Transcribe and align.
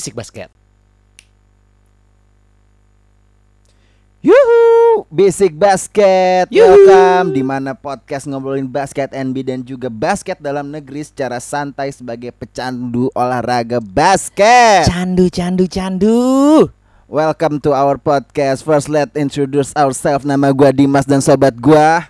Bisik 0.00 0.16
Basket. 0.16 0.48
Yuhu, 4.24 5.04
Basic 5.12 5.52
Basket. 5.52 6.48
Yuhu. 6.48 6.88
Welcome 6.88 7.36
di 7.36 7.44
mana 7.44 7.76
podcast 7.76 8.24
ngobrolin 8.24 8.64
basket 8.64 9.12
NB 9.12 9.36
dan 9.44 9.60
juga 9.60 9.92
basket 9.92 10.40
dalam 10.40 10.72
negeri 10.72 11.04
secara 11.04 11.36
santai 11.36 11.92
sebagai 11.92 12.32
pecandu 12.32 13.12
olahraga 13.12 13.76
basket. 13.76 14.88
Candu, 14.88 15.28
candu, 15.28 15.68
candu. 15.68 16.16
Welcome 17.04 17.60
to 17.60 17.76
our 17.76 18.00
podcast. 18.00 18.64
First 18.64 18.88
let 18.88 19.12
introduce 19.12 19.76
ourselves. 19.76 20.24
Nama 20.24 20.48
gua 20.56 20.72
Dimas 20.72 21.04
dan 21.04 21.20
sobat 21.20 21.60
gua 21.60 22.08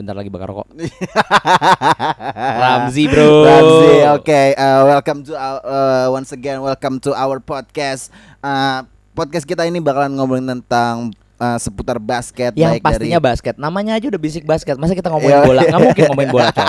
Bentar 0.00 0.16
lagi 0.16 0.32
bakar 0.32 0.48
rokok. 0.48 0.72
Ramzi, 2.64 3.04
bro. 3.04 3.44
Ramzi. 3.44 3.92
Oke, 4.16 4.56
uh, 4.56 4.96
welcome 4.96 5.20
to 5.28 5.36
our, 5.36 5.60
uh, 5.60 6.06
once 6.08 6.32
again 6.32 6.56
welcome 6.64 6.96
to 6.96 7.12
our 7.12 7.36
podcast. 7.36 8.08
Uh, 8.40 8.80
podcast 9.12 9.44
kita 9.44 9.68
ini 9.68 9.76
bakalan 9.76 10.16
ngobrolin 10.16 10.48
tentang 10.48 11.12
uh, 11.36 11.60
seputar 11.60 12.00
basket 12.00 12.56
Yang 12.56 12.80
baik 12.80 12.84
pastinya 12.88 13.20
dari 13.20 13.28
basket. 13.28 13.54
Namanya 13.60 14.00
aja 14.00 14.08
udah 14.08 14.16
Bisik 14.16 14.48
Basket. 14.48 14.80
Masa 14.80 14.96
kita 14.96 15.12
ngomongin 15.12 15.36
Iya. 15.36 15.44
bola? 15.44 15.60
Nggak 15.68 15.80
mungkin 15.84 16.02
ngomongin 16.08 16.32
bola, 16.32 16.48
coy. 16.48 16.64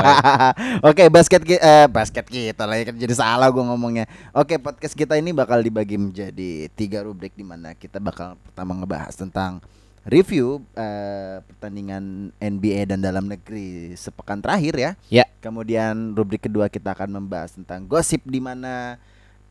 Oke, 0.92 1.04
basket 1.08 1.42
ki- 1.48 1.64
eh, 1.64 1.88
basket 1.88 2.26
kita 2.28 2.68
lah 2.68 2.76
ya 2.76 2.92
kan 2.92 2.96
jadi 3.00 3.16
salah 3.16 3.48
gua 3.48 3.64
ngomongnya. 3.72 4.12
Oke, 4.36 4.60
podcast 4.60 4.92
kita 4.92 5.16
ini 5.16 5.32
bakal 5.32 5.64
dibagi 5.64 5.96
menjadi 5.96 6.68
tiga 6.76 7.00
rubrik 7.08 7.32
di 7.32 7.48
mana 7.48 7.80
kita 7.80 7.96
bakal 8.04 8.36
pertama 8.44 8.76
ngebahas 8.76 9.16
tentang 9.16 9.64
review 10.06 10.66
eh, 10.74 11.46
pertandingan 11.46 12.34
NBA 12.42 12.90
dan 12.90 13.00
dalam 13.02 13.30
negeri 13.30 13.94
sepekan 13.94 14.42
terakhir 14.42 14.74
ya. 14.78 14.92
Ya. 15.14 15.26
Kemudian 15.42 16.18
rubrik 16.18 16.46
kedua 16.50 16.70
kita 16.70 16.94
akan 16.98 17.22
membahas 17.22 17.54
tentang 17.54 17.86
gosip 17.86 18.22
di 18.26 18.42
mana 18.42 18.98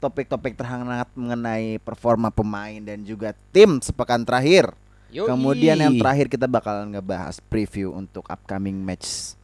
topik-topik 0.01 0.57
terhangat 0.57 1.07
mengenai 1.13 1.79
performa 1.83 2.33
pemain 2.33 2.81
dan 2.81 3.05
juga 3.05 3.37
tim 3.55 3.79
sepekan 3.79 4.25
terakhir. 4.27 4.73
Yoi. 5.11 5.27
Kemudian 5.27 5.77
yang 5.79 5.95
terakhir 5.99 6.31
kita 6.31 6.47
bakalan 6.47 6.95
ngebahas 6.95 7.43
preview 7.51 7.91
untuk 7.91 8.27
upcoming 8.31 8.79
match 8.79 9.35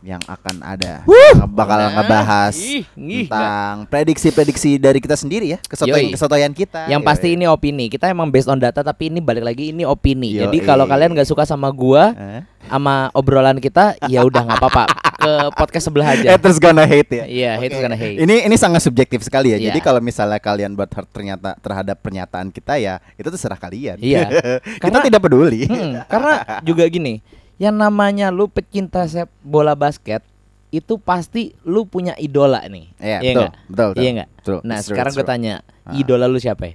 yang 0.00 0.20
akan 0.24 0.60
ada. 0.60 1.04
Bakalan 1.46 1.92
Nah, 1.92 1.94
ngebahas 2.00 2.54
ih, 2.56 2.84
ih, 2.96 3.26
tentang 3.28 3.84
prediksi-prediksi 3.84 4.76
dari 4.76 4.96
kita 4.96 5.12
sendiri 5.12 5.52
ya, 5.52 5.58
kesotoyan 5.60 6.08
Yoi. 6.08 6.14
kesotoyan 6.16 6.52
kita. 6.52 6.88
Yang 6.88 7.02
Yoi. 7.02 7.08
pasti 7.08 7.28
ini 7.32 7.44
opini. 7.44 7.86
Kita 7.86 8.08
emang 8.08 8.28
based 8.28 8.48
on 8.48 8.56
data 8.56 8.80
tapi 8.80 9.08
ini 9.08 9.20
balik 9.20 9.44
lagi 9.44 9.70
ini 9.70 9.84
opini. 9.84 10.36
Jadi 10.36 10.58
Yoi. 10.58 10.66
kalau 10.66 10.84
kalian 10.84 11.12
nggak 11.12 11.28
suka 11.28 11.44
sama 11.44 11.68
gua 11.70 12.12
Eh? 12.12 12.42
sama 12.66 13.08
obrolan 13.12 13.56
kita, 13.56 13.96
ya 14.06 14.22
udah 14.22 14.44
nggak 14.44 14.60
apa-apa. 14.60 14.84
Ke 15.20 15.32
podcast 15.52 15.84
sebelah 15.84 16.16
aja. 16.16 16.32
Haters 16.32 16.56
gonna 16.56 16.80
hate 16.82 17.12
ya. 17.12 17.24
Iya, 17.28 17.50
Oke. 17.56 17.68
haters 17.68 17.80
gonna 17.84 17.98
hate. 17.98 18.16
Ini 18.20 18.34
ini 18.48 18.56
sangat 18.56 18.80
subjektif 18.80 19.20
sekali 19.20 19.52
ya. 19.52 19.60
Iya. 19.60 19.68
Jadi 19.68 19.84
kalau 19.84 20.00
misalnya 20.00 20.40
kalian 20.40 20.72
buat 20.72 20.88
ternyata 21.12 21.60
terhadap 21.60 22.00
pernyataan 22.00 22.48
kita 22.48 22.80
ya, 22.80 23.04
itu 23.20 23.28
terserah 23.28 23.60
kalian. 23.60 24.00
Iya. 24.00 24.32
kita 24.80 24.80
Karena- 24.80 25.04
tidak 25.04 25.20
peduli. 25.20 25.68
Hmm, 25.68 26.00
karena 26.08 26.40
juga 26.64 26.88
gini, 26.88 27.20
yang 27.60 27.76
namanya 27.76 28.32
lu 28.32 28.48
pecinta 28.48 29.04
sep 29.04 29.28
bola 29.40 29.76
basket 29.76 30.24
itu 30.68 30.96
pasti 30.96 31.52
lu 31.62 31.84
punya 31.84 32.16
idola 32.16 32.62
nih. 32.64 32.86
Iya, 32.96 33.18
Iya 33.20 33.32
betul, 33.34 33.48
betul, 33.68 33.88
betul. 33.90 34.00
Iya 34.00 34.10
nggak? 34.10 34.28
Betul, 34.34 34.58
Nah, 34.62 34.78
true, 34.78 34.86
sekarang 34.86 35.12
gue 35.12 35.26
tanya, 35.26 35.54
Ah. 35.82 35.92
idola 35.92 36.24
lu 36.24 36.38
siapa 36.38 36.64
ya? 36.64 36.74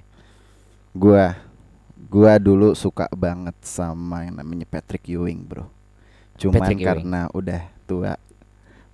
Gua 0.92 1.24
gua 2.06 2.32
dulu 2.36 2.72
suka 2.72 3.10
banget 3.10 3.56
sama 3.60 4.22
yang 4.22 4.36
namanya 4.36 4.64
Patrick 4.64 5.04
Ewing, 5.06 5.42
Bro. 5.42 5.66
Cuman 6.36 6.54
Patrick 6.62 6.78
Ewing. 6.78 6.86
karena 6.86 7.20
udah 7.30 7.60
tua, 7.82 8.12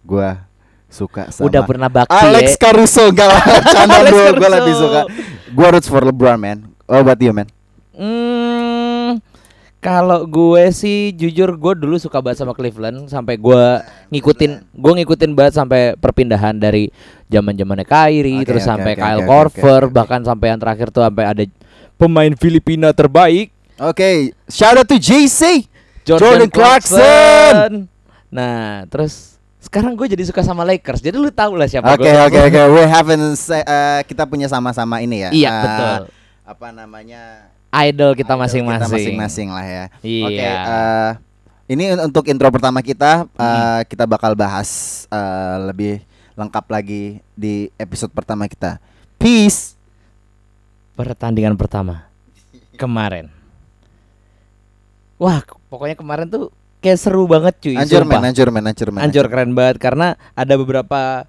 gua 0.00 0.46
suka 0.86 1.28
sama 1.28 1.44
Udah 1.46 1.62
pernah 1.62 1.88
bakti 1.88 2.14
Alex 2.14 2.54
ya? 2.54 2.58
Caruso 2.62 3.02
enggak 3.04 3.28
lah, 3.28 3.42
Alex 3.84 4.10
gua 4.10 4.22
Caruso. 4.30 4.50
lebih 4.54 4.74
suka. 4.74 5.00
Gua 5.50 5.66
roots 5.68 5.86
for 5.86 6.02
LeBron, 6.02 6.38
man. 6.38 6.58
Oh, 6.86 6.98
about 6.98 7.18
you, 7.18 7.30
man? 7.30 7.50
Hmm, 7.92 8.41
kalau 9.82 10.22
gue 10.30 10.70
sih 10.70 11.10
jujur 11.10 11.58
gue 11.58 11.72
dulu 11.74 11.98
suka 11.98 12.22
banget 12.22 12.46
sama 12.46 12.54
Cleveland 12.54 13.10
sampai 13.10 13.34
gue 13.34 13.64
ngikutin 14.14 14.78
gue 14.78 14.92
ngikutin 15.02 15.30
banget 15.34 15.58
sampai 15.58 15.98
perpindahan 15.98 16.54
dari 16.54 16.94
zaman 17.26 17.58
zamannya 17.58 17.82
Kyrie 17.82 18.40
Oke, 18.40 18.46
terus 18.46 18.62
oke, 18.62 18.70
sampai 18.70 18.92
oke, 18.94 19.02
Kyle 19.02 19.20
oke, 19.20 19.26
Korver 19.26 19.82
oke, 19.82 19.88
oke. 19.90 19.96
bahkan 19.98 20.20
sampai 20.22 20.46
yang 20.54 20.60
terakhir 20.62 20.94
tuh 20.94 21.02
sampai 21.02 21.24
ada 21.26 21.42
pemain 21.98 22.30
Filipina 22.38 22.94
terbaik 22.94 23.50
Oke, 23.82 24.30
shout 24.46 24.78
out 24.78 24.86
to 24.86 24.94
JC. 24.94 25.66
Jordan 26.06 26.46
Clarkson. 26.46 27.90
Nah, 28.30 28.86
terus 28.86 29.42
sekarang 29.58 29.98
gue 29.98 30.06
jadi 30.06 30.22
suka 30.22 30.46
sama 30.46 30.62
Lakers. 30.62 31.02
Jadi 31.02 31.18
lu 31.18 31.34
tahu 31.34 31.58
lah 31.58 31.66
siapa 31.66 31.98
Oke, 31.98 32.06
oke, 32.06 32.38
oke. 32.46 32.60
We 32.78 32.82
haven't 32.86 33.34
say, 33.34 33.66
eh, 33.66 34.00
kita 34.06 34.28
punya 34.30 34.46
sama-sama 34.46 35.02
ini 35.02 35.26
ya. 35.26 35.30
Iya, 35.34 35.50
eh, 35.50 35.62
betul. 35.66 36.00
Apa 36.46 36.68
namanya? 36.70 37.50
Idol 37.72 38.12
kita 38.12 38.36
masing-masing. 38.36 38.84
Kita 38.84 38.92
masing-masing 38.92 39.48
lah 39.48 39.64
ya. 39.64 39.84
Iya. 40.00 40.26
Oke, 40.28 40.44
eh, 40.44 41.10
ini 41.68 41.84
un- 41.90 42.04
untuk 42.04 42.28
intro 42.28 42.52
pertama 42.52 42.84
kita, 42.84 43.24
eh, 43.26 43.80
kita 43.86 44.04
bakal 44.04 44.36
bahas 44.36 44.68
eh, 45.08 45.56
lebih 45.64 46.04
lengkap 46.32 46.64
lagi 46.68 47.02
di 47.32 47.72
episode 47.76 48.12
pertama 48.12 48.44
kita. 48.44 48.76
Peace. 49.16 49.72
Pertandingan 50.92 51.56
pertama 51.56 52.12
kemarin. 52.76 53.30
Wah, 55.16 55.40
pokoknya 55.70 55.94
kemarin 55.94 56.26
tuh 56.26 56.50
kayak 56.82 56.98
seru 56.98 57.24
banget 57.24 57.54
cuy. 57.62 57.78
Anjur 57.78 58.02
men, 58.02 58.20
anjur 58.20 58.48
men, 58.50 58.64
anjur 58.66 58.88
men. 58.90 59.00
Anjur 59.00 59.26
keren 59.30 59.54
banget 59.54 59.78
karena 59.78 60.18
ada 60.34 60.54
beberapa 60.58 61.24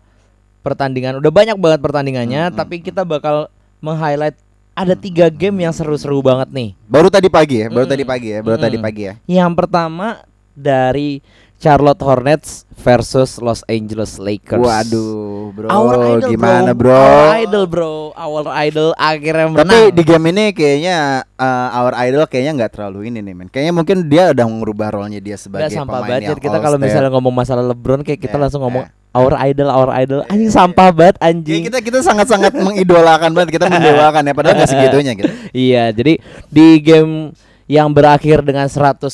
pertandingan, 0.66 1.20
udah 1.22 1.30
banyak 1.30 1.58
banget 1.60 1.80
pertandingannya, 1.84 2.50
Hmm, 2.50 2.56
tapi 2.56 2.80
kita 2.80 3.04
bakal 3.04 3.52
meng-highlight 3.84 4.40
ada 4.74 4.98
tiga 4.98 5.30
game 5.30 5.64
yang 5.64 5.74
seru-seru 5.74 6.18
banget 6.20 6.50
nih. 6.50 6.70
Baru 6.90 7.08
tadi 7.10 7.30
pagi 7.30 7.62
ya, 7.62 7.68
baru 7.70 7.86
Mm-mm. 7.86 7.94
tadi 7.94 8.04
pagi 8.04 8.28
ya, 8.34 8.40
baru 8.42 8.58
tadi 8.58 8.78
Mm-mm. 8.78 8.86
pagi 8.90 9.02
ya. 9.06 9.14
Yang 9.30 9.52
pertama 9.54 10.08
dari 10.54 11.22
Charlotte 11.64 12.04
Hornets 12.04 12.68
versus 12.76 13.40
Los 13.40 13.64
Angeles 13.72 14.20
Lakers. 14.20 14.60
Waduh, 14.60 15.56
bro, 15.56 15.68
Our 15.72 16.20
idol, 16.20 16.30
gimana 16.36 16.76
bro? 16.76 16.92
Our 16.92 17.48
idol 17.48 17.64
bro, 17.72 17.94
our 18.20 18.44
idol 18.60 18.92
akhirnya 19.00 19.48
menang. 19.48 19.64
Tapi 19.64 19.96
di 19.96 20.04
game 20.04 20.26
ini 20.36 20.52
kayaknya 20.52 21.24
uh, 21.40 21.70
our 21.72 21.96
idol 22.04 22.28
kayaknya 22.28 22.52
nggak 22.60 22.72
terlalu 22.76 23.08
ini 23.08 23.24
nih 23.24 23.32
men. 23.32 23.48
Kayaknya 23.48 23.74
mungkin 23.80 23.98
dia 24.12 24.36
udah 24.36 24.46
merubah 24.52 24.92
role-nya 24.92 25.24
dia 25.24 25.40
sebagai 25.40 25.72
sampah 25.72 26.04
pemain 26.04 26.20
banget 26.20 26.36
yang 26.36 26.42
kita 26.44 26.58
kalau 26.60 26.76
misalnya 26.76 27.10
ngomong 27.16 27.32
masalah 27.32 27.64
LeBron 27.64 28.04
kayak 28.04 28.20
kita 28.20 28.36
Ya, 28.36 28.42
langsung 28.44 28.60
ngomong 28.66 28.84
ya. 28.84 29.03
Our 29.14 29.34
idol, 29.40 29.70
our 29.70 29.90
idol. 29.94 30.26
Anjing 30.28 30.50
sampah 30.50 30.90
banget 30.90 31.16
Ya, 31.16 31.30
anjing. 31.30 31.62
kita 31.64 31.80
kita 31.80 32.00
sangat-sangat 32.02 32.52
mengidolakan 32.52 33.30
banget, 33.32 33.50
kita 33.54 33.66
mendewakan 33.68 34.22
ya 34.22 34.34
padahal 34.34 34.56
nggak 34.56 34.70
segitunya 34.70 35.12
gitu. 35.20 35.32
Iya, 35.50 35.84
jadi 35.90 36.14
di 36.48 36.68
game 36.78 37.32
yang 37.64 37.90
berakhir 37.90 38.42
dengan 38.42 38.68
101 38.68 39.08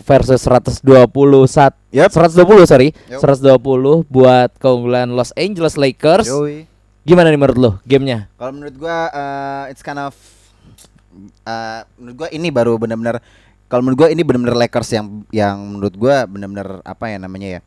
versus 0.00 0.40
121 0.42 0.84
Yep. 1.88 2.10
120 2.12 2.66
sorry 2.66 2.92
Yup. 3.08 3.24
120 3.24 4.04
buat 4.06 4.50
keunggulan 4.58 5.08
Los 5.08 5.32
Angeles 5.32 5.74
Lakers 5.74 6.28
Yoi. 6.28 6.68
gimana 7.02 7.32
nih 7.32 7.40
menurut 7.40 7.56
lo 7.56 7.70
gamenya 7.82 8.28
Kalau 8.34 8.52
menurut 8.52 8.76
gua 8.76 9.08
uh, 9.08 9.64
it's 9.66 9.80
kind 9.80 9.96
of 9.96 10.12
uh, 11.42 11.82
menurut 11.96 12.16
gua 12.18 12.28
ini 12.30 12.50
baru 12.50 12.76
benar-benar 12.76 13.24
kalau 13.64 13.80
menurut 13.80 13.98
gua 13.98 14.08
ini 14.10 14.20
benar-benar 14.20 14.56
Lakers 14.58 14.90
yang 14.92 15.06
yang 15.32 15.56
menurut 15.56 15.94
gua 15.94 16.24
benar-benar 16.24 16.84
apa 16.84 17.04
ya 17.08 17.16
namanya 17.16 17.48
ya 17.48 17.60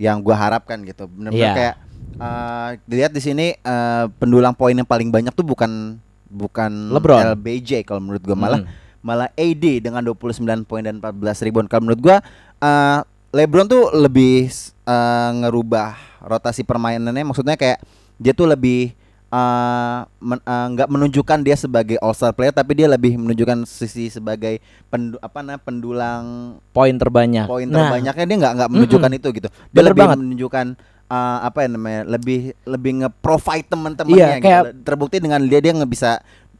yang 0.00 0.24
gua 0.24 0.32
harapkan 0.34 0.80
gitu. 0.80 1.04
Benar-benar 1.04 1.36
Iya. 1.44 1.52
kayak 1.52 1.74
uh, 2.16 2.68
dilihat 2.88 3.12
di 3.12 3.20
sini 3.20 3.46
uh, 3.60 4.08
pendulang 4.16 4.56
poin 4.56 4.72
yang 4.72 4.88
paling 4.88 5.12
banyak 5.12 5.30
tuh 5.30 5.44
bukan 5.44 6.00
bukan 6.26 6.72
LeBron. 6.96 7.36
LBJ 7.36 7.84
kalau 7.84 8.00
menurut 8.00 8.24
gua 8.24 8.36
malah 8.38 8.60
Mm. 8.64 8.68
malah 9.00 9.28
AD 9.32 9.64
dengan 9.80 10.00
29 10.00 10.40
poin 10.64 10.80
dan 10.80 10.96
14 10.98 11.12
rebound. 11.44 11.68
Kalau 11.68 11.84
menurut 11.84 12.00
gua 12.00 12.16
uh, 12.58 13.04
LeBron 13.30 13.68
tuh 13.68 13.92
lebih 13.92 14.48
uh, 14.84 15.30
ngerubah 15.38 15.94
rotasi 16.20 16.64
permainannya 16.64 17.22
maksudnya 17.22 17.54
kayak 17.54 17.80
dia 18.16 18.32
tuh 18.32 18.44
lebih 18.44 18.92
uh, 19.30 19.98
men- 20.18 20.44
uh, 20.44 20.66
nggak 20.68 20.88
menunjukkan 20.88 21.38
dia 21.40 21.54
sebagai 21.54 21.96
all 21.98 22.12
star 22.12 22.30
player 22.30 22.50
tapi 22.50 22.74
dia 22.74 22.86
lebih 22.86 23.16
menunjukkan 23.16 23.62
sisi 23.62 24.06
sebagai 24.08 24.58
pendu 24.86 25.16
apa 25.18 25.40
namanya 25.40 25.60
pendulang 25.60 26.24
poin 26.68 26.92
terbanyak 26.92 27.46
poin 27.46 27.64
Nah, 27.64 27.88
terbanyaknya 27.88 28.24
dia 28.24 28.36
nggak 28.38 28.52
nggak 28.56 28.70
menunjukkan 28.70 29.10
itu 29.12 29.28
gitu. 29.32 29.48
Dia 29.48 29.72
Bener 29.72 29.90
lebih 29.90 30.02
banget. 30.04 30.18
menunjukkan 30.18 30.66
uh, 31.08 31.38
apa 31.42 31.58
ya 31.60 31.68
namanya 31.68 32.00
lebih 32.04 32.38
lebih 32.64 32.92
nge-provide 33.00 33.66
teman-temannya 33.66 34.18
Iya, 34.18 34.30
gitu. 34.32 34.44
kayak- 34.44 34.64
Terbukti 34.82 35.16
dengan 35.18 35.40
dia 35.42 35.58
dia 35.58 35.72
nggak 35.72 35.88
bisa 35.88 36.10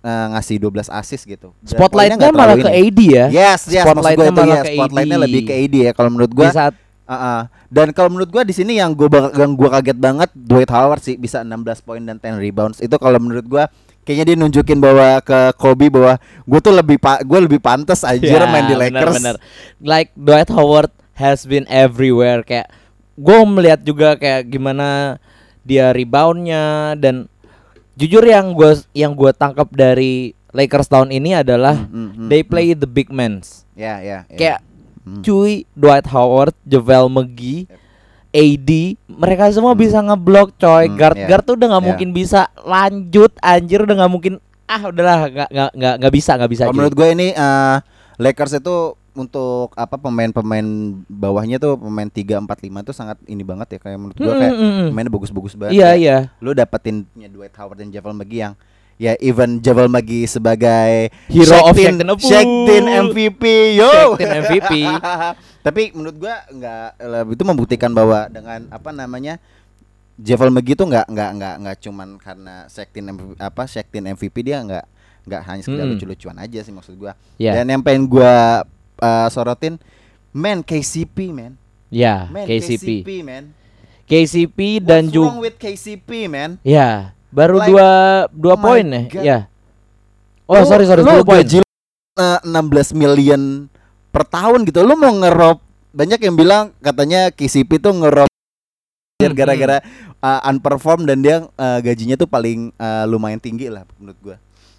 uh, 0.00 0.26
ngasih 0.32 0.56
12 0.60 0.88
assist 0.90 1.24
gitu. 1.24 1.50
Spotlightnya 1.60 2.16
nggak 2.16 2.32
malah 2.32 2.56
ke. 2.56 2.70
AD 2.70 3.00
ya 3.02 3.26
Yes, 3.28 3.66
yes, 3.66 3.82
Spotlightnya 3.82 4.30
malah 4.30 4.46
ya, 4.56 4.62
ke 4.62 4.70
spotlightnya 4.72 5.18
AD. 5.18 5.24
lebih 5.26 5.40
ke 5.44 5.54
AD 5.58 5.74
ya 5.80 5.92
kalau 5.92 6.10
menurut 6.10 6.32
gua. 6.32 6.46
di 6.46 6.54
saat 6.54 6.74
Uh-uh. 7.10 7.50
Dan 7.66 7.90
kalau 7.90 8.14
menurut 8.14 8.30
gua 8.30 8.46
di 8.46 8.54
sini 8.54 8.78
yang 8.78 8.94
gua 8.94 9.34
yang 9.34 9.58
gua 9.58 9.82
kaget 9.82 9.98
banget 9.98 10.30
Dwight 10.30 10.70
Howard 10.70 11.02
sih 11.02 11.18
bisa 11.18 11.42
16 11.42 11.82
poin 11.82 11.98
dan 11.98 12.22
10 12.22 12.38
rebounds. 12.38 12.78
Itu 12.78 12.94
kalau 13.02 13.18
menurut 13.18 13.46
gua 13.50 13.66
kayaknya 14.06 14.32
dia 14.32 14.36
nunjukin 14.38 14.78
bahwa 14.78 15.18
ke 15.20 15.38
Kobe 15.58 15.90
bahwa 15.92 16.16
gue 16.22 16.60
tuh 16.64 16.72
lebih 16.72 16.96
pa 16.96 17.20
gue 17.20 17.36
lebih 17.36 17.60
pantas 17.60 18.00
aja 18.00 18.22
Ya, 18.22 18.48
main 18.48 18.64
di 18.66 18.74
bener, 18.74 18.90
Lakers. 18.90 19.16
bener. 19.20 19.36
Like 19.78 20.10
Dwight 20.16 20.50
Howard 20.50 20.90
has 21.20 21.44
been 21.44 21.68
everywhere 21.68 22.40
kayak 22.40 22.72
gue 23.20 23.38
melihat 23.44 23.84
juga 23.84 24.16
kayak 24.16 24.48
gimana 24.48 25.20
dia 25.68 25.92
reboundnya 25.92 26.96
dan 26.96 27.28
jujur 28.00 28.24
yang 28.24 28.56
gua 28.56 28.80
yang 28.96 29.12
gua 29.12 29.36
tangkap 29.36 29.68
dari 29.70 30.32
Lakers 30.50 30.90
tahun 30.90 31.14
ini 31.14 31.44
adalah 31.44 31.76
Hmm, 31.78 32.10
hmm, 32.10 32.28
they 32.32 32.42
hmm. 32.42 32.50
play 32.50 32.74
the 32.74 32.88
big 32.88 33.06
men. 33.12 33.38
Ya, 33.78 34.02
ya, 34.02 34.26
ya. 34.26 34.34
Kayak 34.34 34.58
Hmm. 35.10 35.20
cuy 35.20 35.66
Dwight 35.72 36.06
Howard, 36.06 36.54
JaVale 36.62 37.10
McGee, 37.10 37.66
AD, 38.30 38.70
mereka 39.06 39.50
semua 39.50 39.74
Hmm. 39.74 39.82
bisa 39.82 39.98
ngeblok 39.98 40.54
coy. 40.54 40.86
Hmm, 40.86 40.94
guard 40.94 41.16
iya. 41.16 41.26
guard 41.26 41.42
tuh 41.42 41.54
udah 41.54 41.66
nggak 41.68 41.82
Iya. 41.82 41.88
mungkin 41.90 42.08
bisa 42.12 42.40
lanjut 42.62 43.32
anjir 43.40 43.82
udah 43.82 43.96
nggak 43.96 44.12
mungkin 44.12 44.34
ah 44.64 44.82
udahlah 44.86 45.18
nggak 45.26 45.48
nggak 45.74 45.94
nggak 45.98 46.12
bisa 46.14 46.30
nggak 46.34 46.46
bisa 46.48 46.62
cuy. 46.64 46.72
menurut 46.72 46.94
gue 46.94 47.08
ini 47.10 47.26
eh, 47.30 47.76
Lakers 48.16 48.54
itu 48.56 48.76
untuk 49.10 49.74
apa 49.74 49.98
pemain-pemain 49.98 50.62
bawahnya 51.04 51.58
tuh 51.58 51.74
pemain 51.74 52.06
3 52.06 52.38
4 52.38 52.46
5 52.46 52.86
tuh 52.86 52.94
sangat 52.94 53.18
ini 53.26 53.42
banget 53.42 53.74
ya 53.74 53.78
kayak 53.82 53.98
menurut 53.98 54.14
gue 54.14 54.22
Mm, 54.24 54.38
kayak 54.38 54.54
mm, 54.54 54.62
mm. 54.62 54.86
pemainnya 54.86 55.10
bagus-bagus 55.10 55.52
banget. 55.58 55.72
Iya 55.74 55.90
Kayak 55.90 55.98
iya. 55.98 56.16
Lu 56.38 56.54
dapetin 56.54 57.02
punya 57.04 57.26
Dwight 57.26 57.50
Howard 57.52 57.82
dan 57.82 57.90
Javel 57.90 58.14
McGee 58.14 58.46
yang 58.46 58.54
ya 59.00 59.16
even 59.16 59.64
Javel 59.64 59.88
McGee 59.88 60.28
sebagai 60.28 61.08
Hero 61.32 61.56
of 61.64 61.72
Shaq-Tin 61.72 62.04
Apu. 62.04 62.20
Shaq-Tin 62.20 62.84
MVP 63.08 63.42
yo. 63.74 63.88
Shaq-Tin 63.88 64.30
MVP. 64.44 64.72
Tapi 65.66 65.82
menurut 65.92 66.16
gua 66.16 66.44
nggak 66.46 66.88
itu 67.32 67.44
membuktikan 67.48 67.90
bahwa 67.90 68.28
dengan 68.28 68.68
apa 68.68 68.92
namanya 68.92 69.40
Javel 70.20 70.52
McGee 70.52 70.76
tuh 70.76 70.84
nggak 70.84 71.08
nggak 71.08 71.30
nggak 71.40 71.54
nggak 71.64 71.76
cuman 71.80 72.08
karena 72.20 72.68
Shaq-Tin 72.68 73.08
MVP, 73.08 73.30
apa 73.40 73.62
Shaq-Tin 73.64 74.04
MVP 74.12 74.36
dia 74.44 74.60
nggak 74.60 74.84
nggak 75.24 75.42
hanya 75.48 75.62
sekedar 75.64 75.84
Mm. 75.88 75.92
lucu-lucuan 75.96 76.36
aja 76.36 76.60
sih 76.60 76.72
maksud 76.72 76.92
gua. 76.96 77.16
Ya. 77.40 77.56
Dan 77.56 77.72
yang 77.72 77.80
pengen 77.80 78.04
gua 78.04 78.64
uh, 79.00 79.28
sorotin 79.32 79.80
man 80.30 80.60
KCP 80.60 81.32
man. 81.32 81.56
Ya, 81.88 82.28
Man 82.30 82.46
KCP. 82.46 83.02
KCP 83.02 83.08
man. 83.24 83.44
KCP 84.06 84.58
dan 84.78 85.08
juga 85.08 85.38
with 85.40 85.56
KCP 85.56 86.26
man? 86.26 86.54
ya, 86.62 87.14
baru 87.30 87.56
Like, 87.58 87.68
dua 87.70 87.88
dua 88.30 88.54
oh 88.54 88.60
poin 88.60 88.86
ya. 88.86 89.02
Ya. 89.22 89.38
Oh, 90.50 90.60
Lu- 90.62 90.66
sorry 90.66 90.84
sorry 90.84 91.02
lu 91.02 91.22
10 91.22 91.26
poin. 91.26 91.38
gaji 91.42 91.58
eh, 92.18 92.38
16 92.42 92.92
million 92.92 93.70
per 94.10 94.26
tahun 94.26 94.66
gitu. 94.66 94.82
Lu 94.82 94.98
mau 94.98 95.14
ngerob 95.14 95.62
banyak 95.90 96.20
yang 96.22 96.34
bilang 96.34 96.74
katanya 96.78 97.30
KCP 97.30 97.78
tuh 97.78 97.94
ngerob 97.94 98.30
Hmm, 99.20 99.36
gara-gara 99.36 99.84
uh, 100.24 100.40
unperform 100.48 101.04
dan 101.04 101.20
dia 101.20 101.44
uh, 101.44 101.78
gajinya 101.84 102.16
tuh 102.16 102.24
paling 102.24 102.72
uh, 102.80 103.04
lumayan 103.04 103.36
tinggi 103.36 103.68
lah 103.68 103.84
menurut 104.00 104.16
gua. 104.24 104.36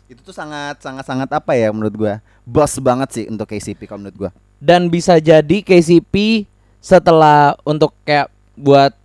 Itu 0.09 0.25
tuh 0.25 0.33
sangat 0.33 0.81
sangat 0.81 1.05
sangat 1.05 1.29
apa 1.29 1.53
ya 1.53 1.69
menurut 1.69 1.93
gua? 1.93 2.13
Bos 2.41 2.73
banget 2.81 3.09
sih 3.13 3.25
untuk 3.29 3.45
KCP 3.45 3.85
kalau 3.85 4.01
menurut 4.01 4.17
gua. 4.17 4.31
Dan 4.57 4.89
bisa 4.89 5.21
jadi 5.21 5.61
KCP 5.61 6.49
setelah 6.81 7.53
untuk 7.61 7.93
kayak 8.01 8.33
buat 8.57 8.97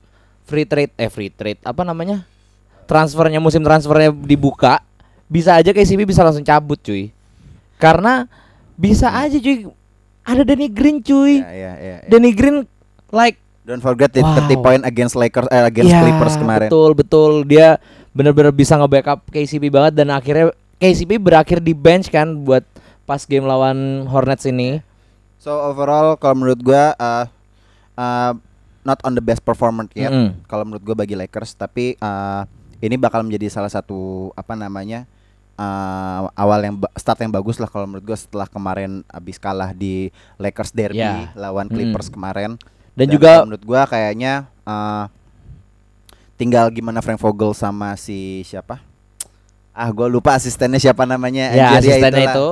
free 0.48 0.64
trade 0.64 0.96
eh 0.96 1.12
free 1.12 1.28
trade 1.28 1.60
apa 1.60 1.84
namanya? 1.84 2.24
Transfernya 2.86 3.42
musim 3.42 3.60
transfernya 3.66 4.14
dibuka, 4.14 4.80
bisa 5.26 5.58
aja 5.58 5.74
KCP 5.74 6.06
bisa 6.06 6.22
langsung 6.22 6.46
cabut 6.46 6.78
cuy. 6.78 7.10
Karena 7.82 8.30
bisa 8.78 9.10
aja 9.10 9.36
cuy. 9.36 9.66
Ada 10.26 10.42
Danny 10.42 10.70
Green 10.70 11.02
cuy. 11.02 11.42
Ya, 11.42 11.50
ya, 11.50 11.72
ya, 11.76 11.96
ya. 12.02 12.08
Danny 12.10 12.30
Green 12.34 12.66
like 13.10 13.38
Don't 13.66 13.82
forget 13.82 14.14
it 14.14 14.22
Wow. 14.22 14.46
30 14.46 14.62
point 14.62 14.82
against 14.86 15.18
Lakers 15.18 15.50
eh, 15.50 15.66
against 15.66 15.90
Ya, 15.90 15.98
Clippers 15.98 16.38
kemarin. 16.38 16.70
Betul 16.70 16.94
betul 16.94 17.32
dia 17.42 17.82
benar-benar 18.14 18.54
bisa 18.54 18.78
nge-backup 18.78 19.26
KCP 19.34 19.74
banget 19.74 19.98
dan 19.98 20.14
akhirnya 20.14 20.54
KCP 20.78 21.18
berakhir 21.18 21.58
di 21.58 21.74
bench 21.74 22.06
kan 22.06 22.46
buat 22.46 22.62
pas 23.02 23.26
game 23.26 23.42
lawan 23.42 24.06
Hornets 24.06 24.46
ini. 24.46 24.78
So 25.42 25.50
overall 25.50 26.14
kalau 26.14 26.46
menurut 26.46 26.62
gua 26.62 26.94
uh, 26.94 27.26
uh, 27.98 28.38
not 28.86 29.02
on 29.02 29.18
the 29.18 29.24
best 29.24 29.42
performance 29.42 29.90
yet. 29.98 30.14
Mm-mm. 30.14 30.46
Kalau 30.46 30.62
menurut 30.62 30.86
gua 30.86 31.02
bagi 31.02 31.18
Lakers 31.18 31.58
tapi 31.58 31.98
uh, 31.98 32.46
ini 32.80 32.96
bakal 32.96 33.24
menjadi 33.24 33.48
salah 33.48 33.72
satu 33.72 34.30
apa 34.36 34.52
namanya 34.52 35.08
uh, 35.56 36.28
awal 36.36 36.60
yang 36.62 36.76
start 36.96 37.18
yang 37.24 37.32
bagus 37.32 37.56
lah 37.56 37.68
kalau 37.68 37.88
menurut 37.88 38.04
gua 38.04 38.18
setelah 38.18 38.46
kemarin 38.46 39.00
abis 39.08 39.36
kalah 39.40 39.72
di 39.72 40.12
Lakers 40.36 40.70
Derby 40.72 41.00
Ya. 41.00 41.32
lawan. 41.34 41.66
Clippers 41.68 42.12
kemarin. 42.12 42.60
Dan, 42.96 43.08
kalau 43.08 43.14
juga 43.16 43.32
menurut 43.44 43.64
gua 43.64 43.82
kayaknya 43.84 44.48
uh, 44.64 45.08
tinggal 46.36 46.68
gimana 46.68 47.00
Frank 47.00 47.20
Vogel 47.20 47.52
sama 47.56 47.96
si 47.96 48.44
siapa? 48.44 48.80
Ah, 49.76 49.92
gua 49.92 50.08
lupa 50.08 50.32
asistennya 50.32 50.80
siapa 50.80 51.04
namanya. 51.04 51.52
ya 51.52 51.76
asistennya 51.76 52.32
itulah. 52.32 52.36
itu 52.36 52.48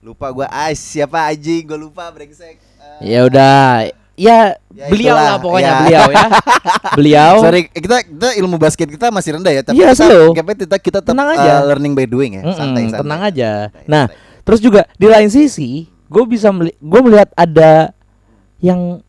Lupa 0.00 0.30
gua 0.30 0.46
ah 0.48 0.70
siapa 0.70 1.18
aji 1.28 1.66
gua 1.66 1.76
lupa 1.76 2.06
brengsek. 2.14 2.62
Eh, 3.02 3.12
ya 3.12 3.26
udah 3.26 3.90
ya, 4.16 4.56
Ya, 4.72 4.88
beliau 4.88 5.12
itulah, 5.12 5.24
lah 5.26 5.36
pokoknya 5.38 5.64
ya. 5.66 5.78
beliau 5.78 6.06
ya. 6.10 6.26
beliau 6.98 7.32
Sorry, 7.38 7.60
kita 7.70 7.96
kita 8.02 8.28
ilmu 8.36 8.56
basket 8.56 8.88
kita 8.88 9.08
masih 9.08 9.36
rendah 9.36 9.52
ya, 9.52 9.62
tapi 9.62 9.76
Iya, 9.76 9.88
kita, 9.90 10.04
slow. 10.04 10.26
kita 10.32 10.76
kita 10.76 10.98
tetap 11.00 11.12
Tenang 11.12 11.28
uh, 11.30 11.34
aja. 11.34 11.52
learning 11.62 11.92
by 11.92 12.04
doing 12.04 12.32
ya. 12.34 12.42
Mm-mm, 12.42 12.52
Santai, 12.52 12.82
santai. 12.86 13.00
tenang 13.00 13.20
aja. 13.22 13.50
Santai, 13.66 13.84
Nah, 13.86 14.04
santai. 14.06 14.42
terus 14.42 14.60
juga 14.60 14.80
di 14.94 15.06
lain 15.06 15.28
sisi 15.28 15.70
gue 16.06 16.24
bisa 16.24 16.48
gue 16.78 17.00
melihat 17.02 17.28
ada 17.32 17.90
yang 18.58 19.00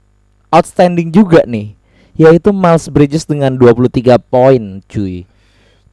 outstanding 0.47 1.07
juga 1.07 1.43
nih 1.43 1.75
yaitu 2.13 2.49
Miles 2.49 2.87
Bridges 2.87 3.23
dengan 3.23 3.53
23 3.53 3.87
poin 4.19 4.61
cuy 4.83 5.27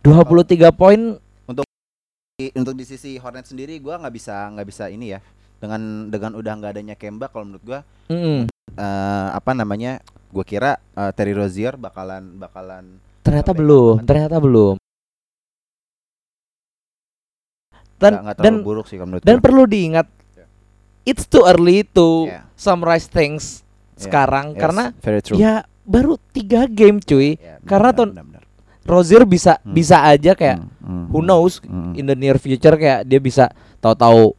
23 0.01 0.71
poin 0.71 1.01
Di- 2.35 2.51
untuk 2.53 2.75
di 2.75 2.83
sisi 2.83 3.15
Hornet 3.15 3.47
sendiri 3.47 3.79
gua 3.79 3.95
nggak 3.97 4.11
bisa 4.13 4.35
nggak 4.51 4.67
bisa 4.67 4.85
ini 4.87 5.15
ya. 5.15 5.23
Dengan 5.55 6.11
dengan 6.11 6.35
udah 6.35 6.53
nggak 6.53 6.73
adanya 6.73 6.95
Kemba 6.95 7.29
kalau 7.29 7.47
menurut 7.47 7.63
gua 7.63 7.81
mm, 8.11 8.51
eh, 8.71 9.29
apa 9.33 9.51
namanya? 9.53 10.01
Gua 10.29 10.43
kira 10.43 10.81
eh, 10.95 11.11
Terry 11.15 11.31
Rozier 11.33 11.77
bakalan 11.77 12.35
bakalan 12.37 12.99
ternyata 13.23 13.51
Comeback 13.51 13.61
belum 13.63 13.95
banget. 13.95 14.09
ternyata 14.11 14.37
belum 14.37 14.75
dan 17.97 18.13
nggak 18.21 18.37
terlalu 18.37 18.45
dan 18.45 18.55
buruk 18.61 18.87
sih 18.91 18.99
menurut 18.99 19.23
dan 19.23 19.37
perlu 19.41 19.65
diingat 19.65 20.07
Ya. 20.35 20.45
it's 21.07 21.25
too 21.25 21.47
early 21.47 21.87
to 21.87 22.29
Yeah. 22.29 22.45
summarize 22.53 23.07
things 23.07 23.63
Yeah. 23.95 24.11
sekarang 24.11 24.47
Yes, 24.53 24.61
karena 24.61 24.85
ya 25.33 25.55
baru 25.87 26.19
tiga 26.35 26.67
game 26.67 26.99
cuy 26.99 27.39
Ya, 27.39 27.57
benar, 27.57 27.65
karena 27.65 27.91
tuh-. 27.95 28.13
Rozier 28.85 29.25
bisa 29.25 29.57
Hmm. 29.65 29.73
bisa 29.73 30.05
aja 30.05 30.37
kayak 30.37 30.61
Hmm, 30.61 30.69
hmm, 30.85 31.05
who 31.09 31.21
hmm, 31.23 31.29
knows 31.31 31.53
hmm. 31.65 31.97
in 31.97 32.05
the 32.05 32.13
near 32.13 32.37
future 32.37 32.77
kayak 32.77 33.09
dia 33.09 33.17
bisa 33.17 33.49
tahu-tahu 33.81 34.37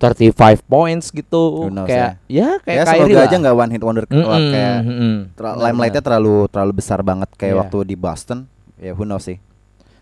35 0.00 0.64
points 0.64 1.06
gitu 1.08 1.68
knows, 1.68 1.84
kayak 1.84 2.16
ya, 2.24 2.56
kayak 2.58 2.72
ya 2.74 2.84
Kyrie 2.86 2.96
semoga 3.04 3.14
lah. 3.14 3.26
aja 3.26 3.36
nggak 3.36 3.54
one 3.54 3.70
hit 3.70 3.82
wonder 3.84 4.04
Mm-mm, 4.06 4.24
wah, 4.24 4.40
kayak 4.40 4.76
mm-mm. 4.82 5.14
Ter- 5.30 5.44
Benar, 5.44 5.60
limelightnya 5.62 6.02
terlalu 6.02 6.34
terlalu 6.48 6.72
besar 6.74 6.98
banget 7.00 7.28
kayak 7.34 7.52
Iya. 7.52 7.60
waktu 7.60 7.78
di 7.84 7.94
Boston. 7.94 8.38
Ya 8.74 8.92
who 8.92 9.04
knows 9.04 9.22
sih. 9.22 9.36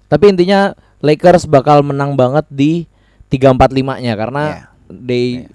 Tapi 0.07 0.31
intinya 0.31 0.73
Lakers 0.99 1.45
bakal 1.45 1.83
menang 1.83 2.15
banget 2.15 2.47
di 2.49 2.87
345-nya 3.29 4.15
karena 4.15 4.43
Iya. 4.47 4.63
they 4.89 5.25
Iya. 5.43 5.51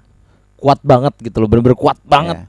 kuat 0.55 0.79
banget 0.81 1.13
gitu 1.21 1.37
loh, 1.37 1.47
bener-bener 1.47 1.75
kuat 1.75 1.99
banget. 2.03 2.43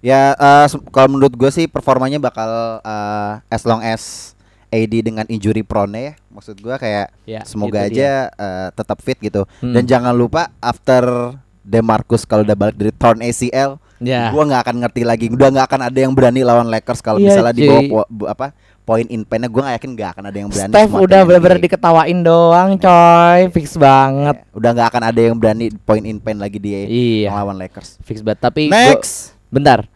Ya, 0.00 0.34
ya 0.34 0.66
se- 0.66 0.82
kalau 0.88 1.08
menurut 1.10 1.32
gue 1.32 1.48
sih 1.48 1.64
performanya 1.64 2.18
bakal 2.18 2.48
eh, 2.78 3.32
as 3.48 3.62
long 3.62 3.80
as 3.80 4.31
AD 4.72 5.04
dengan 5.04 5.26
injury 5.26 5.60
prone 5.60 5.92
ya. 5.92 6.12
Maksud 6.28 6.56
gua 6.58 6.74
kayak 6.74 7.12
Ya, 7.22 7.44
semoga 7.44 7.84
itu 7.84 8.00
aja 8.00 8.26
eh, 8.28 8.68
tetap 8.72 8.98
fit 8.98 9.18
gitu. 9.18 9.44
Hmm. 9.60 9.72
Dan 9.72 9.84
jangan 9.84 10.10
lupa 10.10 10.48
after 10.58 11.36
Demarcus 11.62 12.24
kalau 12.24 12.42
udah 12.42 12.56
balik 12.56 12.74
dari 12.74 12.90
torn 12.90 13.20
ACL, 13.20 13.76
Ya. 13.98 14.28
gua 14.28 14.42
nggak 14.42 14.62
akan 14.62 14.76
ngerti 14.80 15.02
lagi. 15.02 15.26
Udah 15.28 15.48
nggak 15.48 15.66
akan 15.68 15.80
ada 15.84 15.98
yang 15.98 16.10
berani 16.10 16.40
lawan 16.40 16.66
Lakers 16.66 16.98
kalau 16.98 17.16
Iya, 17.16 17.28
misalnya 17.30 17.52
di 17.52 17.62
bawah 17.62 17.82
po- 18.02 18.26
apa 18.26 18.46
poin 18.82 19.06
in 19.06 19.22
pen 19.22 19.46
gua 19.46 19.62
nggak 19.62 19.76
yakin 19.78 19.90
nggak 19.94 20.10
akan 20.10 20.24
ada 20.26 20.36
yang 20.36 20.48
berani. 20.48 20.72
Steph 20.74 20.90
udah 20.92 21.20
bener-bener 21.22 21.58
diketawain 21.60 22.18
doang, 22.18 22.70
coy. 22.76 23.40
Fix 23.52 23.76
banget. 23.76 24.36
Ya, 24.40 24.50
Udah 24.50 24.70
nggak 24.72 24.88
akan 24.90 25.02
ada 25.04 25.20
yang 25.22 25.36
berani 25.36 25.70
point 25.78 26.02
in 26.02 26.18
pen 26.18 26.40
lagi 26.40 26.56
di 26.56 26.74
Iya, 26.74 27.30
melawan 27.30 27.54
Lakers. 27.54 28.00
fix 28.00 28.18
banget. 28.20 28.40
Tapi 28.40 28.66
gua- 28.66 28.74
Next. 28.90 29.36
bentar. 29.46 29.86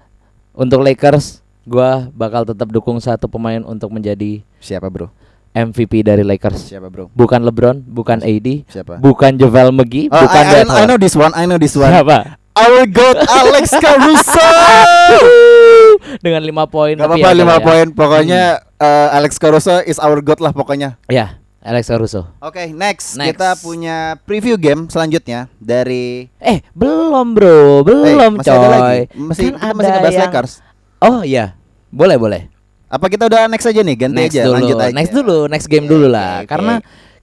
Untuk 0.53 0.81
Lakers, 0.81 1.43
gua 1.67 1.91
bakal 2.11 2.43
tetap 2.45 2.71
dukung 2.71 2.97
satu 2.97 3.27
pemain 3.27 3.61
untuk 3.61 3.91
menjadi 3.91 4.41
Siapa, 4.57 4.87
Bro? 4.87 5.11
MVP 5.51 6.01
dari 6.01 6.21
Lakers. 6.21 6.69
Siapa, 6.69 6.87
Bro? 6.87 7.09
Bukan 7.11 7.41
LeBron, 7.43 7.83
bukan 7.83 8.21
AD, 8.21 8.65
Siapa? 8.67 8.97
bukan 8.97 9.35
JaVale 9.35 9.73
McGee, 9.73 10.07
Oh, 10.07 10.21
bukan 10.21 10.43
I, 10.43 10.63
I, 10.63 10.65
I 10.65 10.85
know 10.85 10.97
this 10.97 11.13
one. 11.13 11.33
I 11.33 11.45
know 11.45 11.57
this 11.57 11.75
one. 11.75 11.89
Siapa? 11.89 12.37
Our 12.55 12.85
God 12.87 13.21
Alex 13.23 13.69
Caruso. 13.75 14.41
Dengan 16.25 16.41
5 16.41 16.57
poin. 16.67 16.95
Gak 16.95 17.05
apa-apa 17.05 17.31
5 17.31 17.41
ya. 17.43 17.57
poin. 17.61 17.87
Pokoknya 17.91 18.43
uh, 18.77 19.09
Alex 19.13 19.37
Caruso 19.37 19.81
is 19.83 19.99
our 19.99 20.21
God 20.21 20.41
lah 20.41 20.53
pokoknya. 20.53 20.97
Ya, 21.07 21.37
Alex 21.61 21.89
Caruso. 21.89 22.25
Oke, 22.39 22.71
next. 22.71 23.17
Next. 23.17 23.29
Kita 23.31 23.57
punya 23.57 24.17
preview 24.23 24.57
game 24.57 24.87
selanjutnya 24.87 25.53
dari 25.57 26.33
Eh, 26.39 26.65
belum, 26.73 27.33
Bro. 27.33 27.83
Belum, 27.83 28.07
Eh, 28.07 28.39
masih 28.39 28.45
coy. 28.47 28.57
ada 28.57 28.69
lagi. 28.71 29.01
Masih 29.13 29.47
Kan 29.53 29.73
masih 29.75 29.91
ngebahas 29.91 30.15
yang- 30.15 30.25
Lakers. 30.29 30.53
Oh, 31.01 31.21
iya. 31.23 31.55
Boleh, 31.89 32.17
boleh. 32.17 32.43
Apa 32.87 33.11
kita 33.11 33.27
udah 33.27 33.51
next 33.51 33.67
aja 33.67 33.83
nih? 33.83 33.97
Ganti 33.99 34.17
Next 34.17 34.35
aja, 34.35 34.43
dulu. 34.47 34.55
lanjut 34.55 34.77
aja. 34.79 34.95
Next 34.95 35.13
dulu, 35.13 35.39
next 35.47 35.67
game 35.67 35.87
Oke, 35.87 35.93
dulu 35.93 36.07
lah. 36.07 36.33
oke. 36.41 36.49
Karena 36.49 36.75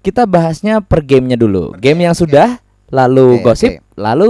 kita 0.04 0.24
bahasnya 0.28 0.84
per 0.84 1.00
gamenya 1.02 1.40
dulu. 1.40 1.72
Game 1.80 2.04
yang 2.04 2.12
oke. 2.12 2.22
sudah, 2.28 2.60
lalu 2.92 3.40
Oke, 3.40 3.44
gosip, 3.44 3.72
oke. 3.80 3.96
lalu 3.96 4.30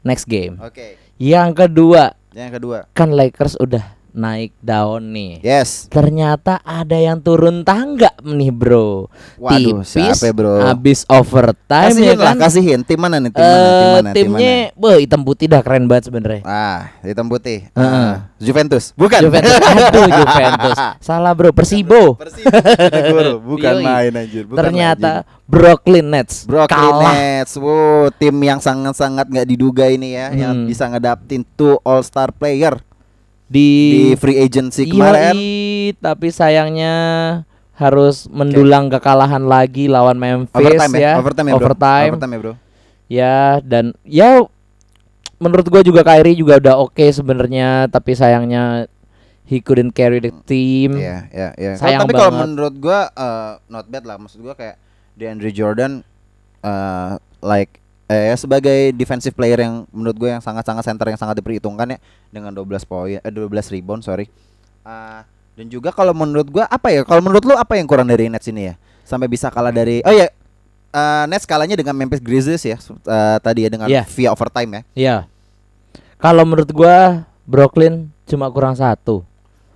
next 0.00 0.24
game. 0.24 0.56
Oke. 0.58 0.96
Yang 1.16 1.50
kedua, 1.54 2.16
Yang 2.32 2.50
kedua. 2.58 2.78
kan 2.90 3.12
Lakers 3.12 3.60
udah 3.60 3.84
naik 4.14 4.54
daun 4.58 5.10
nih. 5.10 5.42
Yes. 5.42 5.90
Ternyata 5.90 6.62
ada 6.62 6.94
yang 6.94 7.18
turun 7.18 7.60
tangga 7.60 8.14
nih, 8.20 8.48
Bro. 8.48 9.10
Waduh, 9.36 9.82
Tipis 9.82 9.90
siapa 9.90 10.24
ya, 10.24 10.32
bro? 10.32 10.54
habis 10.62 11.02
overtime 11.04 11.90
Kasihin 11.90 12.06
ya 12.06 12.14
lah, 12.14 12.26
kan. 12.30 12.36
kasihin. 12.38 12.80
Tim 12.80 12.96
mana 12.96 13.18
nih? 13.18 13.28
Tim 13.28 13.42
Eh, 13.42 13.50
mana? 13.50 13.58
Tim 13.58 13.90
mana? 13.90 14.10
Tim 14.10 14.26
timnya 14.30 14.54
beuh, 14.72 14.96
hitam 14.96 15.20
putih 15.20 15.46
dah 15.46 15.60
keren 15.60 15.84
banget 15.84 16.08
sebenarnya. 16.08 16.40
mana? 16.40 16.54
Ah, 16.54 16.78
hitam 17.02 17.26
putih. 17.26 17.66
Ah, 17.74 18.30
Juventus. 18.38 18.94
Bukan. 18.94 19.18
Juventus. 19.20 19.50
Aduh, 19.50 20.06
Juventus. 20.22 20.78
Salah, 21.02 21.32
Bro. 21.34 21.50
Persibo. 21.50 22.14
Persibo. 22.22 22.54
Guru. 23.10 23.32
Bukan 23.50 23.74
Yoi. 23.74 23.82
main 23.82 24.12
anjir. 24.14 24.46
Bukan 24.46 24.62
Ternyata 24.62 25.26
Brooklyn 25.44 26.06
Nets 26.06 26.46
Brooklyn 26.46 26.70
kalah. 26.70 27.12
Nets, 27.12 27.58
wow, 27.58 28.08
tim 28.10 28.32
yang 28.38 28.56
sangat-sangat 28.58 29.26
nggak 29.26 29.46
diduga 29.46 29.84
ini 29.86 30.14
ya, 30.14 30.30
yang 30.30 30.54
Hmm. 30.54 30.66
bisa 30.66 30.86
ngedaptin 30.86 31.42
two 31.52 31.76
All 31.82 32.00
Star 32.00 32.30
player 32.30 32.78
di, 33.54 33.70
di 34.10 34.18
free 34.18 34.42
agency 34.42 34.90
kemarin. 34.90 35.30
Yoi, 35.30 35.94
tapi 36.02 36.34
sayangnya 36.34 36.94
harus 37.78 38.26
mendulang 38.30 38.90
kekalahan 38.90 39.46
lagi 39.46 39.86
lawan 39.86 40.18
Memphis 40.18 40.54
Overtime 40.54 40.94
ya, 40.98 41.02
ya. 41.02 41.14
overtime 41.18 41.46
ya, 41.46 41.54
bro. 41.54 41.58
Overtime. 41.62 42.10
Overtime 42.10 42.32
ya, 42.34 42.38
bro. 42.42 42.54
Ya, 43.04 43.38
dan 43.62 43.84
ya 44.02 44.28
menurut 45.38 45.66
gua 45.70 45.82
juga 45.86 46.02
Kyrie 46.02 46.34
juga 46.34 46.58
udah 46.58 46.74
oke 46.82 47.06
sebenarnya, 47.14 47.86
tapi 47.90 48.18
sayangnya 48.18 48.90
he 49.46 49.62
couldn't 49.62 49.94
carry 49.94 50.18
the 50.18 50.34
team. 50.48 50.98
Iya, 50.98 51.30
iya, 51.30 51.48
iya. 51.54 51.72
Sayang 51.78 52.06
Tapi 52.06 52.14
kalau 52.16 52.32
menurut 52.34 52.74
gua 52.78 53.10
eh, 53.12 53.52
not 53.70 53.86
bad 53.86 54.02
lah. 54.08 54.16
Maksud 54.18 54.42
gua 54.42 54.58
kayak 54.58 54.80
DeAndre 55.14 55.54
Jordan 55.54 56.02
eh 56.64 57.12
like 57.44 57.83
eh 58.04 58.36
sebagai 58.36 58.92
defensive 58.92 59.32
player 59.32 59.64
yang 59.64 59.88
menurut 59.88 60.16
gue 60.20 60.28
yang 60.28 60.44
sangat-sangat 60.44 60.84
center 60.84 61.06
yang 61.08 61.16
sangat 61.16 61.40
diperhitungkan 61.40 61.96
ya 61.96 61.98
dengan 62.28 62.52
12 62.52 62.84
poin 62.84 63.16
eh 63.16 63.32
12 63.32 63.48
rebound 63.72 64.04
sorry. 64.04 64.28
Ah, 64.84 65.24
dan 65.56 65.72
juga 65.72 65.88
kalau 65.88 66.12
menurut 66.12 66.44
gua 66.50 66.68
apa 66.68 66.92
ya? 66.92 67.00
Kalau 67.06 67.24
menurut 67.24 67.40
lu 67.46 67.56
apa 67.56 67.80
yang 67.80 67.88
kurang 67.88 68.04
dari 68.04 68.28
Nets 68.28 68.44
ini 68.50 68.68
ya? 68.68 68.74
Sampai 69.06 69.28
bisa 69.28 69.48
kalah 69.48 69.72
dari 69.72 70.04
Oh 70.04 70.12
ya 70.12 70.28
eh, 70.92 71.24
Nets 71.30 71.48
kalahnya 71.48 71.78
dengan 71.80 71.96
Memphis 71.96 72.20
Grizzlies 72.20 72.64
ya 72.66 72.76
eh, 72.76 73.36
tadi 73.40 73.64
ya 73.64 73.70
dengan 73.72 73.88
Iya. 73.88 74.04
via 74.04 74.28
overtime 74.34 74.70
ya. 74.70 74.82
Iya. 74.92 75.16
Kalau 76.20 76.44
menurut 76.44 76.68
gua 76.74 77.24
Brooklyn 77.48 78.12
cuma 78.28 78.48
kurang 78.52 78.76
satu. 78.76 79.24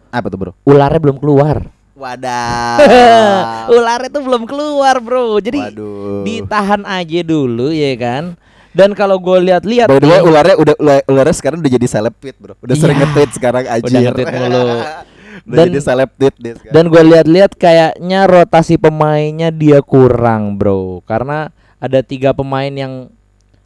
Apa 0.08 0.32
tuh, 0.32 0.38
Bro? 0.40 0.52
Ularnya 0.64 1.00
belum 1.00 1.20
keluar. 1.20 1.68
Wadah. 1.98 2.78
Ularnya 3.74 4.08
tuh 4.08 4.22
belum 4.22 4.46
keluar, 4.46 5.02
Bro. 5.02 5.42
Jadi 5.42 5.58
Waduh. 5.58 6.22
ditahan 6.22 6.86
aja 6.86 7.20
dulu 7.22 7.74
ya 7.74 7.92
kan. 7.98 8.24
Dan 8.70 8.94
kalau 8.94 9.18
gue 9.18 9.38
lihat-lihat 9.42 9.90
By 9.90 9.98
the 9.98 10.06
way, 10.06 10.22
ularnya 10.22 10.54
udah 10.54 10.74
ular- 10.78 11.06
ularnya 11.10 11.34
sekarang 11.34 11.58
udah 11.58 11.72
jadi 11.72 11.86
seleb 11.90 12.14
tweet, 12.14 12.38
Bro. 12.38 12.54
Udah 12.62 12.76
sering 12.78 12.94
Iya. 12.94 13.04
nge-tweet 13.04 13.30
sekarang 13.34 13.64
anjir. 13.66 13.82
Udah 13.90 14.00
nge-tweet 14.06 14.28
mulu. 14.30 14.66
Dan- 15.48 15.68
jadi 15.70 15.80
seleb 15.80 16.10
tweet 16.14 16.34
dia 16.36 16.52
sekarang. 16.54 16.74
dan 16.74 16.84
gue 16.86 17.02
lihat-lihat 17.08 17.52
kayaknya 17.54 18.20
rotasi 18.26 18.74
pemainnya 18.76 19.48
dia 19.48 19.80
kurang, 19.80 20.54
Bro. 20.54 21.02
Karena 21.02 21.50
ada 21.78 21.98
tiga 22.00 22.30
pemain 22.30 22.70
yang 22.70 23.10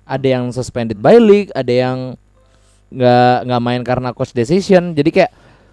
ada 0.05 0.27
yang 0.27 0.49
suspended 0.49 0.97
by 0.97 1.17
league, 1.17 1.53
ada 1.53 1.69
yang 1.71 1.99
nggak 2.89 3.37
nggak 3.45 3.63
main 3.63 3.83
karena 3.83 4.09
coach 4.13 4.33
decision. 4.33 4.93
Jadi 4.93 5.11
kayak 5.11 5.31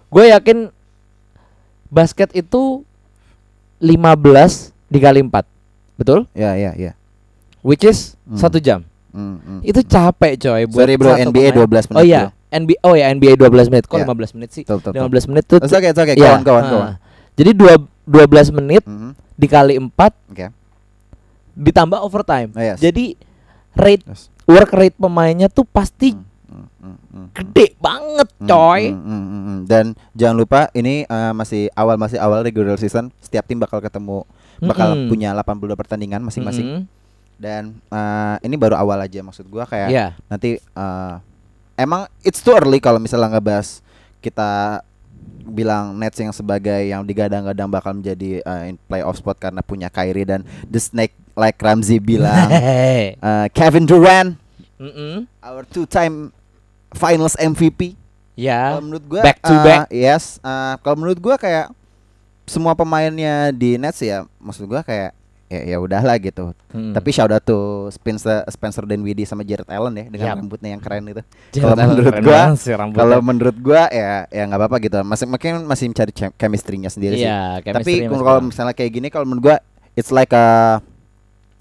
gue 0.08 0.24
yakin 0.28 0.58
basket 1.90 2.30
itu 2.32 2.86
15 3.78 4.70
dikali 4.86 5.20
4 5.20 5.44
Betul? 5.96 6.24
ya, 6.32 6.56
ya, 6.56 6.72
ya. 6.74 6.92
Which 7.60 7.84
is 7.84 8.16
Hmm. 8.24 8.38
satu 8.38 8.56
jam. 8.56 8.86
Hmm, 9.10 9.36
hmm, 9.36 9.60
Itu 9.60 9.82
hmm. 9.82 9.90
capek 9.90 10.32
coy 10.38 10.62
buat 10.64 10.86
Sorry, 10.86 10.94
Bro, 10.96 11.12
NBA 11.18 11.50
pemain. 11.50 11.66
12 11.66 11.90
menit. 11.90 11.98
Oh 11.98 12.04
iya. 12.06 12.22
NBA 12.50 12.78
oh 12.82 12.94
ya 12.94 13.06
NBA 13.10 13.34
12 13.36 13.68
menit. 13.68 13.84
Kok 13.84 13.98
Ya. 14.00 14.06
15 14.06 14.34
menit 14.34 14.50
sih? 14.50 14.62
Betul, 14.64 14.78
betul. 14.80 15.02
15 15.06 15.28
menit 15.28 15.44
tuh. 15.44 15.58
Okay, 15.60 15.90
it's 15.90 15.98
okay. 15.98 16.14
Iya, 16.14 16.38
Kawan, 16.38 16.42
kawan, 16.42 16.64
kawan. 16.64 16.88
Jadi 17.36 17.50
dua 17.52 17.74
12 18.06 18.48
menit 18.50 18.82
Mhm. 18.82 19.10
dikali 19.34 19.74
4 19.76 20.14
Oke. 20.30 20.46
ditambah 21.52 21.98
overtime. 22.00 22.48
Oh, 22.54 22.62
yes. 22.62 22.78
Jadi 22.78 23.18
rate 23.74 24.02
Yes. 24.06 24.30
work 24.46 24.70
rate 24.72 24.96
pemainnya 24.96 25.46
tuh 25.46 25.62
pasti 25.64 26.14
Hmm, 26.14 26.18
hmm, 26.18 26.24
hmm, 26.24 26.29
gede 27.32 27.76
banget, 27.76 28.28
hmm, 28.36 28.48
coy. 28.48 28.82
hmm, 28.88 29.02
hmm, 29.02 29.24
hmm, 29.24 29.42
hmm. 29.44 29.58
Dan 29.64 29.84
jangan 30.12 30.36
lupa 30.36 30.60
ini 30.72 31.04
eh, 31.04 31.32
masih 31.32 31.68
awal 31.72 31.96
masih 31.96 32.16
awal 32.16 32.40
regular 32.40 32.76
season. 32.76 33.12
Setiap 33.20 33.44
tim 33.44 33.60
bakal 33.60 33.78
ketemu 33.78 34.24
bakal 34.60 34.92
Mm-mm. 34.92 35.08
punya 35.08 35.32
82 35.32 35.72
pertandingan 35.76 36.20
masing-masing. 36.20 36.66
Mm-mm. 36.66 36.82
Dan 37.40 37.80
eh, 37.88 38.36
ini 38.44 38.56
baru 38.56 38.76
awal 38.76 39.00
aja 39.00 39.20
maksud 39.20 39.48
gua 39.48 39.64
kayak 39.64 39.88
Iya. 39.88 40.06
nanti 40.28 40.60
eh, 40.60 41.14
emang 41.76 42.04
it's 42.20 42.40
too 42.40 42.52
early 42.52 42.76
kalau 42.76 43.00
misalnya 43.00 43.32
ngebahas 43.32 43.80
kita 44.20 44.80
bilang 45.40 45.96
Nets 45.96 46.20
yang 46.20 46.30
sebagai 46.30 46.76
yang 46.84 47.00
digadang-gadang 47.02 47.68
bakal 47.68 47.96
menjadi 47.96 48.44
eh, 48.44 48.62
in 48.68 48.76
playoff 48.84 49.16
spot 49.16 49.40
karena 49.40 49.64
punya 49.64 49.88
Kyrie 49.88 50.28
dan 50.28 50.44
the 50.68 50.76
snake 50.76 51.16
like 51.32 51.56
Ramzi 51.56 51.96
bilang 51.96 52.52
eh, 52.56 53.16
Kevin 53.56 53.88
Durant 53.88 54.36
Mm-mm. 54.76 55.24
our 55.40 55.64
two 55.64 55.84
time 55.84 56.32
finals 56.92 57.34
MVP 57.34 57.94
Ya. 58.34 58.72
kalau 58.72 58.82
menurut 58.82 59.04
gua 59.06 59.20
back 59.20 59.38
to 59.38 59.52
eh, 59.52 59.60
back. 59.60 59.80
yes 59.90 60.38
eh, 60.38 60.74
kalau 60.80 60.96
menurut 60.96 61.18
gua 61.18 61.36
kayak 61.36 61.68
semua 62.44 62.72
pemainnya 62.72 63.50
di 63.50 63.76
Nets 63.76 64.00
ya 64.00 64.24
maksud 64.36 64.64
gua 64.64 64.80
kayak 64.80 65.12
ya 65.46 65.60
ya 65.66 65.76
udahlah 65.76 66.14
gitu 66.16 66.54
Mm. 66.70 66.94
tapi 66.94 67.10
shout 67.10 67.26
out 67.28 67.42
to 67.42 67.58
Spencer 67.90 68.46
Spencer 68.46 68.86
Dinwiddie 68.86 69.26
sama 69.26 69.42
Jared 69.42 69.66
Allen 69.66 69.90
ya 69.92 70.06
dengan 70.06 70.26
Yap. 70.28 70.36
rambutnya 70.38 70.70
yang 70.70 70.78
keren 70.78 71.02
itu. 71.04 71.18
Kalau 71.52 71.74
menurut 71.74 72.14
gua-. 72.16 72.54
Kalau 72.94 73.18
menurut 73.20 73.56
gua 73.58 73.82
ya 73.90 74.30
ya 74.30 74.42
nggak 74.46 74.54
apa-apa 74.56 74.76
gitu. 74.78 75.02
Masih 75.02 75.26
mungkin 75.26 75.66
masih 75.66 75.90
mencari 75.90 76.14
chem- 76.14 76.30
chemistry-nya 76.32 76.86
sendiri 76.86 77.18
sih. 77.18 77.26
Iya, 77.26 77.58
Tapi 77.58 78.06
kalau 78.06 78.38
misalnya 78.40 78.70
kayak 78.70 78.90
gini 78.94 79.10
kalau 79.10 79.26
menurut 79.26 79.42
gua 79.44 79.56
it's 79.92 80.14
like 80.14 80.30
a 80.30 80.78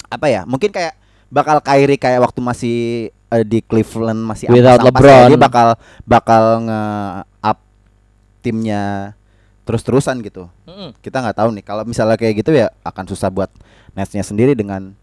apa 0.06 0.26
ya? 0.30 0.46
Mungkin 0.46 0.70
kayak 0.70 0.94
bakal 1.28 1.58
Kyrie 1.58 1.98
kayak 1.98 2.22
waktu 2.22 2.40
masih 2.40 2.78
eh, 3.30 3.44
di 3.44 3.60
Cleveland 3.62 4.22
masih 4.22 4.50
Without 4.50 4.80
ya, 4.80 4.86
LeBron. 4.90 5.28
dia 5.30 5.40
bakal 5.40 5.68
bakal 6.04 6.44
nge-up 6.66 7.58
timnya 8.40 9.14
terus-terusan 9.64 10.22
gitu. 10.22 10.50
Mm-mm. 10.66 10.98
Kita 10.98 11.22
nggak 11.22 11.38
tahu 11.38 11.50
nih 11.54 11.64
kalau 11.64 11.84
misalnya 11.86 12.18
kayak 12.18 12.42
gitu 12.42 12.52
ya 12.52 12.74
akan 12.82 13.06
susah 13.06 13.30
buat 13.30 13.52
Nets-nya 13.94 14.22
sendiri 14.22 14.54
dengan 14.54 14.94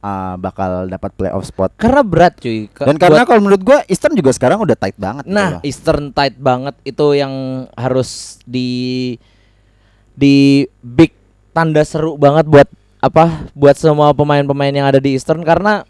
uh, 0.00 0.34
bakal 0.34 0.86
dapat 0.86 1.10
playoff 1.14 1.46
spot. 1.46 1.70
Karena 1.78 2.02
berat 2.02 2.38
cuy. 2.38 2.66
Ke- 2.66 2.86
Dan 2.90 2.98
karena 2.98 3.22
kalau 3.22 3.38
menurut 3.38 3.62
gua 3.62 3.78
Eastern 3.86 4.14
juga 4.14 4.30
sekarang 4.30 4.58
udah 4.58 4.74
tight 4.74 4.98
banget 4.98 5.26
gitu 5.26 5.34
Nah, 5.34 5.58
loh. 5.58 5.60
Eastern 5.62 6.10
tight 6.10 6.34
banget 6.36 6.74
itu 6.82 7.06
yang 7.14 7.30
harus 7.74 8.42
di 8.42 9.14
di 10.12 10.66
big 10.82 11.14
tanda 11.50 11.82
seru 11.82 12.18
banget 12.18 12.46
buat 12.46 12.68
apa? 12.98 13.46
Buat 13.54 13.76
semua 13.78 14.10
pemain-pemain 14.10 14.74
yang 14.74 14.86
ada 14.86 14.98
di 14.98 15.14
Eastern 15.14 15.40
karena 15.40 15.86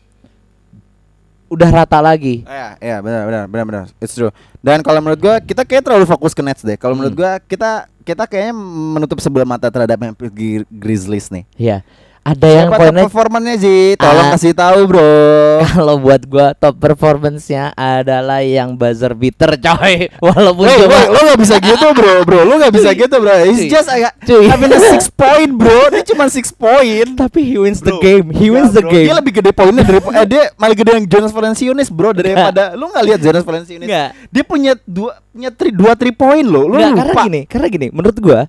udah 1.50 1.68
rata 1.74 1.98
lagi. 1.98 2.46
Iya, 2.46 2.68
iya 2.78 2.96
benar 2.98 3.22
benar 3.26 3.42
benar 3.44 3.64
benar. 3.66 3.84
It's 3.98 4.14
true. 4.14 4.30
Dan 4.58 4.80
kalau 4.80 5.02
menurut 5.02 5.18
gua 5.18 5.36
kita 5.38 5.62
kayak 5.62 5.82
terlalu 5.82 6.06
fokus 6.06 6.30
ke 6.30 6.40
Nets 6.40 6.62
deh. 6.62 6.78
Kalau 6.78 6.94
menurut 6.94 7.10
Hmm. 7.10 7.20
gua 7.20 7.32
kita 7.40 7.70
kita 8.00 8.24
kayaknya 8.24 8.54
menutup 8.94 9.18
sebelah 9.18 9.44
mata 9.44 9.66
terhadap 9.66 9.98
Memphis 9.98 10.30
Gri- 10.30 10.68
Grizzlies 10.70 11.26
nih. 11.28 11.44
Iya. 11.54 11.82
Ada 12.30 12.46
yang 12.46 12.68
Siapa 12.68 12.70
top 12.70 12.80
poinnya 12.84 13.02
performannya 13.04 13.54
sih? 13.56 13.80
Tolong 13.96 14.22
Ah. 14.22 14.32
kasih 14.32 14.52
tahu, 14.52 14.78
Bro. 14.86 15.10
kalau 15.74 15.94
buat 15.98 16.22
gua 16.24 16.46
top 16.52 16.74
performance-nya 16.76 17.72
adalah 17.72 18.40
yang 18.40 18.72
buzzer 18.72 19.12
beater 19.12 19.56
coy. 19.56 20.06
Walaupun 20.22 20.62
Woi, 20.62 20.76
cuma 20.78 20.98
lo 21.06 21.20
gak 21.26 21.40
bisa 21.40 21.56
gitu, 21.58 21.86
bro, 21.96 22.14
bro. 22.22 22.40
Lo 22.44 22.54
gak 22.56 22.70
bisa 22.70 22.90
gitu, 22.92 23.14
bro. 23.16 23.34
It's 23.42 23.58
Cuy. 23.58 23.68
just 23.68 23.88
agak 23.88 24.14
Cuy. 24.22 24.46
having 24.46 24.70
a 24.70 24.80
six 24.86 25.08
point, 25.08 25.50
bro. 25.50 25.90
Dia 25.90 26.04
cuma 26.06 26.24
six 26.26 26.48
point. 26.48 27.08
tapi 27.12 27.42
he 27.42 27.56
wins 27.56 27.80
the 27.80 27.90
Bro. 27.90 28.00
game. 28.00 28.26
He 28.30 28.46
wins 28.48 28.70
the 28.70 28.80
Bro, 28.80 28.90
game. 28.90 29.06
Dia 29.06 29.16
lebih 29.16 29.32
gede 29.34 29.50
poinnya 29.50 29.82
dari 29.82 29.98
eh, 29.98 30.26
dia 30.26 30.42
malah 30.54 30.72
gede 30.72 30.90
yang 30.94 31.06
Jonas 31.06 31.30
Valanciunas, 31.30 31.88
bro, 31.88 32.12
daripada 32.12 32.72
lu 32.72 32.86
nggak 32.86 33.04
lihat 33.04 33.20
Jonas 33.20 33.42
Valanciunas. 33.42 33.84
Enggak. 33.84 34.08
Dia 34.28 34.42
punya 34.42 34.72
dua 34.82 35.18
punya 35.28 35.50
tri, 35.50 35.68
dua 35.70 35.92
three 35.92 36.12
point 36.12 36.42
lo. 36.42 36.68
Enggak, 36.68 36.90
lupa. 36.90 37.00
karena 37.02 37.22
gini, 37.22 37.40
karena 37.44 37.66
gini, 37.68 37.86
menurut 37.90 38.16
gua 38.16 38.40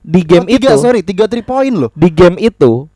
di 0.00 0.20
game 0.20 0.42
Oh, 0.42 0.50
tiga, 0.50 0.70
itu 0.72 0.82
sorry, 0.82 1.00
tiga 1.00 1.24
three 1.24 1.42
point 1.42 1.70
lo. 1.70 1.88
di 1.94 2.08
game 2.08 2.34
itu 2.36 2.90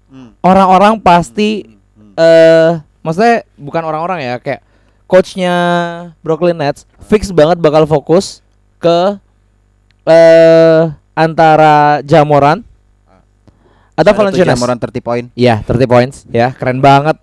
orang-orang 0.47 0.99
pasti 0.99 1.67
eh 2.15 2.71
maksudnya 3.03 3.43
bukan 3.55 3.83
orang-orang 3.85 4.19
ya 4.21 4.35
kayak 4.39 4.63
coachnya 5.05 5.55
Brooklyn 6.21 6.57
Nets 6.57 6.87
fix 7.03 7.29
banget 7.31 7.59
bakal 7.59 7.85
fokus 7.85 8.41
ke 8.79 9.19
eh 10.05 10.83
antara 11.13 12.01
Jamoran 12.03 12.63
atau 13.97 14.13
Valanciunas. 14.13 14.53
Jamoran 14.53 14.77
30 14.77 15.01
point. 15.01 15.27
Iya, 15.33 15.65
30 15.65 15.89
points 15.89 16.17
ya, 16.29 16.53
keren 16.53 16.85
banget. 16.85 17.17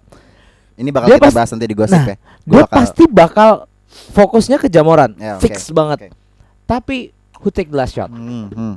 Ini 0.74 0.90
bakal 0.90 1.06
Dia 1.06 1.18
kita 1.18 1.26
pas- 1.30 1.36
bahas 1.38 1.50
nanti 1.54 1.70
di 1.70 1.78
gosip 1.78 1.94
Nah, 1.94 2.06
ya. 2.10 2.18
Gue 2.44 2.60
bakal- 2.60 2.74
pasti 2.74 3.04
bakal 3.06 3.50
fokusnya 4.10 4.58
ke 4.58 4.68
Jamoran, 4.68 5.14
Ya, 5.16 5.38
oke, 5.38 5.46
fix 5.46 5.70
banget. 5.70 5.98
oke. 6.02 6.18
Tapi 6.66 7.14
who 7.38 7.54
take 7.54 7.70
the 7.70 7.78
last 7.78 7.94
shot? 7.94 8.10
Hmm, 8.10 8.50
hmm. 8.50 8.76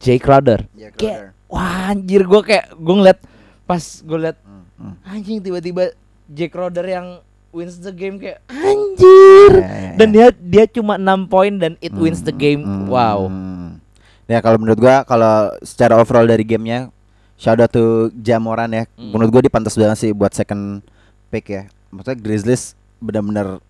Jay 0.00 0.16
Crowder. 0.16 0.64
Ya, 0.72 0.88
Kayak 0.90 1.36
wah 1.44 1.92
anjir 1.92 2.24
gue 2.24 2.40
kayak 2.42 2.72
gue 2.72 2.94
ngeliat 2.96 3.20
pas 3.64 3.80
gue 3.80 4.18
liat 4.20 4.36
Hmm, 4.40 4.64
hmm. 4.76 4.94
anjing 5.04 5.38
tiba-tiba 5.40 5.82
Jack 6.26 6.50
Crowder 6.50 6.84
yang 6.84 7.06
wins 7.50 7.78
the 7.78 7.90
game 7.90 8.16
kayak 8.16 8.42
anjir. 8.46 9.52
Ya, 9.54 9.68
ya, 9.68 9.90
Dan 9.94 10.08
ya. 10.10 10.28
dia 10.34 10.64
dia 10.64 10.64
cuma 10.70 10.94
6 10.96 11.06
poin 11.26 11.52
dan 11.52 11.78
it 11.78 11.92
wins 11.92 12.20
the 12.20 12.32
game. 12.32 12.60
Hmm, 12.60 12.86
Wow. 12.86 13.28
hmm. 13.28 13.78
Ya 14.24 14.40
kalau 14.40 14.56
menurut 14.56 14.76
gua 14.76 15.04
kalau 15.04 15.52
secara 15.60 15.96
overall 15.96 16.24
dari 16.24 16.42
gamenya 16.42 16.88
shout 17.36 17.56
out 17.56 17.68
to 17.68 18.08
Jamoran 18.16 18.72
ya. 18.72 18.84
Hmm. 18.94 19.12
Menurut 19.12 19.30
gua 19.30 19.40
dia 19.40 19.52
pantas 19.52 19.74
banget 19.74 19.98
sih 19.98 20.10
buat 20.10 20.32
second 20.32 20.80
pick 21.28 21.46
ya. 21.46 21.62
Maksudnya 21.88 22.18
Grizzlies 22.18 22.72
benar-benar 22.98 23.60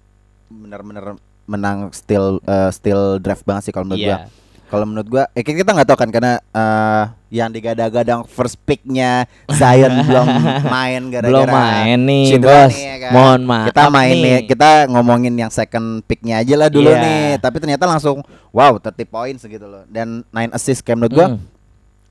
benar-benar 0.47 1.05
menang 1.45 1.91
still 1.91 2.41
uh, 2.45 2.71
still 2.71 3.19
draft 3.19 3.43
banget 3.43 3.69
sih 3.69 3.73
kalau 3.73 3.85
menurut 3.85 4.01
gua. 4.01 4.19
Kalau 4.65 4.85
menurut 4.85 5.07
gua, 5.07 5.25
eh 5.31 5.41
kita 5.41 5.71
nggak 5.71 5.87
tahu 5.87 5.99
kan 5.99 6.09
karena 6.09 6.33
eh, 6.41 7.03
yang 7.31 7.49
digadang-gadang 7.49 8.25
first 8.25 8.57
picknya 8.61 9.25
Zion 9.49 9.93
belum 10.07 10.27
main 10.65 11.03
gara-gara 11.09 11.29
Belum 11.31 11.47
main 11.47 11.99
nih, 12.01 12.25
cedera 12.31 12.65
Bos. 12.65 12.71
nih, 12.71 12.83
ya 12.83 12.97
kan. 12.99 13.11
Mohon 13.13 13.41
maaf. 13.45 13.67
Kita 13.69 13.83
main 13.89 14.15
nih, 14.15 14.39
kita 14.45 14.71
ngomongin 14.89 15.35
yang 15.37 15.51
second 15.51 15.87
picknya 16.03 16.39
aja 16.39 16.55
lah 16.57 16.69
dulu 16.69 16.89
Iya. 16.89 17.01
nih. 17.01 17.25
Tapi 17.39 17.57
ternyata 17.59 17.85
langsung 17.85 18.23
wow 18.51 18.77
30 18.77 19.05
points 19.05 19.43
gitu 19.43 19.65
loh. 19.65 19.85
Dan 19.87 20.23
9 20.29 20.51
assist 20.53 20.81
kayak 20.81 20.97
menurut 20.97 21.13
gua 21.13 21.29
Mm. 21.31 21.39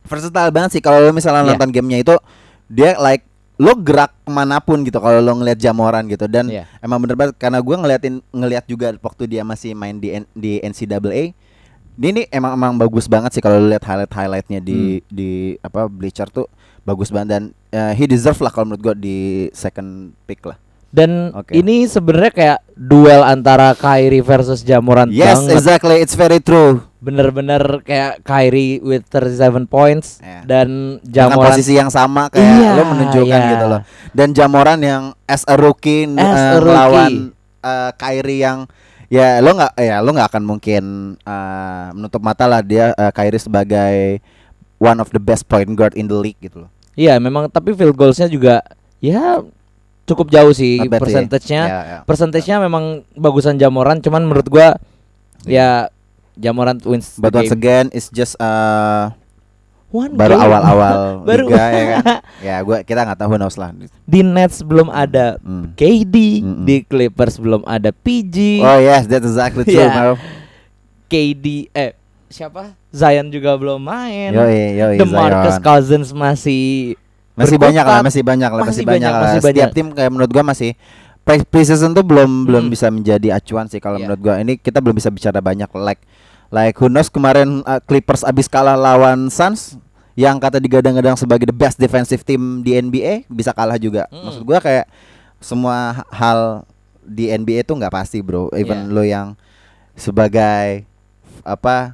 versatile 0.03 0.51
banget 0.51 0.69
sih 0.73 0.81
kalau 0.81 0.99
misalnya 1.09 1.41
Iya. 1.41 1.49
nonton 1.49 1.69
gamenya 1.69 1.99
itu 2.01 2.15
dia 2.67 2.95
like 2.97 3.23
lo 3.55 3.71
gerak 3.75 4.11
ke 4.19 4.29
mana 4.29 4.57
pun 4.57 4.81
gitu 4.81 4.97
kalau 4.97 5.17
lo 5.17 5.31
ngelihat 5.33 5.55
Jamoran 5.57 6.03
gitu 6.05 6.25
dan 6.25 6.49
Iya. 6.49 6.65
emang 6.79 6.99
bener 6.99 7.15
banget 7.15 7.35
karena 7.37 7.59
gua 7.59 7.75
ngeliatin 7.77 8.19
ngelihat 8.29 8.65
juga 8.65 8.91
waktu 8.97 9.23
dia 9.27 9.41
masih 9.41 9.71
main 9.71 9.95
di 9.95 10.09
N- 10.11 10.29
di 10.33 10.59
NCAA 10.59 11.31
ini 11.95 12.09
nih 12.11 12.25
emang 12.29 12.53
emang 12.53 12.73
bagus 12.75 13.05
banget 13.05 13.31
sih 13.31 13.39
kalau 13.39 13.59
lihat 13.59 13.81
highlight 13.81 14.09
highlightnya 14.09 14.59
di 14.59 14.97
Hmm. 14.97 15.05
di 15.07 15.29
apa 15.59 15.85
Bleacher 15.85 16.27
tuh 16.27 16.49
bagus 16.81 17.07
banget 17.07 17.27
dan 17.29 17.43
eh, 17.69 17.93
he 17.93 18.03
deserve 18.03 18.39
lah 18.39 18.49
kalau 18.49 18.67
menurut 18.67 18.81
gua 18.83 18.95
di 18.95 19.17
second 19.51 19.89
pick 20.23 20.43
lah 20.43 20.57
Dan 20.89 21.33
Oke. 21.33 21.49
ini 21.51 21.85
sebenarnya 21.85 22.29
kayak 22.29 22.59
duel 22.71 23.21
antara 23.21 23.73
Kyrie 23.73 24.21
versus 24.21 24.61
Jamoran 24.61 25.09
yes 25.09 25.41
banget. 25.41 25.53
exactly 25.55 25.97
it's 25.97 26.13
very 26.13 26.37
true 26.37 26.85
Bener-bener 26.99 27.59
kayak 27.81 28.21
Kyrie 28.21 28.77
with 28.79 29.01
37 29.07 29.41
points 29.65 30.21
Iya. 30.21 30.45
dan 30.45 30.67
dengan 31.01 31.33
Jamoran 31.33 31.49
posisi 31.49 31.73
yang 31.73 31.89
sama 31.89 32.29
kayak 32.29 32.45
Iya, 32.47 32.69
lo 32.71 32.83
menunjukkan 32.87 33.25
iya. 33.37 33.51
gitu 33.51 33.65
loh. 33.67 33.81
Dan 34.11 34.27
Jamoran 34.31 34.79
yang 34.79 35.03
as 35.25 35.43
a 35.43 35.55
rookie 35.55 36.05
As 36.09 36.21
eh, 36.21 36.47
a 36.47 36.59
rookie. 36.59 36.71
lawan 36.71 37.11
eh, 37.59 37.91
Kyrie 37.93 38.39
yang 38.39 38.59
ya 39.13 39.37
lo 39.45 39.53
nggak 39.53 39.73
ya 39.77 40.01
lo 40.01 40.09
nggak 40.09 40.29
akan 40.33 40.43
mungkin 40.43 40.83
eh, 41.21 41.87
menutup 41.93 42.21
mata 42.25 42.49
lah 42.49 42.65
dia 42.65 42.97
eh, 42.97 43.11
Kyrie 43.13 43.37
sebagai 43.37 44.17
one 44.81 44.97
of 44.97 45.13
the 45.13 45.21
best 45.21 45.45
point 45.45 45.69
guard 45.77 45.93
in 45.93 46.09
the 46.09 46.17
league 46.17 46.39
gitu 46.41 46.65
loh. 46.65 46.69
Iya 46.97 47.21
memang 47.21 47.45
tapi 47.53 47.77
field 47.77 47.93
goalsnya 47.93 48.25
juga 48.25 48.65
ya 48.97 49.45
cukup 50.09 50.33
jauh 50.33 50.53
sih 50.53 50.81
persentasenya. 50.89 51.63
Ya, 51.63 51.81
ya. 51.85 51.97
Persentasenya 52.09 52.57
memang 52.65 53.05
bagusan 53.13 53.61
Jamoran 53.61 54.01
cuman 54.01 54.25
menurut 54.25 54.49
gua 54.49 54.81
ya 55.45 55.93
Jamoran 56.33 56.81
wins 56.81 57.21
But 57.21 57.37
once 57.37 57.53
game. 57.53 57.57
again 57.61 57.85
it's 57.93 58.09
just 58.09 58.33
eh, 58.41 59.03
One 59.93 60.11
baru 60.11 60.35
awal-awal 60.35 60.97
Baru. 61.29 61.45
liga 61.47 61.65
ya 61.69 61.83
kan. 61.93 62.03
Ya 62.43 62.55
gua 62.59 62.81
kita 62.81 63.05
nggak 63.05 63.19
tahu 63.19 63.37
knows 63.37 63.55
lah. 63.55 63.69
Di 64.03 64.19
Nets 64.19 64.59
belum 64.59 64.89
ada 64.89 65.37
Hmm. 65.37 65.69
KD, 65.71 66.41
Mm-mm. 66.41 66.65
di 66.65 66.81
Clippers 66.81 67.37
belum 67.37 67.61
ada 67.63 67.93
PG. 67.93 68.59
Oh 68.59 68.75
yes, 68.75 69.05
that's 69.05 69.23
exactly 69.23 69.63
true. 69.63 69.77
Marv. 69.89 70.17
KD 71.05 71.45
eh 71.69 71.93
siapa? 72.27 72.73
Zion 72.89 73.29
juga 73.29 73.53
belum 73.53 73.77
main. 73.77 74.33
Yoi, 74.33 74.75
yoi, 74.75 74.95
DeMarcus 74.97 75.55
Zion. 75.55 75.63
Cousins 75.63 76.09
masih 76.09 76.97
masih 77.33 77.55
berkutat. 77.55 77.65
banyak 77.69 77.85
lah 77.87 77.99
masih 78.01 78.21
banyak 78.21 78.51
lah 78.51 78.61
masih, 78.61 78.69
Masih 78.71 78.83
banyak, 78.83 78.93
banyak, 78.99 79.11
lah 79.11 79.21
masih 79.23 79.39
setiap 79.39 79.53
banyak. 79.63 79.69
tim 79.71 79.87
kayak 79.91 80.11
menurut 80.11 80.31
gua 80.31 80.43
masih 80.43 80.69
pre- 81.19 81.41
preseason 81.43 81.89
tuh 81.91 82.01
belum 82.01 82.29
belum 82.43 82.63
Hmm. 82.63 82.71
bisa 82.71 82.89
menjadi 82.89 83.27
acuan 83.31 83.65
sih 83.65 83.77
kalau 83.77 83.95
Iya. 83.95 84.05
menurut 84.05 84.21
gua 84.21 84.35
ini 84.37 84.53
kita 84.55 84.77
belum 84.79 84.93
bisa 84.93 85.09
bicara 85.09 85.37
banyak 85.39 85.65
like 85.75 86.01
like 86.49 86.73
who 86.75 86.85
knows 86.85 87.07
kemarin 87.07 87.61
uh, 87.63 87.77
Clippers 87.79 88.21
abis 88.21 88.45
kalah 88.45 88.73
lawan 88.75 89.29
Suns 89.29 89.77
yang 90.13 90.37
kata 90.37 90.57
digadang-gadang 90.57 91.15
sebagai 91.15 91.45
the 91.45 91.55
best 91.55 91.75
defensive 91.75 92.21
team 92.21 92.61
di 92.61 92.73
NBA 92.73 93.25
bisa 93.27 93.49
kalah 93.49 93.75
juga 93.75 94.05
Hmm. 94.07 94.23
maksud 94.23 94.43
gua 94.43 94.59
kayak 94.59 94.85
semua 95.37 96.05
hal 96.07 96.63
di 97.01 97.27
NBA 97.27 97.63
tuh 97.63 97.75
nggak 97.75 97.91
pasti 97.91 98.19
bro 98.19 98.47
even 98.53 98.87
Iya. 98.87 98.91
lo 98.91 99.03
yang 99.03 99.27
sebagai 99.93 100.85
apa 101.41 101.93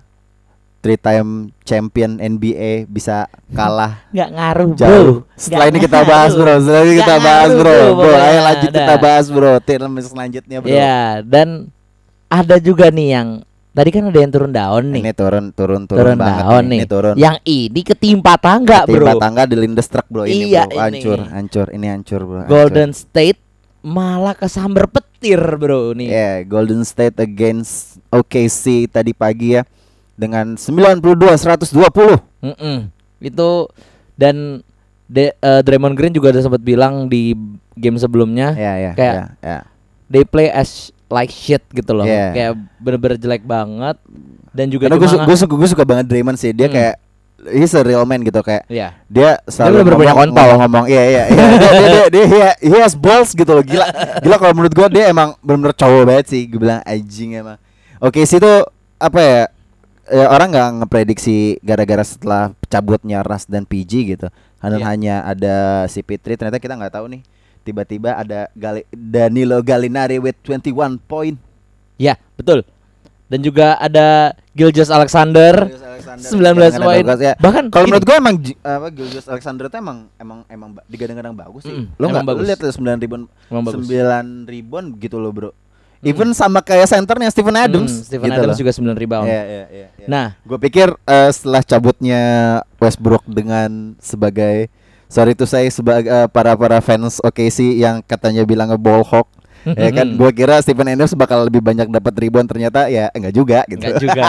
three 0.79 0.95
time 0.95 1.51
champion 1.61 2.15
NBA 2.17 2.87
bisa 2.87 3.27
kalah 3.51 3.99
nggak 4.15 4.29
ngaruh, 4.31 4.69
Bro. 4.69 4.79
jauh. 4.79 5.15
Setelah 5.35 5.57
Nggak 5.59 5.67
ini 5.67 5.79
kita 5.81 5.99
bahas 6.03 6.31
bro. 6.33 6.53
Setelah 6.55 6.81
ini 6.81 6.95
kita 6.95 7.15
bahas 7.19 7.51
bro. 7.51 7.59
bro, 7.59 7.75
Bro, 7.75 7.83
ayo 7.83 8.15
pokoknya. 8.15 8.41
lanjut 8.41 8.69
kita 8.71 8.79
Dah. 8.85 8.99
bahas 8.99 9.25
bro. 9.27 9.53
Tim 9.59 9.81
selanjutnya 9.99 10.57
bro. 10.59 10.69
Iya, 10.71 10.99
dan 11.27 11.47
ada 12.29 12.55
juga 12.57 12.87
nih 12.87 13.07
yang 13.11 13.29
tadi 13.79 13.89
kan 13.95 14.03
ada 14.11 14.19
yang 14.19 14.31
turun 14.35 14.51
daun 14.51 14.85
nih. 14.91 15.01
Ini 15.07 15.13
turun 15.15 15.55
turun 15.55 15.87
turun, 15.87 16.03
turun 16.03 16.15
banget 16.19 16.43
daun 16.43 16.63
nih. 16.67 16.67
nih. 16.67 16.79
Ini 16.83 16.87
turun. 16.91 17.15
Yang 17.15 17.37
ini 17.47 17.81
ketimpa 17.87 18.33
tangga, 18.35 18.83
Timba 18.83 19.15
Bro. 19.15 19.23
tangga 19.23 19.43
di 19.47 19.55
Lindestruck 19.55 20.07
bro 20.11 20.27
ini 20.27 20.51
Iya, 20.51 20.67
bro. 20.67 20.75
ini. 20.75 20.79
Hancur, 20.99 21.19
hancur. 21.31 21.67
Ini 21.71 21.85
hancur 21.87 22.21
bro. 22.27 22.37
hancur. 22.43 22.51
Golden 22.51 22.91
State 22.91 23.39
malah 23.79 24.35
kesambar 24.35 24.91
petir, 24.91 25.39
Bro 25.39 25.95
nih. 25.95 26.11
Yeah, 26.11 26.35
Golden 26.43 26.83
State 26.83 27.15
against 27.17 28.03
OKC 28.11 28.91
tadi 28.91 29.15
pagi 29.15 29.55
ya 29.55 29.63
dengan 30.19 30.59
92 30.59 30.99
120. 31.39 32.19
Mm-mm. 32.43 32.91
Itu 33.23 33.71
dan 34.19 34.59
De- 35.07 35.31
eh, 35.33 35.61
Draymond 35.63 35.95
Green 35.95 36.11
juga 36.11 36.29
udah 36.29 36.43
sempat 36.43 36.59
bilang 36.59 37.07
di 37.07 37.31
game 37.73 37.95
sebelumnya 37.95 38.51
Ya 38.53 38.75
ya. 38.77 38.91
Kayak 38.93 39.15
ya, 39.15 39.25
ya. 39.41 39.59
they 40.05 40.21
play 40.21 40.51
as 40.51 40.91
like 41.09 41.33
shit 41.33 41.61
gitu 41.73 41.91
loh. 41.91 42.05
Yeah. 42.05 42.31
Kayak 42.31 42.51
bener-bener 42.77 43.17
jelek 43.17 43.43
banget 43.43 43.97
dan 44.53 44.65
juga 44.69 44.87
Karena 44.87 44.97
gue 45.01 45.09
suka, 45.37 45.65
suka, 45.73 45.83
banget 45.83 46.05
Draymond 46.07 46.37
sih. 46.37 46.53
Dia 46.53 46.69
Hmm. 46.69 46.75
kayak 46.77 46.95
he's 47.55 47.71
a 47.71 47.81
real 47.81 48.03
man 48.03 48.19
gitu 48.19 48.43
kayak 48.43 48.67
ya. 48.67 48.91
dia 49.07 49.39
selalu 49.47 49.95
punya 49.95 50.11
ngomong, 50.11 50.35
kontol. 50.35 50.49
ngomong, 50.59 50.85
iya 50.91 51.03
iya 51.07 51.23
iya 51.31 51.43
dia, 51.55 51.69
dia, 51.71 51.87
dia, 51.87 52.05
dia, 52.11 52.25
he, 52.27 52.39
he 52.67 52.75
has 52.83 52.99
balls 52.99 53.31
gitu 53.31 53.47
loh 53.47 53.63
gila 53.63 53.87
gila 54.27 54.35
kalau 54.35 54.51
menurut 54.51 54.73
gua 54.75 54.91
dia 54.91 55.07
emang 55.07 55.31
bener-bener 55.39 55.71
cowok 55.71 56.03
banget 56.03 56.25
sih 56.35 56.43
gue 56.51 56.59
bilang 56.59 56.83
anjing 56.83 57.39
emang 57.39 57.55
oke 58.03 58.19
sih 58.27 58.43
itu 58.43 58.53
apa 58.99 59.19
ya 59.23 59.41
ya, 60.11 60.25
orang 60.27 60.51
nggak 60.51 60.69
ngeprediksi 60.83 61.63
gara-gara 61.63 62.03
setelah 62.03 62.51
cabutnya 62.67 63.23
Ras 63.23 63.47
dan 63.47 63.63
PG 63.63 63.91
gitu 64.19 64.27
hanya 64.59 64.75
Iya. 64.75 64.85
hanya 64.91 65.15
ada 65.23 65.55
si 65.87 66.03
Pitri 66.03 66.35
ternyata 66.35 66.59
kita 66.59 66.75
nggak 66.75 66.91
tahu 66.91 67.07
nih 67.07 67.21
tiba-tiba 67.61 68.15
ada 68.15 68.47
Gali, 68.53 68.83
Danilo 68.91 69.59
Gallinari 69.61 70.17
with 70.17 70.37
21 70.43 70.97
point 71.03 71.37
Ya, 71.99 72.15
betul. 72.39 72.63
Dan 73.29 73.43
juga 73.43 73.75
ada 73.77 74.33
Gilgeous 74.55 74.89
Alexander 74.89 75.67
19 76.17 76.79
poin. 76.81 77.03
ya. 77.19 77.35
Bahkan 77.37 77.69
Kalau 77.69 77.85
menurut 77.85 78.07
gue 78.07 78.15
emang 78.15 78.35
apa 78.63 78.87
Gilgeous 78.89 79.27
Alexander 79.29 79.67
itu 79.69 79.77
emang 79.77 80.07
emang 80.17 80.39
emang 80.49 80.69
digadang-gadang 80.89 81.35
bagus 81.37 81.67
sih. 81.67 81.75
Mm-mm, 81.75 81.99
lo 81.99 82.05
nggak 82.09 82.25
lo 82.25 82.29
bagus. 82.33 82.43
lihat 82.49 82.59
sembilan 82.73 82.97
ribuan 82.97 83.21
sembilan 83.51 84.25
ribuan 84.49 84.85
gitu 84.97 85.19
loh 85.21 85.29
bro. 85.35 85.51
Even 85.99 86.31
sama 86.31 86.63
kayak 86.63 86.87
centernya 86.87 87.27
Stephen 87.27 87.59
Adams. 87.59 87.91
Hmm, 87.91 88.03
Stephen 88.07 88.31
gitu 88.31 88.39
Adams 88.39 88.55
loh. 88.55 88.59
juga 88.63 88.71
9 88.71 88.95
rebound. 88.95 89.27
Iya 89.27 89.43
iya 89.43 89.65
iya. 89.67 89.87
iya. 89.99 90.07
Nah, 90.07 90.25
gue 90.47 90.57
pikir 90.63 90.87
eh, 90.95 91.29
setelah 91.35 91.59
cabutnya 91.59 92.21
Westbrook 92.79 93.27
dengan 93.27 93.99
sebagai 93.99 94.71
sorry 95.09 95.33
itu 95.33 95.43
saya 95.43 95.65
sebagai 95.67 96.07
para 96.29 96.53
para 96.53 96.77
fans 96.79 97.17
OKC 97.19 97.81
yang 97.81 97.99
katanya 98.05 98.45
bilangnya 98.45 98.77
ball 98.77 99.01
hawk 99.03 99.27
ya 99.67 99.91
kan 99.91 100.07
gue 100.15 100.31
kira 100.31 100.63
Stephen 100.63 100.87
Adams 100.87 101.11
bakal 101.11 101.43
lebih 101.43 101.59
banyak 101.59 101.91
dapat 101.91 102.15
rebound 102.15 102.47
ternyata 102.47 102.87
ya 102.87 103.11
enggak 103.11 103.35
juga 103.35 103.59
gitu. 103.67 103.83
enggak 103.83 103.99
juga. 103.99 104.25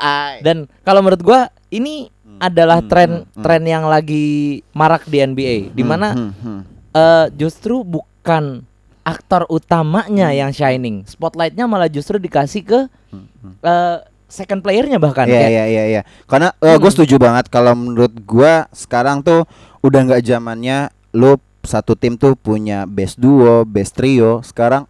Dan 0.44 0.68
kalau 0.84 1.00
menurut 1.00 1.24
gua 1.24 1.48
ini 1.72 2.12
adalah 2.36 2.84
hmm, 2.84 2.90
tren 2.92 3.10
hmm, 3.24 3.26
hmm. 3.32 3.42
tren 3.46 3.62
yang 3.64 3.88
lagi 3.88 4.60
marak 4.76 5.08
di 5.08 5.24
NBA 5.24 5.72
di 5.72 5.84
mana 5.86 6.12
Hmm, 6.12 6.30
hmm, 6.36 6.36
hmm. 6.36 6.60
eh, 6.92 7.26
justru 7.38 7.80
bukan 7.80 8.60
aktor 9.06 9.48
utamanya 9.48 10.28
Hmm. 10.28 10.38
yang 10.44 10.50
shining. 10.52 11.08
Spotlightnya 11.08 11.64
malah 11.64 11.88
justru 11.88 12.20
dikasih 12.20 12.62
ke 12.66 12.80
eh, 13.64 13.98
second 14.28 14.60
playernya 14.60 15.00
bahkan 15.00 15.24
Iya 15.24 15.48
kayak 15.48 15.66
iya. 15.88 16.02
Karena 16.28 16.52
gue 16.60 16.76
Hmm. 16.76 16.92
setuju 16.92 17.16
banget 17.16 17.48
kalau 17.48 17.72
menurut 17.72 18.12
gua 18.20 18.68
sekarang 18.74 19.24
tuh 19.24 19.48
udah 19.84 20.00
nggak 20.00 20.24
zamannya 20.24 20.88
lu 21.12 21.36
satu 21.60 21.92
tim 21.92 22.16
tuh 22.16 22.32
punya 22.34 22.84
best 22.84 23.16
duo, 23.16 23.64
best 23.64 23.92
trio. 23.92 24.40
Sekarang 24.40 24.88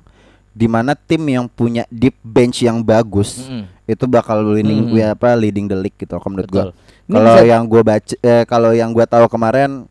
di 0.54 0.70
mana 0.70 0.94
tim 0.94 1.22
yang 1.26 1.50
punya 1.50 1.82
deep 1.90 2.14
bench 2.22 2.62
yang 2.62 2.78
bagus 2.78 3.42
Mm-mm. 3.42 3.66
itu 3.84 4.06
bakal 4.06 4.38
leading 4.54 4.86
Hmm. 4.86 4.94
ya 4.94 5.06
apa 5.12 5.34
leading 5.34 5.66
the 5.66 5.74
league 5.74 5.98
gitu 5.98 6.14
kalau 6.14 6.30
menurut. 6.30 6.70
Ini 7.04 7.10
Kalau 7.10 7.34
yang 7.42 7.62
gua 7.66 7.82
baca 7.82 8.14
eh, 8.16 8.44
kalau 8.46 8.70
yang 8.70 8.94
gua 8.94 9.04
tahu 9.04 9.26
kemarin 9.26 9.84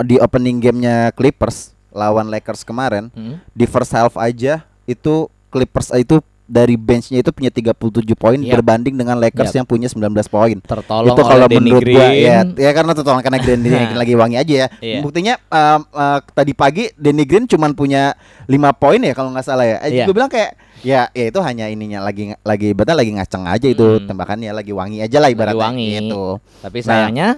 di 0.00 0.16
opening 0.16 0.58
gamenya 0.58 1.12
Clippers 1.12 1.76
lawan 1.92 2.28
Lakers 2.28 2.64
kemarin 2.64 3.12
Mm. 3.12 3.36
di 3.52 3.64
first 3.64 3.92
half 3.92 4.16
aja 4.16 4.64
itu 4.84 5.28
Clippers 5.48 5.92
itu 5.92 6.24
dari 6.48 6.74
benchnya 6.74 7.20
itu 7.20 7.28
punya 7.28 7.52
37 7.52 7.76
poin 8.14 8.40
Yap. 8.40 8.56
berbanding 8.56 8.96
dengan 8.96 9.14
Lakers 9.14 9.52
Yap. 9.52 9.58
yang 9.60 9.66
punya 9.66 9.84
19 9.86 10.00
poin. 10.26 10.56
Tertolong 10.58 11.06
itu 11.06 11.22
kalau 11.22 11.46
menurut 11.46 11.84
gua 11.84 12.08
Green. 12.08 12.24
ya, 12.24 12.38
ya 12.48 12.70
karena 12.72 12.92
tertolong 12.92 13.20
karena 13.20 13.36
Green 13.36 13.60
lagi 14.00 14.14
wangi 14.14 14.36
aja 14.36 14.54
ya. 14.56 14.68
Iya. 14.80 14.98
Buktinya 15.00 15.36
um, 15.44 15.80
uh, 15.90 16.18
tadi 16.26 16.52
pagi 16.52 16.88
Danny 16.96 17.22
Green 17.22 17.44
cuman 17.44 17.70
punya 17.72 18.16
5 18.44 18.56
poin 18.74 18.96
ya 18.98 19.12
kalau 19.12 19.28
nggak 19.30 19.44
salah 19.44 19.62
ya. 19.62 19.76
Eh, 19.84 19.92
Iya. 19.92 20.04
Gue 20.08 20.16
bilang 20.16 20.26
kayak 20.26 20.56
ya 20.80 21.10
ya 21.10 21.26
itu 21.28 21.38
hanya 21.38 21.66
ininya 21.66 22.00
lagi 22.00 22.32
lagi 22.40 22.70
ibaratnya 22.70 22.96
lagi 22.96 23.12
ngaceng 23.12 23.44
aja 23.44 23.66
itu 23.66 23.84
Hmm. 23.98 24.06
tembakannya 24.06 24.48
lagi 24.50 24.72
wangi 24.72 24.98
aja 24.98 25.18
lah 25.18 25.26
Lagi 25.26 25.36
ibaratnya 25.36 25.60
wangi. 25.60 25.88
gitu. 26.00 26.24
Tapi 26.58 26.78
Nah, 26.78 26.86
sayangnya 26.86 27.28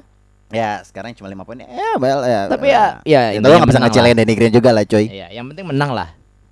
Ya 0.50 0.82
sekarang 0.82 1.14
cuma 1.14 1.26
5 1.26 1.42
poin. 1.42 1.62
Ya 1.62 1.94
well 1.96 2.22
ya. 2.22 2.46
Tapi 2.46 2.66
ya- 2.68 2.98
ya, 3.04 3.20
ya, 3.30 3.38
lo 3.38 3.54
nggak 3.54 3.70
bisa 3.70 3.80
ngecelain 3.80 4.14
Danny 4.14 4.34
Green 4.34 4.50
juga 4.50 4.70
lah 4.70 4.82
coy. 4.82 5.06
ya 5.06 5.30
yang 5.30 5.46
penting 5.46 5.62
menang 5.64 5.90
lah. 5.90 6.10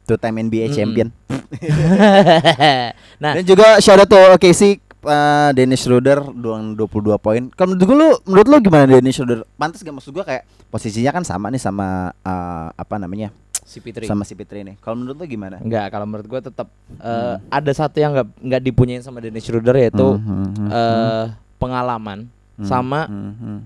Two 0.09 0.17
time 0.17 0.41
NBA 0.41 0.73
champion. 0.73 1.13
nah, 3.23 3.33
Dan 3.37 3.45
juga 3.45 3.77
shout 3.79 4.01
out 4.01 4.09
to 4.09 4.17
OKC 4.17 4.81
uh, 5.05 5.51
Dennis 5.53 5.85
Schroeder 5.85 6.25
doang 6.33 6.73
22 6.73 7.13
poin. 7.21 7.43
Kalau 7.53 7.77
menurut 7.77 7.93
lu 7.93 8.09
menurut 8.25 8.47
lu 8.49 8.57
gimana 8.65 8.89
Dennis 8.89 9.21
Schroeder? 9.21 9.45
Pantas 9.55 9.85
gak 9.85 9.93
maksud 9.93 10.17
gua 10.17 10.25
kayak 10.25 10.49
posisinya 10.73 11.13
kan 11.13 11.29
sama 11.29 11.53
nih 11.53 11.61
sama 11.61 12.17
uh, 12.25 12.73
apa 12.73 12.97
namanya? 12.97 13.29
si 13.69 13.85
Fitri. 13.85 14.09
Sama 14.09 14.25
si 14.25 14.33
Fitri 14.33 14.65
nih. 14.65 14.81
Kalau 14.81 14.97
menurut 14.97 15.21
lu 15.21 15.29
gimana? 15.29 15.61
Enggak, 15.61 15.93
kalau 15.93 16.09
menurut 16.09 16.25
gua 16.25 16.41
tetap 16.41 16.73
eh, 17.05 17.37
Hmm. 17.37 17.53
ada 17.53 17.73
satu 17.77 18.01
yang 18.01 18.17
nggak 18.17 18.29
nggak 18.41 18.63
dipunyain 18.65 19.05
sama 19.05 19.21
Dennis 19.21 19.45
Schroeder 19.45 19.77
yaitu 19.77 20.09
Hmm, 20.17 20.25
hmm, 20.25 20.49
hmm, 20.57 20.69
eh 20.73 21.25
pengalaman 21.61 22.33
hmm, 22.57 22.65
sama 22.65 23.05
hmm, 23.13 23.33
hmm. 23.37 23.59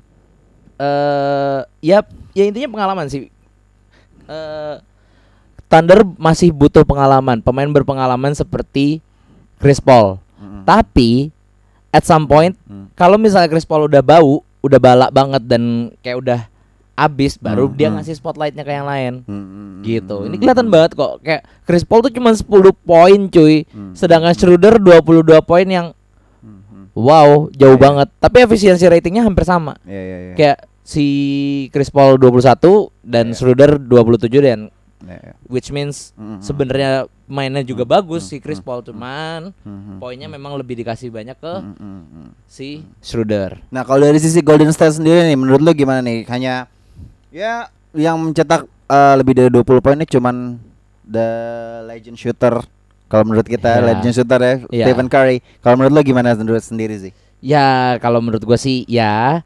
eh 0.83 1.61
ya 1.87 2.03
ya 2.35 2.45
intinya 2.51 2.67
pengalaman 2.75 3.07
sih. 3.07 3.31
Eh 4.27 4.75
Thunder 5.73 6.05
masih 6.21 6.53
butuh 6.53 6.85
pengalaman, 6.85 7.41
pemain 7.41 7.65
berpengalaman 7.73 8.37
seperti 8.37 9.01
Chris 9.57 9.81
Paul. 9.81 10.21
Hmm, 10.37 10.69
Tapi 10.69 11.33
at 11.89 12.05
some 12.05 12.29
point 12.29 12.53
hmm. 12.69 12.93
kalau 12.93 13.17
misalnya 13.17 13.49
Chris 13.49 13.65
Paul 13.65 13.89
udah 13.89 14.05
bau, 14.05 14.45
udah 14.61 14.77
balak 14.77 15.11
banget 15.17 15.43
dan 15.49 15.89
kayak 16.05 16.21
udah 16.21 16.41
abis 16.93 17.41
baru 17.41 17.73
Hmm, 17.73 17.75
dia 17.75 17.89
hmm. 17.89 17.97
ngasih 17.97 18.15
spotlightnya 18.21 18.63
ke 18.63 18.73
yang 18.77 18.85
lain. 18.85 19.25
Hmm, 19.25 19.81
Gitu. 19.81 20.29
Ini 20.29 20.37
kelihatan 20.37 20.69
hmm. 20.69 20.75
banget 20.77 20.91
kok 20.93 21.13
kayak 21.25 21.43
Chris 21.65 21.89
Paul 21.89 22.05
tuh 22.05 22.13
cuma 22.13 22.37
10 22.37 22.45
poin 22.85 23.21
cuy. 23.33 23.65
Hmm, 23.73 23.97
Sedangkan 23.97 24.37
Schroeder 24.37 24.77
22 24.77 25.25
poin 25.41 25.65
yang 25.65 25.97
hmm, 26.45 26.93
wow, 26.93 27.49
jauh 27.49 27.75
Iya. 27.75 27.81
banget. 27.81 28.09
Tapi 28.21 28.37
efisiensi 28.45 28.85
ratingnya 28.85 29.25
hampir 29.25 29.49
sama. 29.49 29.81
Iya 29.89 30.03
iya 30.05 30.19
iya. 30.21 30.35
Kayak 30.37 30.59
si 30.85 31.07
Chris 31.73 31.89
Paul 31.89 32.21
21 32.21 32.93
dan 33.01 33.33
Iya. 33.33 33.37
Schroeder 33.41 33.81
27 33.81 34.29
dan 34.45 34.61
Iya, 35.03 35.19
iya. 35.21 35.35
which 35.47 35.69
means 35.69 36.15
Hmm, 36.15 36.37
hmm, 36.37 36.41
sebenarnya 36.41 36.91
mainnya 37.27 37.63
juga 37.63 37.83
Hmm, 37.83 37.93
bagus 37.93 38.23
hmm, 38.25 38.31
si 38.31 38.37
Chris 38.39 38.59
Paul 38.59 38.81
cuman 38.81 39.51
hmm, 39.53 39.81
hmm, 39.83 39.99
poinnya 39.99 40.29
hmm, 40.29 40.37
memang 40.37 40.53
lebih 40.55 40.77
dikasih 40.77 41.09
banyak 41.09 41.35
ke 41.35 41.55
hmm, 41.59 41.75
hmm, 41.77 42.29
si 42.47 42.87
Schroeder. 42.99 43.59
Nah 43.69 43.83
kalau 43.83 44.05
dari 44.05 44.17
sisi 44.17 44.39
Golden 44.41 44.71
State 44.71 44.99
sendiri 44.99 45.27
nih 45.27 45.37
menurut 45.37 45.59
lu 45.59 45.73
gimana 45.73 45.99
nih? 46.01 46.23
Hanya 46.29 46.71
ya 47.29 47.67
yang 47.93 48.17
mencetak 48.17 48.63
uh, 48.87 49.15
lebih 49.17 49.33
dari 49.35 49.49
20 49.49 49.85
poin 49.85 49.97
ini 49.97 50.07
cuman 50.07 50.57
the 51.03 51.29
legend 51.85 52.17
shooter 52.17 52.63
kalau 53.09 53.29
menurut 53.29 53.45
kita 53.45 53.69
Ya. 53.69 53.85
legend 53.85 54.15
shooter 54.15 54.41
ya 54.41 54.55
Ya. 54.73 54.85
Stephen 54.89 55.09
Curry. 55.09 55.45
Kalau 55.61 55.77
menurut 55.77 55.93
lu 55.93 56.03
gimana 56.03 56.33
menurut 56.33 56.65
sendiri 56.65 56.97
sih? 56.97 57.13
Ya 57.43 57.99
kalau 57.99 58.23
menurut 58.23 58.41
gua 58.41 58.57
sih 58.57 58.87
ya 58.87 59.43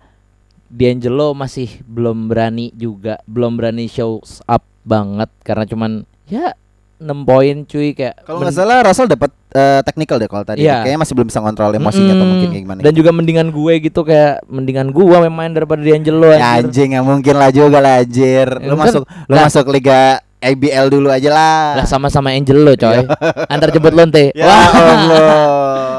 D'Angelo 0.67 1.31
masih 1.31 1.79
belum 1.87 2.27
berani 2.27 2.75
juga, 2.75 3.23
belum 3.25 3.55
berani 3.55 3.87
show 3.87 4.19
up 4.45 4.67
banget 4.87 5.31
karena 5.43 5.65
cuman 5.67 5.91
ya 6.25 6.55
6 6.97 7.29
poin 7.29 7.57
cuy 7.69 7.93
kayak 7.93 8.25
Kalau 8.25 8.41
nggak 8.41 8.57
salah 8.57 8.81
Russell 8.81 9.05
dapat 9.05 9.29
uh, 9.53 9.85
technical 9.85 10.17
deh 10.17 10.25
kalau 10.25 10.49
tadi. 10.49 10.65
Iya. 10.65 10.81
Kayaknya 10.81 11.01
masih 11.05 11.13
belum 11.13 11.29
bisa 11.29 11.45
kontrol 11.45 11.69
emosinya 11.71 12.09
atau 12.09 12.17
Mm-mm. 12.17 12.31
mungkin 12.33 12.49
kayak 12.49 12.65
gimana. 12.65 12.79
Dan 12.81 12.93
juga 12.97 13.11
mendingan 13.13 13.49
gue 13.53 13.75
gitu 13.85 14.01
kayak 14.01 14.41
mendingan 14.49 14.89
gua 14.89 15.29
main 15.29 15.53
daripada 15.53 15.85
D'Angelo 15.85 16.33
ya, 16.33 16.41
anjir. 16.57 16.73
anjing 16.73 16.91
ya 16.97 17.03
mungkin 17.05 17.35
lah 17.37 17.51
juga 17.53 17.79
lah 17.79 18.01
anjir. 18.01 18.49
Lu 18.49 18.65
Ya, 18.65 18.73
kan- 18.73 18.81
masuk 18.81 19.03
lu 19.05 19.35
lah. 19.37 19.45
masuk 19.45 19.67
liga 19.69 20.01
IBL 20.41 20.87
dulu 20.89 21.09
aja 21.13 21.29
lah. 21.29 21.61
Lah 21.77 21.87
sama-sama 21.87 22.33
Angelo 22.33 22.73
coy. 22.73 23.05
Antar 23.53 23.69
jemput 23.69 23.93
lonte. 23.93 24.33
Ya 24.33 24.49
Wah. 24.49 24.65
Allah. 24.73 25.37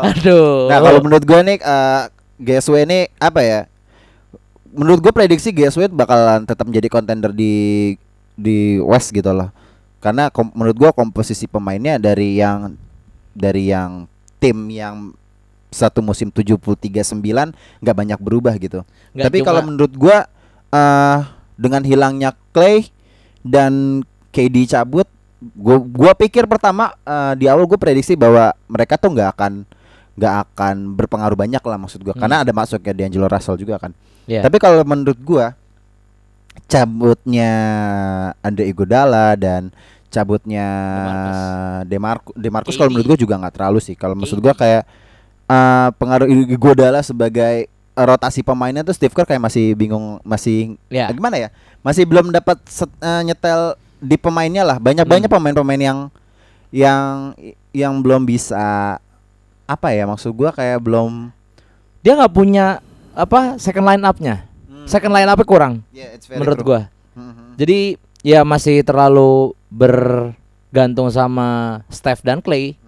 Aduh. 0.09 0.65
Nah 0.65 0.79
kalau 0.79 0.99
menurut 0.99 1.21
gue 1.21 1.39
nih 1.43 1.57
uh, 1.61 2.09
GSW 2.39 2.89
ini 2.89 3.05
apa 3.17 3.41
ya? 3.41 3.61
Menurut 4.73 4.97
gue 4.99 5.09
prediksi 5.09 5.49
GSW 5.49 5.89
bakalan 5.89 6.41
tetap 6.43 6.65
menjadi 6.65 6.85
kontender 6.87 7.29
di 7.29 7.93
di 8.37 8.77
West 8.79 9.09
gitu 9.11 9.33
loh. 9.33 9.49
Karena 9.97 10.29
kom- 10.29 10.53
menurut 10.53 10.77
gue 10.77 10.89
komposisi 10.93 11.49
pemainnya 11.49 11.97
dari 11.97 12.37
yang 12.37 12.77
dari 13.33 13.67
yang 13.67 14.05
tim 14.37 14.69
yang 14.69 15.11
satu 15.67 15.99
musim 15.99 16.29
73-9 16.29 17.19
nggak 17.81 17.97
banyak 17.97 18.19
berubah 18.21 18.55
gitu. 18.55 18.85
Nggak 19.11 19.25
Tapi 19.27 19.37
kalau 19.41 19.61
menurut 19.65 19.91
gue 19.91 20.17
uh, 20.71 21.19
dengan 21.57 21.81
hilangnya 21.81 22.31
Clay 22.53 22.87
dan 23.41 24.05
KD 24.29 24.69
cabut, 24.69 25.09
gua 25.57 25.81
gua 25.81 26.11
pikir 26.13 26.45
pertama 26.45 26.93
uh, 27.01 27.33
di 27.33 27.49
awal 27.49 27.65
gue 27.65 27.77
prediksi 27.77 28.13
bahwa 28.13 28.53
mereka 28.69 28.95
tuh 28.95 29.11
nggak 29.11 29.29
akan 29.33 29.53
nggak 30.17 30.33
akan 30.45 30.75
berpengaruh 30.97 31.37
banyak 31.37 31.61
lah 31.61 31.77
maksud 31.77 32.01
gua 32.01 32.13
Hmm. 32.13 32.21
karena 32.21 32.37
ada 32.41 32.51
masuknya 32.51 32.93
D'Angelo 32.93 33.25
Russell 33.25 33.57
juga 33.57 33.77
kan. 33.77 33.91
Iya. 34.25 34.45
Tapi 34.45 34.57
kalau 34.57 34.81
menurut 34.81 35.17
gua 35.19 35.53
cabutnya 36.67 37.51
Andre 38.43 38.67
Iguodala 38.67 39.33
dan 39.35 39.71
cabutnya 40.07 40.67
Demarcus 41.83 42.35
Demarcus 42.35 42.75
kalau 42.75 42.87
KD. 42.87 42.93
menurut 42.95 43.07
gua 43.11 43.19
juga 43.19 43.35
nggak 43.39 43.55
terlalu 43.55 43.79
sih. 43.83 43.95
Kalau 43.95 44.15
maksud 44.15 44.39
gua 44.39 44.55
kayak 44.55 44.83
uh, 45.47 45.89
pengaruh 45.95 46.27
Iguodala 46.27 46.99
sebagai 47.03 47.67
uh, 47.95 48.05
rotasi 48.07 48.43
pemainnya 48.43 48.83
tuh 48.83 48.95
Steve 48.95 49.11
Kerr 49.11 49.27
kayak 49.27 49.43
masih 49.43 49.75
bingung 49.75 50.19
masih 50.23 50.79
ya. 50.87 51.11
Eh, 51.11 51.15
gimana 51.15 51.35
ya 51.39 51.49
masih 51.83 52.03
belum 52.03 52.31
dapat 52.31 52.59
eh, 52.99 53.21
nyetel 53.23 53.75
di 53.97 54.15
pemainnya 54.15 54.63
lah 54.63 54.77
banyak 54.77 55.03
banyak 55.03 55.27
Hmm. 55.27 55.35
pemain-pemain 55.39 55.81
yang 55.81 55.99
yang 56.69 57.31
yang 57.71 57.93
belum 57.99 58.27
bisa 58.27 58.97
apa 59.63 59.87
ya 59.91 60.07
maksud 60.07 60.31
gua 60.31 60.51
kayak 60.51 60.79
belum 60.79 61.31
Dia 61.99 62.15
nggak 62.15 62.31
punya 62.31 62.79
apa 63.11 63.59
second 63.59 63.83
line 63.83 64.03
up-nya. 64.07 64.46
Second 64.87 65.11
line 65.11 65.27
up-nya 65.27 65.43
kurang 65.43 65.73
Yeah, 65.91 66.09
it's 66.11 66.25
very 66.25 66.39
menurut 66.39 66.57
true. 66.57 66.67
gua. 66.67 66.81
Mhm. 67.13 67.45
Jadi 67.55 67.79
ya 68.21 68.41
masih 68.41 68.81
terlalu 68.81 69.51
bergantung 69.67 71.07
sama 71.07 71.47
Steph 71.87 72.21
dan 72.21 72.39
Clay 72.39 72.79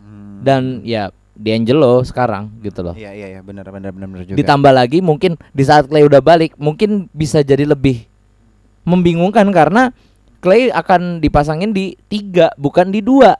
Hmm. 0.00 0.42
dan 0.42 0.62
ya 0.82 1.08
D'Angelo 1.32 1.98
sekarang 2.00 2.46
gitu 2.60 2.78
loh. 2.80 2.94
iya 2.94 3.10
iya 3.10 3.26
iya 3.28 3.40
benar 3.40 3.66
benar 3.66 3.90
benar 3.90 4.06
benar 4.06 4.22
juga 4.24 4.36
Ditambah 4.36 4.70
lagi 4.70 4.98
mungkin 4.98 5.34
di 5.50 5.62
saat 5.62 5.86
Clay 5.86 6.02
udah 6.02 6.20
balik 6.20 6.54
mungkin 6.56 7.10
bisa 7.10 7.40
jadi 7.40 7.64
lebih 7.64 8.06
membingungkan 8.82 9.48
karena 9.50 9.90
Clay 10.38 10.68
akan 10.68 11.18
dipasangin 11.18 11.72
di 11.72 11.96
tiga 12.04 12.52
bukan 12.54 12.88
di 12.88 13.00
dua. 13.00 13.34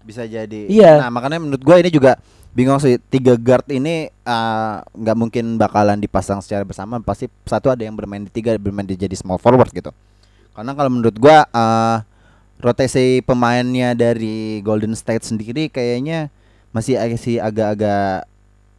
bisa 0.00 0.24
jadi 0.24 0.64
Iya. 0.66 0.96
nah 0.98 1.10
makanya 1.10 1.38
menurut 1.38 1.60
gua 1.60 1.76
ini 1.76 1.88
juga 1.88 2.16
bingung 2.50 2.82
sih 2.82 2.98
tiga 3.10 3.38
guard 3.38 3.66
ini 3.70 4.10
eh, 4.10 4.74
nggak 4.82 5.16
mungkin 5.16 5.54
bakalan 5.54 5.98
dipasang 5.98 6.42
secara 6.42 6.66
bersama. 6.66 6.98
Pasti 6.98 7.30
satu 7.46 7.70
ada 7.70 7.82
yang 7.82 7.94
bermain 7.94 8.26
di 8.26 8.32
tiga 8.32 8.54
bermain 8.58 8.86
di 8.86 8.98
jadi 8.98 9.14
small 9.14 9.38
forward 9.38 9.70
gitu. 9.70 9.90
Karena 10.54 10.74
kalau 10.74 10.90
menurut 10.90 11.14
gua 11.16 11.46
eh, 11.46 11.96
rotasi 12.60 13.24
pemainnya 13.24 13.96
dari 13.96 14.60
Golden 14.60 14.92
State 14.92 15.24
sendiri 15.24 15.72
kayaknya 15.72 16.28
masih 16.74 16.98
sih 17.16 17.38
agak-agak 17.38 18.26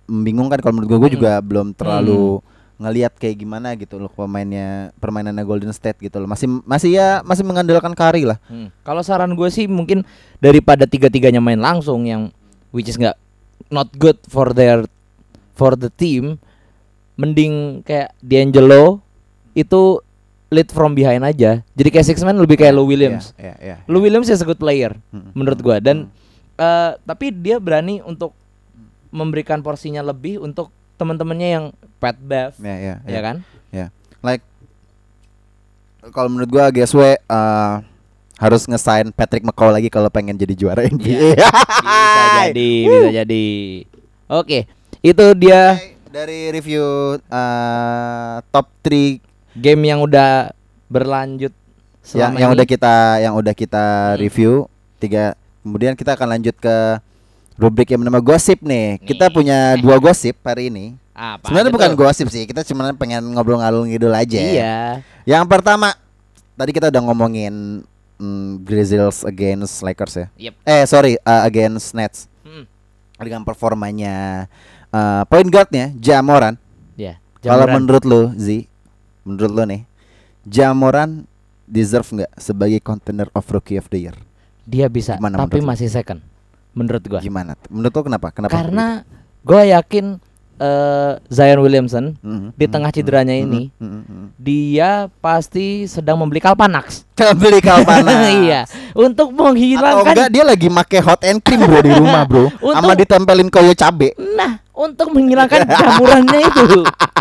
membingungkan. 0.05 0.59
Kalau 0.59 0.73
menurut 0.75 0.89
gua 0.91 0.99
gua 1.01 1.09
Hmm. 1.09 1.17
juga 1.17 1.31
belum 1.39 1.67
terlalu 1.73 2.43
ngelihat 2.81 3.13
kayak 3.13 3.37
gimana 3.45 3.77
gitu 3.77 4.01
loh 4.01 4.09
pemainnya 4.09 4.89
permainannya 4.97 5.45
Golden 5.45 5.69
State 5.69 6.01
gitu 6.01 6.17
loh. 6.17 6.25
Masih 6.25 6.49
masih 6.65 6.97
ya 6.97 7.21
masih 7.21 7.45
mengandalkan 7.45 7.93
Curry 7.93 8.25
lah. 8.25 8.41
Kalau 8.81 9.05
saran 9.05 9.37
gue 9.37 9.49
sih 9.53 9.69
mungkin 9.69 10.01
daripada 10.41 10.89
tiga-tiganya 10.89 11.37
main 11.37 11.61
langsung 11.61 12.09
yang 12.09 12.33
which 12.73 12.89
is 12.89 12.97
nggak 12.97 13.13
not 13.71 13.89
good 13.95 14.19
for 14.27 14.51
their 14.51 14.83
for 15.55 15.73
the 15.79 15.87
team, 15.89 16.37
mending 17.15 17.81
kayak 17.81 18.11
D'Angelo 18.19 18.99
itu 19.55 20.03
lead 20.51 20.67
from 20.69 20.91
behind 20.91 21.23
aja. 21.23 21.63
Jadi 21.73 21.89
kayak 21.89 22.07
six 22.11 22.19
man 22.21 22.35
lebih 22.35 22.59
kayak 22.59 22.75
Lou 22.75 22.83
Williams. 22.83 23.31
Iya, 23.39 23.55
iya, 23.55 23.55
iya. 23.63 23.75
Lou 23.87 24.03
Williams 24.03 24.27
is 24.27 24.43
a 24.43 24.47
good 24.47 24.59
player 24.59 24.91
Mm-mm. 25.15 25.31
menurut 25.31 25.59
gua 25.63 25.79
dan 25.79 26.11
Mm. 26.11 26.59
eh, 26.59 26.91
tapi 27.07 27.31
dia 27.31 27.57
berani 27.57 28.03
untuk 28.03 28.35
memberikan 29.09 29.63
porsinya 29.63 30.03
lebih 30.03 30.43
untuk 30.43 30.69
teman-temannya 30.99 31.49
yang 31.49 31.65
Pat 31.97 32.15
Bev, 32.19 32.53
ya 32.61 32.77
ya 32.77 32.95
ya 33.07 33.19
kan? 33.23 33.37
like 34.21 34.45
kalau 36.13 36.29
menurut 36.29 36.49
gua 36.49 36.69
GSW 36.69 37.17
uh, 37.25 37.81
harus 38.41 38.65
ngesign 38.65 39.13
Patrick 39.13 39.45
McCaw 39.45 39.69
lagi 39.69 39.87
kalau 39.87 40.09
pengen 40.09 40.33
jadi 40.33 40.51
juara 40.51 40.81
NBA. 40.83 41.37
Iya. 41.37 41.45
Bisa 41.45 42.25
jadi, 42.49 42.71
bisa 42.83 43.09
jadi. 43.15 43.45
Oke, 44.27 44.65
itu 44.99 45.25
dia 45.37 45.77
Dari 46.07 46.49
review 46.49 46.83
uh, 47.23 48.35
top 48.49 48.67
3 48.81 49.21
game 49.53 49.81
yang 49.85 50.01
udah 50.01 50.51
berlanjut 50.87 51.53
yang 52.11 52.33
selama 52.33 52.35
yang 52.35 52.49
ini. 52.49 52.55
udah 52.57 52.65
kita 52.65 52.95
yang 53.19 53.33
udah 53.33 53.53
kita 53.53 53.85
Hmm. 54.11 54.17
review 54.17 54.51
tiga 54.97 55.37
kemudian 55.61 55.93
kita 55.93 56.11
akan 56.11 56.27
lanjut 56.31 56.55
ke 56.55 56.75
rubrik 57.55 57.87
yang 57.87 58.01
bernama 58.01 58.19
gosip 58.19 58.59
nih. 58.59 58.97
Kita 58.99 59.29
Nih. 59.29 59.33
punya 59.33 59.57
dua 59.77 59.95
gosip 59.97 60.35
hari 60.41 60.67
ini. 60.67 60.97
Apa 61.11 61.47
Sebenarnya 61.47 61.69
bukan 61.69 61.91
tuh? 61.91 61.99
gosip 62.01 62.27
sih, 62.27 62.43
kita 62.43 62.65
cuma 62.65 62.89
pengen 62.91 63.21
ngobrol 63.31 63.61
ngalung 63.61 63.85
ngidul 63.85 64.09
aja. 64.09 64.35
Iya. 64.35 64.75
Yang 65.21 65.43
pertama, 65.45 65.93
tadi 66.53 66.71
kita 66.71 66.89
udah 66.89 67.01
ngomongin 67.03 67.85
mm, 68.21 68.61
Grizzlies 68.61 69.25
against 69.25 69.81
Lakers 69.81 70.13
ya. 70.13 70.27
Yep. 70.37 70.53
Eh 70.61 70.83
sorry, 70.85 71.17
uh, 71.25 71.41
against 71.41 71.97
Nets 71.97 72.29
Mm. 72.41 72.65
dengan 73.17 73.41
performanya 73.41 74.45
uh, 74.89 75.25
point 75.25 75.49
guardnya 75.49 75.89
Jamoran. 75.97 76.57
Ya. 76.93 77.17
Kalau 77.41 77.65
Jamuran. 77.65 77.73
menurut 77.81 78.03
lo, 78.05 78.21
Zi, 78.37 78.69
menurut 79.21 79.49
lo 79.49 79.63
nih, 79.65 79.81
Jamoran 80.45 81.25
deserve 81.65 82.05
nggak 82.11 82.31
sebagai 82.37 82.77
contender 82.81 83.29
of 83.33 83.45
Rookie 83.45 83.77
of 83.77 83.89
the 83.89 84.05
Year? 84.05 84.17
dia 84.61 84.85
bisa, 84.87 85.17
Gimana 85.17 85.41
tapi 85.41 85.57
masih 85.59 85.89
second. 85.89 86.21
Menurut 86.71 87.03
gua. 87.03 87.19
Gimana? 87.19 87.57
Menurut 87.67 87.91
lo 87.91 88.01
kenapa? 88.05 88.27
Kenapa? 88.31 88.53
Karena 88.53 89.03
gua 89.43 89.65
yakin 89.67 90.21
eh, 90.61 91.11
Zion 91.27 91.59
Williamson 91.59 92.13
Mhm, 92.21 92.53
di 92.53 92.65
tengah 92.69 92.93
mhm, 92.93 92.97
cederanya 93.01 93.33
mhm, 93.33 93.43
ini, 93.49 93.61
mhm, 93.81 94.01
mhm. 94.05 94.25
dia 94.37 95.09
pasti 95.17 95.89
sedang 95.89 96.21
membeli 96.21 96.37
Kalpanax. 96.37 97.09
Beli 97.41 97.61
kalpana. 97.61 98.29
iya, 98.41 98.65
untuk 98.97 99.29
Atau 99.29 99.53
menghilangkan 99.53 100.13
enggak 100.13 100.29
dia 100.33 100.43
lagi 100.45 100.67
make 100.73 100.97
hot 101.01 101.21
and 101.21 101.37
cream 101.41 101.61
bro 101.61 101.81
di 101.81 101.93
rumah 101.93 102.25
bro, 102.25 102.49
Untuk- 102.61 102.73
sama 102.77 102.93
ditempelin 102.97 103.49
koyo 103.49 103.73
cabe. 103.77 104.17
Nah, 104.17 104.57
untuk 104.73 105.13
menghilangkan 105.13 105.69
jamurannya 105.69 106.39
itu, 106.41 106.65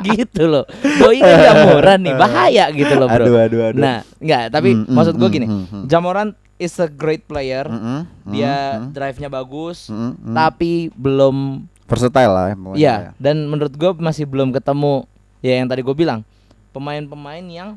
gitu 0.01 0.43
loh. 0.49 0.65
Doi 0.81 1.21
kan 1.21 1.37
jamuran 1.45 1.99
nih, 2.01 2.15
bahaya 2.17 2.65
gitu 2.73 2.97
loh, 2.97 3.09
bro. 3.13 3.25
Aduh, 3.29 3.37
aduh, 3.45 3.61
aduh. 3.73 3.81
Nah, 3.81 3.97
enggak, 4.17 4.45
tapi 4.49 4.69
Mm, 4.73 4.85
mm, 4.89 4.95
maksud 4.97 5.15
gue 5.21 5.29
gini, 5.29 5.47
mm, 5.49 5.65
mm. 5.69 5.85
Jamoran 5.85 6.29
is 6.57 6.73
a 6.81 6.89
great 6.89 7.29
player. 7.29 7.69
Mhm, 7.69 8.01
Dia 8.33 8.81
mhm, 8.81 8.97
drive-nya 8.97 9.29
bagus, 9.29 9.93
mhm, 9.93 10.17
mhm. 10.17 10.33
tapi 10.33 10.73
belum 10.97 11.69
versatile 11.91 12.31
lah 12.31 12.45
ya. 12.47 12.57
Iya, 12.73 12.95
ya. 12.95 13.11
dan 13.19 13.51
menurut 13.51 13.75
gue 13.75 13.91
masih 13.99 14.25
belum 14.25 14.55
ketemu 14.55 15.05
ya 15.43 15.59
yang 15.59 15.67
tadi 15.67 15.83
gue 15.83 15.93
bilang 15.93 16.23
pemain-pemain 16.71 17.43
yang 17.45 17.69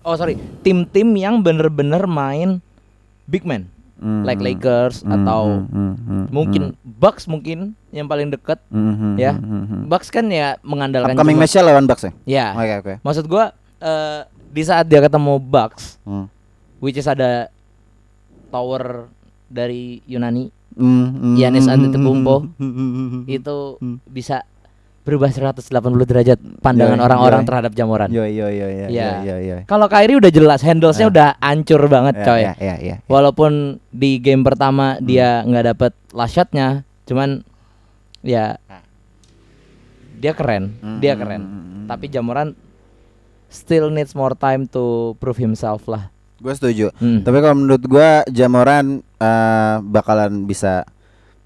oh 0.00 0.16
sorry 0.16 0.40
tim-tim 0.64 1.12
yang 1.12 1.44
bener-bener 1.44 2.08
main 2.08 2.64
big 3.28 3.44
man 3.44 3.68
Mhm, 3.94 4.26
like 4.26 4.42
Lakers 4.42 5.00
mhm, 5.00 5.14
atau 5.16 5.64
mhm, 5.64 5.92
mhm, 5.96 6.24
mungkin 6.28 6.62
Bucks 6.82 7.30
mungkin 7.30 7.78
yang 7.88 8.10
paling 8.10 8.26
deket 8.26 8.58
mhm, 8.68 9.14
ya. 9.16 9.32
mhm. 9.32 9.86
Bucks 9.86 10.10
kan 10.10 10.26
ya 10.28 10.58
mengandalkan 10.60 11.14
Upcoming 11.14 11.38
match 11.38 11.54
lawan 11.56 11.86
Bucks 11.86 12.02
ya? 12.02 12.12
ya 12.26 12.46
Oke 12.52 12.74
oke. 12.82 12.94
maksud 13.00 13.24
gue 13.24 13.44
eh, 13.80 14.20
di 14.50 14.62
saat 14.66 14.90
dia 14.90 14.98
ketemu 14.98 15.38
Bucks 15.38 15.96
Hmm. 16.02 16.26
which 16.82 16.98
is 16.98 17.06
ada 17.06 17.48
tower 18.50 19.06
dari 19.46 20.02
Yunani 20.04 20.50
Hmm, 20.74 21.06
hmm, 21.06 21.34
Giannis 21.34 21.64
hmm, 21.64 21.74
Antetokounmpo 21.74 22.36
itu 23.26 23.56
bisa 24.04 24.42
berubah 25.04 25.28
180 25.28 25.60
derajat 26.02 26.38
pandangan 26.58 26.96
orang-orang 26.96 27.44
terhadap 27.44 27.72
jamuran. 27.72 28.08
Yo 28.08 28.24
yo 28.24 28.48
yo 28.48 28.66
yo 28.66 28.86
Iya. 28.88 29.20
yo 29.20 29.36
yo. 29.38 29.56
Kalau 29.64 29.84
Kyrie 29.84 30.16
udah 30.16 30.32
jelas 30.32 30.60
handlesnya 30.60 31.06
Ah. 31.06 31.12
udah 31.12 31.28
hancur 31.38 31.84
banget 31.86 32.14
Ya, 32.16 32.24
coy. 32.24 32.40
ya, 32.40 32.52
ya, 32.56 32.74
ya. 32.80 32.96
Walaupun 33.04 33.52
di 33.88 34.16
game 34.16 34.40
pertama 34.40 34.96
Hmm. 34.96 35.04
dia 35.04 35.44
nggak 35.44 35.64
dapet 35.68 35.92
last 36.10 36.32
shotnya, 36.32 36.68
cuman 37.04 37.44
ya 38.20 38.56
dia 40.16 40.32
keren, 40.32 40.72
Hmm, 40.80 40.98
dia 40.98 41.14
keren. 41.14 41.42
hmm, 41.42 41.52
hmm. 41.60 41.84
Tapi 41.84 42.08
Jamoran 42.08 42.56
still 43.46 43.92
needs 43.92 44.16
more 44.16 44.32
time 44.32 44.64
to 44.64 45.14
prove 45.20 45.36
himself 45.36 45.84
lah. 45.84 46.08
Gue 46.38 46.52
setuju. 46.52 46.86
Hmm. 46.98 47.22
Tapi 47.22 47.36
kalau 47.38 47.56
menurut 47.56 47.84
gua 47.86 48.22
Jamoran 48.26 49.00
eh, 49.00 49.76
bakalan 49.80 50.44
bisa 50.44 50.82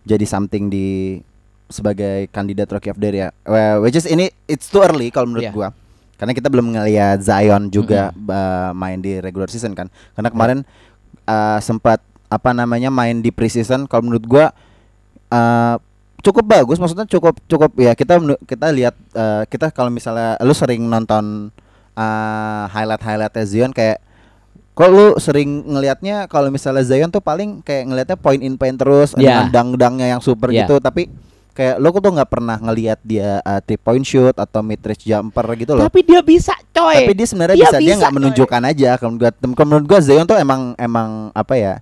jadi 0.09 0.25
something 0.25 0.73
di 0.73 1.21
sebagai 1.69 2.33
kandidat 2.33 2.73
Rookie 2.73 2.89
of 2.89 2.97
the 2.97 3.13
Year 3.13 3.17
ya. 3.17 3.29
Well, 3.45 3.85
which 3.85 3.95
is 3.95 4.09
ini 4.09 4.33
it's 4.49 4.73
too 4.73 4.81
early 4.81 5.13
kalau 5.13 5.29
menurut 5.29 5.49
Iya. 5.49 5.53
gua. 5.53 5.69
Karena 6.19 6.35
kita 6.35 6.49
belum 6.51 6.75
ngelihat 6.75 7.21
Zion 7.23 7.69
juga 7.69 8.11
eh, 8.11 8.71
main 8.73 8.99
di 8.99 9.21
regular 9.21 9.53
season 9.53 9.77
kan. 9.77 9.93
Karena 10.17 10.33
kemarin 10.33 10.59
eh, 11.29 11.59
sempat 11.61 12.01
apa 12.29 12.53
namanya 12.53 12.93
main 12.93 13.25
di 13.25 13.33
preseason 13.33 13.85
kalau 13.89 14.09
menurut 14.09 14.25
gua 14.25 14.47
eh, 15.29 15.77
cukup 16.19 16.45
bagus 16.45 16.83
maksudnya 16.83 17.07
cukup 17.07 17.39
cukup 17.47 17.71
ya 17.79 17.95
kita 17.95 18.19
kita 18.43 18.67
lihat 18.75 18.97
eh, 19.15 19.43
kita 19.47 19.71
kalau 19.71 19.93
misalnya 19.93 20.35
lu 20.43 20.57
sering 20.57 20.83
nonton 20.89 21.53
eh, 21.95 22.65
highlight 22.73 23.05
highlightnya 23.05 23.45
Zion 23.47 23.71
kayak 23.71 24.03
kok 24.79 24.89
lu 24.89 25.19
sering 25.19 25.67
ngelihatnya 25.67 26.31
kalau 26.31 26.49
misalnya 26.49 26.81
Zion 26.81 27.11
tuh 27.11 27.19
paling 27.19 27.59
kayak 27.61 27.83
ngelihatnya 27.85 28.15
point 28.17 28.39
in 28.39 28.55
point 28.55 28.75
terus 28.75 29.11
Ya. 29.13 29.43
dengan 29.43 29.47
dang-dangnya 29.51 30.07
yang 30.09 30.23
super 30.23 30.49
Ya. 30.49 30.63
gitu 30.63 30.79
tapi 30.79 31.11
kayak 31.51 31.83
lu 31.83 31.91
tuh 31.91 32.15
nggak 32.15 32.31
pernah 32.31 32.55
ngelihat 32.57 33.03
dia 33.03 33.43
uh, 33.43 33.59
three 33.59 33.75
point 33.77 34.01
shoot 34.01 34.31
atau 34.33 34.63
mid 34.63 34.79
range 34.79 35.03
jumper 35.03 35.43
gitu 35.59 35.75
loh 35.75 35.83
Tapi 35.83 36.07
dia 36.07 36.23
bisa 36.23 36.55
coy. 36.71 36.95
tapi 36.97 37.13
dia 37.13 37.27
sebenarnya 37.27 37.57
Dia 37.57 37.67
bisa, 37.67 37.79
dia 37.81 37.95
nggak 37.99 38.15
menunjukkan 38.15 38.63
aja 38.65 38.91
kalau 38.95 39.11
menurut 39.13 39.35
gua 39.35 39.67
menurut 39.67 39.87
gua 39.89 39.99
Zion 39.99 40.23
tuh 40.23 40.39
emang 40.39 40.61
emang 40.77 41.35
apa 41.35 41.55
ya 41.55 41.75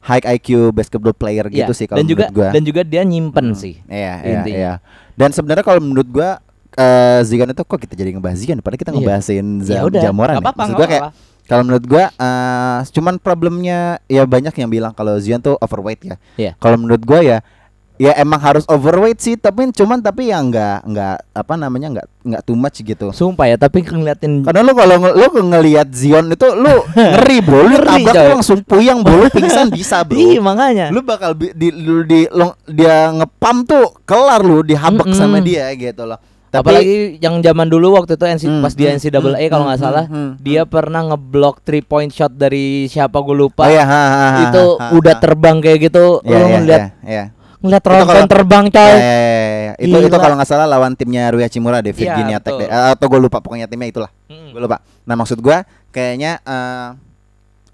high 0.00 0.22
IQ 0.38 0.48
basketball 0.70 1.10
player 1.12 1.50
Iya, 1.50 1.66
gitu 1.66 1.74
sih 1.74 1.90
kalau 1.90 1.98
dan 1.98 2.06
juga 2.06 2.24
menurut 2.24 2.38
gua 2.38 2.48
dan 2.54 2.62
juga 2.62 2.80
dia 2.84 3.02
nyimpen 3.02 3.46
Hmm. 3.50 3.58
sih. 3.58 3.82
Iya, 3.84 4.14
iya, 4.16 4.34
Intinya. 4.38 4.54
iya. 4.54 4.72
Dan 5.12 5.32
sebenarnya 5.32 5.64
kalau 5.64 5.82
menurut 5.82 6.06
gua 6.06 6.38
eh 6.70 7.18
Zion 7.24 7.48
itu 7.48 7.58
kok 7.60 7.78
kita 7.80 7.94
jadi 7.94 8.12
ngebahas 8.12 8.38
Zion 8.38 8.58
padahal 8.60 8.78
kita 8.78 8.90
Iya. 8.90 8.98
ngebahasin 9.00 9.46
Ya 9.58 9.66
Zam- 9.74 9.86
udah, 9.88 10.00
Jamoran. 10.00 10.32
nggak 10.32 10.38
ya. 10.38 10.46
apa-apa, 10.46 10.60
Maksud 10.60 10.70
nggak 10.70 10.78
gua 10.78 10.86
kayak 10.86 11.04
apa-apa. 11.10 11.32
Kalau 11.44 11.62
menurut 11.62 11.84
gua 11.84 12.04
eh 12.10 12.78
cuman 12.88 13.14
problemnya 13.16 13.78
ya 14.04 14.24
banyak 14.24 14.52
yang 14.54 14.68
bilang 14.68 14.90
kalau 14.90 15.16
Zion 15.16 15.38
tuh 15.38 15.56
overweight 15.56 16.00
ya. 16.02 16.16
Iya. 16.34 16.52
Kalau 16.56 16.76
menurut 16.76 17.00
gua 17.00 17.20
ya 17.20 17.38
ya 17.94 18.10
emang 18.14 18.42
harus 18.42 18.66
overweight 18.66 19.22
sih 19.22 19.38
tapi 19.38 19.70
cuman 19.70 20.02
tapi 20.02 20.26
yang 20.26 20.50
enggak 20.50 20.82
enggak 20.82 21.14
apa 21.30 21.54
namanya 21.54 21.88
enggak 21.88 22.06
enggak 22.22 22.42
too 22.42 22.58
much 22.58 22.74
gitu. 22.76 23.14
Sumpah 23.14 23.46
ya, 23.46 23.54
tapi 23.54 23.86
ngeliatin 23.86 24.42
Karena 24.42 24.60
lu 24.60 24.74
kalau 24.74 24.98
lu 24.98 25.26
ngelihat 25.30 25.94
Zion 25.94 26.26
itu 26.26 26.48
lu 26.50 26.74
ngeri 27.14 27.38
bro, 27.38 27.62
lu 27.62 27.78
Ngeri, 27.78 27.86
tabrak 28.02 28.10
coy. 28.10 28.24
lu 28.24 28.32
langsung 28.34 28.58
puyang 28.60 28.98
bro, 28.98 29.14
lu 29.14 29.28
pingsan 29.30 29.70
bisa 29.70 30.02
bro. 30.02 30.18
Ih, 30.18 30.42
makanya. 30.42 30.90
lu 30.90 31.06
bakal 31.06 31.38
bi- 31.38 31.54
di, 31.54 31.70
lu 31.70 32.02
di 32.02 32.26
lu- 32.26 32.58
dia 32.66 33.14
ngepam 33.14 33.62
tuh 33.62 33.94
kelar 34.02 34.42
lu 34.42 34.66
dihabek 34.66 35.06
Mm-mm. 35.06 35.14
sama 35.14 35.38
dia 35.38 35.70
gitu 35.70 36.02
loh. 36.02 36.18
Apalagi 36.54 36.96
yang 37.18 37.34
zaman 37.40 37.66
dulu 37.66 37.94
waktu 37.94 38.14
itu 38.14 38.24
NC, 38.24 38.44
Hmm, 38.46 38.62
pas 38.62 38.70
dia 38.70 38.88
hmm, 38.88 38.98
NCAA 38.98 39.18
hmm, 39.18 39.50
kalau 39.50 39.64
nggak 39.66 39.78
hmm, 39.78 39.86
salah, 39.90 40.04
hmm, 40.06 40.14
hmm, 40.14 40.30
dia 40.38 40.62
pernah 40.62 41.00
ngeblok 41.02 41.58
three 41.60 41.80
point 41.80 42.08
shot 42.08 42.30
dari 42.30 42.86
siapa 42.86 43.18
gue 43.18 43.34
lupa. 43.34 43.66
Oh 43.66 43.70
iya, 43.70 43.82
ha, 43.82 44.02
ha, 44.04 44.26
ha, 44.30 44.42
itu 44.46 44.64
ha, 44.78 44.86
udah 44.92 45.14
ha. 45.14 45.20
terbang 45.20 45.56
kayak 45.58 45.78
gitu, 45.82 46.20
Iya, 46.20 46.30
lu 46.30 46.36
iya, 46.36 46.54
ngeliat 46.54 46.80
iya, 46.80 46.90
iya. 47.02 47.24
ngeliat 47.58 47.82
Itu 47.82 47.90
kalau- 48.04 48.28
terbang 48.28 48.64
Ya, 48.64 48.72
coy. 48.72 48.84
ya, 48.84 48.94
ya, 48.94 49.18
ya. 49.64 49.72
Itu 49.74 49.96
itu 49.96 50.06
Gila. 50.06 50.20
kalau 50.20 50.34
nggak 50.36 50.46
salah 50.46 50.66
lawan 50.68 50.92
timnya 50.94 51.32
Rui 51.32 51.42
Hachimura 51.42 51.80
deh, 51.80 51.90
Iya, 51.90 51.98
Virginia 51.98 52.38
Tech 52.38 52.54
betul. 52.54 52.60
deh. 52.60 52.68
Eh, 52.68 52.88
Atau 52.92 53.06
gue 53.08 53.18
lupa 53.18 53.38
pokoknya 53.40 53.66
timnya 53.66 53.88
itulah. 53.88 54.10
Mm. 54.28 54.52
Gue 54.52 54.60
lupa. 54.60 54.78
Nah, 55.02 55.14
maksud 55.14 55.38
gua 55.38 55.64
kayaknya 55.90 56.38
eh 56.40 56.88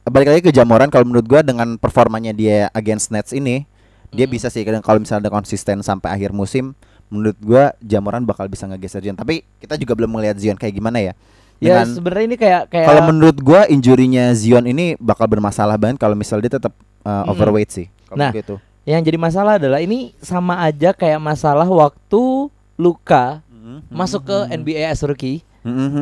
balik 0.06 0.28
lagi 0.28 0.42
ke 0.42 0.50
Jamoran 0.50 0.88
kalau 0.88 1.04
menurut 1.04 1.22
gua 1.24 1.40
dengan 1.40 1.76
performanya 1.76 2.30
dia 2.30 2.66
against 2.72 3.10
Nets 3.10 3.30
ini, 3.30 3.66
dia 4.10 4.24
Mm. 4.24 4.32
bisa 4.32 4.46
sih 4.46 4.62
kadang 4.62 4.80
kalau 4.80 4.98
misalnya 4.98 5.26
ada 5.26 5.32
konsisten 5.32 5.82
sampai 5.82 6.10
akhir 6.10 6.30
musim, 6.30 6.72
menurut 7.10 7.36
gua 7.38 7.74
Jamoran 7.78 8.22
bakal 8.22 8.46
bisa 8.46 8.64
ngegeser 8.64 9.02
Zion. 9.02 9.18
Tapi 9.18 9.42
kita 9.58 9.74
juga 9.74 9.92
belum 9.92 10.10
melihat 10.10 10.38
Zion 10.38 10.54
kayak 10.54 10.72
gimana 10.72 11.02
ya. 11.02 11.12
Ya 11.60 11.84
sebenarnya 11.84 12.24
ini 12.24 12.36
kayak 12.38 12.72
kayak 12.72 12.86
Kalau 12.88 13.02
menurut 13.04 13.36
gua 13.36 13.66
injurinya 13.66 14.32
Zion 14.32 14.64
ini 14.64 14.96
bakal 14.96 15.28
bermasalah 15.28 15.76
banget 15.76 15.98
kalau 15.98 16.16
misal 16.16 16.40
dia 16.40 16.48
tetap 16.48 16.72
uh, 17.02 17.28
overweight 17.28 17.68
sih. 17.68 17.86
Nah, 18.10 18.32
gitu. 18.32 18.56
yang 18.82 19.04
jadi 19.04 19.14
masalah 19.14 19.60
adalah 19.60 19.78
ini 19.78 20.16
sama 20.18 20.64
aja 20.64 20.90
kayak 20.90 21.20
masalah 21.20 21.68
waktu 21.68 22.48
Luka 22.74 23.44
masuk 23.86 24.24
ke 24.24 24.36
NBA 24.50 24.88
as 24.88 25.04
rookie. 25.04 25.44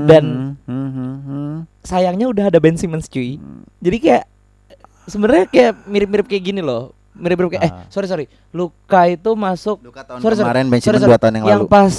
dan- 0.06 0.54
Sayangnya 1.82 2.28
udah 2.28 2.44
ada 2.46 2.58
Ben 2.60 2.76
Simmons 2.76 3.08
cuy. 3.08 3.40
Jadi 3.80 3.96
kayak 3.98 4.24
sebenarnya 5.04 5.44
kayak 5.48 5.72
mirip-mirip 5.84 6.26
kayak 6.28 6.44
gini 6.44 6.60
loh. 6.60 6.94
Mirip-mirip 7.18 7.50
kayak 7.52 7.64
eh 7.64 7.72
Ah. 7.72 7.84
sorry 7.88 8.06
sorry. 8.06 8.24
Luka 8.48 9.00
itu 9.06 9.30
masuk 9.32 9.76
Luka 9.80 10.00
tahun 10.00 10.18
Sorry, 10.18 10.34
sorry. 10.34 10.46
kemarin 10.46 10.64
Ben 10.64 10.78
sorry, 10.78 10.82
Simmons 10.88 11.00
sorry. 11.00 11.10
dua 11.10 11.18
tahun 11.18 11.34
yang, 11.34 11.44
yang 11.44 11.60
lalu. 11.60 11.68
pas 11.68 11.92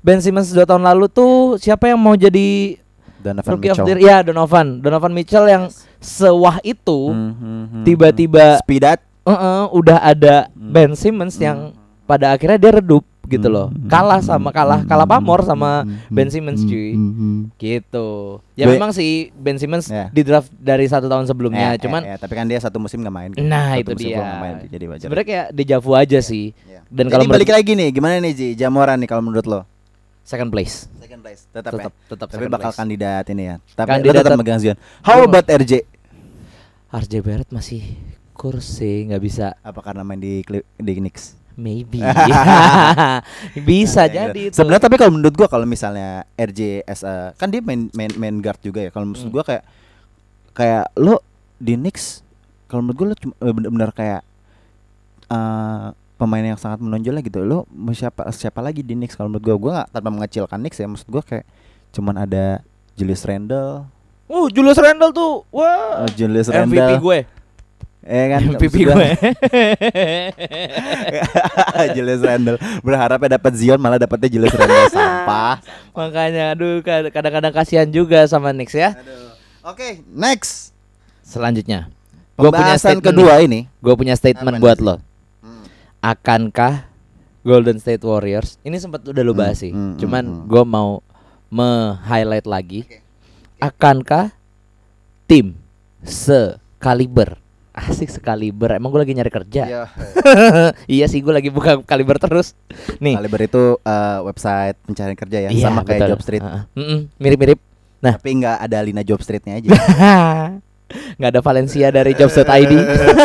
Ben 0.00 0.18
Simmons 0.18 0.48
dua 0.48 0.64
tahun 0.64 0.82
lalu 0.82 1.04
tuh 1.06 1.32
siapa 1.56 1.84
yang 1.86 1.96
mau 1.96 2.14
jadi 2.14 2.80
Donovan 3.18 3.50
rookie 3.52 3.70
of 3.70 3.76
Mitchell. 3.76 3.86
the 3.86 3.94
year? 3.96 4.10
Ya 4.10 4.24
Donovan, 4.24 4.66
Donovan 4.78 5.12
Mitchell 5.12 5.46
yang 5.46 5.64
sewah 5.98 6.58
itu 6.60 6.98
Hmm, 7.08 7.30
hmm, 7.32 7.64
hmm, 7.68 7.84
tiba-tiba 7.84 8.44
hmm. 8.50 8.60
Speed 8.60 8.82
up. 8.84 8.98
eh-eh, 9.22 9.62
udah 9.70 9.98
ada 10.00 10.34
Hmm. 10.48 10.72
Ben 10.72 10.90
Simmons 10.92 11.36
yang 11.36 11.70
pada 12.12 12.26
akhirnya 12.30 12.58
dia 12.58 12.72
redup 12.74 13.00
gitu 13.24 13.48
loh. 13.48 13.72
Kalah 13.86 14.20
sama 14.20 14.50
kalah 14.50 14.84
kalah 14.84 15.06
pamor 15.06 15.40
sama 15.40 15.82
Ben 16.06 16.28
Simmons 16.28 16.60
cuy. 16.62 16.92
Gitu. 17.54 18.08
Ya 18.52 18.66
Be- 18.66 18.76
memang 18.76 18.90
sih 18.90 19.32
Ben 19.32 19.56
Simmons 19.56 19.88
Ya. 19.88 20.08
di 20.08 20.20
draft 20.20 20.52
dari 20.52 20.84
satu 20.84 21.06
tahun 21.06 21.24
sebelumnya, 21.24 21.72
Ya, 21.72 21.72
ya, 21.72 21.80
cuman 21.80 22.00
ya, 22.04 22.16
tapi 22.16 22.34
kan 22.34 22.44
dia 22.44 22.58
satu 22.58 22.76
musim 22.76 23.00
nggak 23.00 23.14
main. 23.14 23.30
kan. 23.30 23.40
Nah, 23.42 23.72
Satu 23.74 23.96
itu 23.96 24.04
dia. 24.04 24.20
main, 24.36 24.54
jadi 24.66 24.84
wajar. 24.86 25.02
sebenarnya 25.02 25.26
kayak 25.26 25.46
dejavu 25.50 25.90
aja 25.94 26.18
sih. 26.20 26.52
Ya. 26.62 26.84
Dan 26.86 27.08
kalau 27.08 27.24
balik 27.24 27.48
lagi 27.48 27.72
nih, 27.72 27.88
gimana 27.90 28.20
nih 28.20 28.32
Ji? 28.32 28.48
Jamoran 28.52 29.00
nih 29.00 29.08
kalau 29.08 29.22
menurut 29.22 29.46
lo? 29.46 29.60
second 30.22 30.48
place. 30.48 30.86
Second 30.98 31.18
place. 31.18 31.48
Tetap, 31.48 31.72
Tetap 31.72 31.90
ya? 31.90 32.06
tetap 32.06 32.26
Tapi 32.28 32.46
bakal 32.46 32.68
place. 32.68 32.78
kandidat 32.78 33.24
ini 33.26 33.42
ya. 33.44 33.56
Tapi 33.72 33.88
Kandidat 33.90 34.22
tetap 34.22 34.30
tet- 34.30 34.38
megang 34.38 34.60
Zion. 34.60 34.76
How 35.00 35.18
about 35.20 35.46
RJ? 35.46 35.72
RJ 36.90 37.12
Barrett 37.18 37.50
masih 37.50 37.82
kursi 38.32 39.08
nggak 39.08 39.18
bisa. 39.18 39.46
Apa 39.58 39.80
karena 39.80 40.02
main 40.02 40.16
di 40.16 40.44
di 40.76 40.92
Knicks? 40.94 41.34
Maybe. 41.54 42.00
Bisa 43.68 44.06
jadi 44.06 44.48
itu. 44.48 44.54
Sebenarnya 44.54 44.82
tapi 44.82 44.96
kalau 44.96 45.12
menurut 45.12 45.32
gua 45.32 45.46
kalau 45.46 45.64
misalnya 45.64 46.24
RJ 46.32 46.60
as 46.84 47.02
a- 47.02 47.32
kan 47.34 47.48
dia 47.48 47.60
main 47.60 47.92
main 47.92 48.10
main 48.14 48.36
guard 48.38 48.58
juga 48.58 48.80
ya. 48.80 48.90
Kalau 48.90 49.06
maksud 49.06 49.28
Hmm. 49.28 49.34
gua 49.34 49.44
kayak 49.44 49.64
kayak 50.52 50.84
lo 50.96 51.20
di 51.56 51.74
Knicks 51.74 52.20
kalau 52.66 52.82
menurut 52.82 52.96
gua 52.96 53.06
lo 53.08 53.16
cuma 53.16 53.34
eh, 53.38 53.52
bener-bener 53.52 53.90
kayak 53.92 54.22
eh, 55.28 55.86
pemain 56.14 56.44
yang 56.44 56.56
sangat 56.56 56.78
menonjol 56.78 57.12
lah 57.12 57.22
gitu. 57.22 57.40
Lo 57.40 57.64
siapa 57.92 58.30
siapa 58.30 58.60
lagi 58.60 58.80
di 58.80 58.94
Knicks 58.94 59.14
kalau 59.14 59.28
menurut 59.28 59.44
gua 59.44 59.56
gua 59.56 59.72
nggak 59.76 59.88
tanpa 59.90 60.08
mengecilkan 60.10 60.58
Knicks 60.58 60.78
ya. 60.78 60.86
Maksud 60.86 61.08
gua 61.08 61.22
kayak 61.22 61.44
cuman 61.92 62.16
ada 62.18 62.64
Julius 62.92 63.24
Randle, 63.24 63.88
Oh, 64.32 64.48
Julius 64.48 64.80
Randle 64.80 65.12
tuh. 65.12 65.44
Wah. 65.50 66.04
oh, 66.04 66.08
Julius 66.10 66.48
MVP 66.48 66.72
Randle, 66.72 66.96
gue. 66.98 67.18
Eh 68.02 68.26
kan 68.28 68.40
gua- 68.44 68.58
gue. 68.58 69.08
Julius 71.94 72.20
Randle 72.20 72.58
berharapnya 72.80 73.36
dapat 73.36 73.52
Zion 73.54 73.78
malah 73.78 73.96
dapatnya 73.96 74.28
Julius 74.28 74.52
Randle 74.52 74.90
sampah. 74.94 75.62
Makanya 75.92 76.52
aduh 76.52 76.80
kad- 76.80 77.10
kadang-kadang 77.10 77.52
kasihan 77.52 77.86
juga 77.86 78.26
sama 78.26 78.50
Knicks 78.50 78.74
ya. 78.74 78.94
Aduh. 78.94 79.30
Oke, 79.64 80.02
next. 80.08 80.74
Selanjutnya. 81.22 81.86
Gue 82.34 82.50
punya 82.50 82.74
statement 82.74 83.06
kedua 83.06 83.38
ini. 83.38 83.70
Gue 83.78 83.94
punya 83.94 84.14
statement 84.14 84.56
Apa 84.56 84.62
buat 84.62 84.78
lo. 84.78 84.96
Akankah 86.00 86.90
Golden 87.40 87.78
State 87.78 88.02
Warriors 88.02 88.58
ini 88.60 88.74
sempat 88.76 89.02
udah 89.02 89.18
lo 89.20 89.30
bahas 89.32 89.58
Hmm, 89.58 89.62
sih. 89.62 89.70
hmm, 89.70 89.94
Cuman 89.96 90.24
hmm, 90.24 90.34
hmm. 90.36 90.46
gue 90.46 90.62
mau 90.64 90.88
me-highlight 91.48 92.44
lagi. 92.44 92.80
Oke, 92.82 92.98
Akankah 93.58 94.34
tim 95.24 95.54
sekaliber 96.02 97.38
asik 97.82 98.08
sekaliber 98.08 98.70
emang 98.72 98.88
gue 98.88 99.00
lagi 99.00 99.12
nyari 99.12 99.28
kerja 99.28 99.62
Iya. 99.64 99.82
iya 100.94 101.06
sih 101.06 101.18
gue 101.18 101.30
lagi 101.30 101.48
buka 101.48 101.82
kaliber 101.82 102.16
terus 102.16 102.54
nih 102.96 103.14
Kaliber 103.14 103.40
itu 103.42 103.62
eh, 103.76 104.18
website 104.22 104.76
pencarian 104.80 105.14
kerja 105.14 105.38
ya, 105.38 105.48
Iya, 105.48 105.64
sama 105.64 105.82
kayak 105.82 105.98
betul. 105.98 106.10
Jobstreet. 106.12 106.40
Heeh. 106.40 106.62
Mm-mm, 106.72 106.98
mirip-mirip 107.16 107.58
nah 107.98 108.14
Tapi 108.14 108.30
nggak 108.36 108.56
ada 108.60 108.78
Lina 108.80 109.02
Jobstreetnya 109.02 109.56
aja. 109.56 109.70
nggak 111.18 111.30
ada 111.30 111.40
Valencia 111.40 111.88
dari 111.88 112.12
Jobset 112.12 112.44
ID 112.44 112.72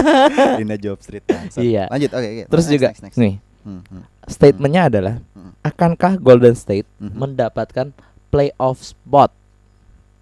Lina 0.59 0.75
Jobstreet. 0.75 1.23
bangsat. 1.23 1.59
Iya. 1.59 1.85
Lanjut, 1.87 2.11
oke, 2.11 2.23
oke. 2.25 2.43
terus 2.47 2.63
Next, 2.63 2.73
juga 2.73 2.87
next, 2.89 3.01
next. 3.03 3.17
nih 3.17 3.35
Hmm, 3.59 3.83
hmm. 3.83 4.03
statementnya 4.25 4.87
adalah 4.87 5.15
Hmm. 5.33 5.51
akankah 5.59 6.15
Golden 6.17 6.55
State 6.55 6.87
Mhm. 6.97 7.13
mendapatkan 7.13 7.87
playoff 8.27 8.79
spot 8.81 9.35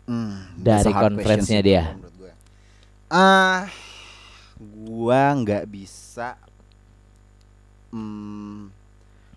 Hmm, 0.06 0.54
Dari 0.56 0.82
that's 0.82 0.86
a 0.86 0.92
hard 0.92 1.04
conference-nya 1.14 1.62
question 1.62 1.66
sih 1.66 1.66
dia. 1.66 1.84
gue. 2.16 2.32
Ah, 3.08 3.66
gua 4.74 5.36
nggak 5.38 5.66
bisa. 5.70 6.40
Hmm, 7.94 8.74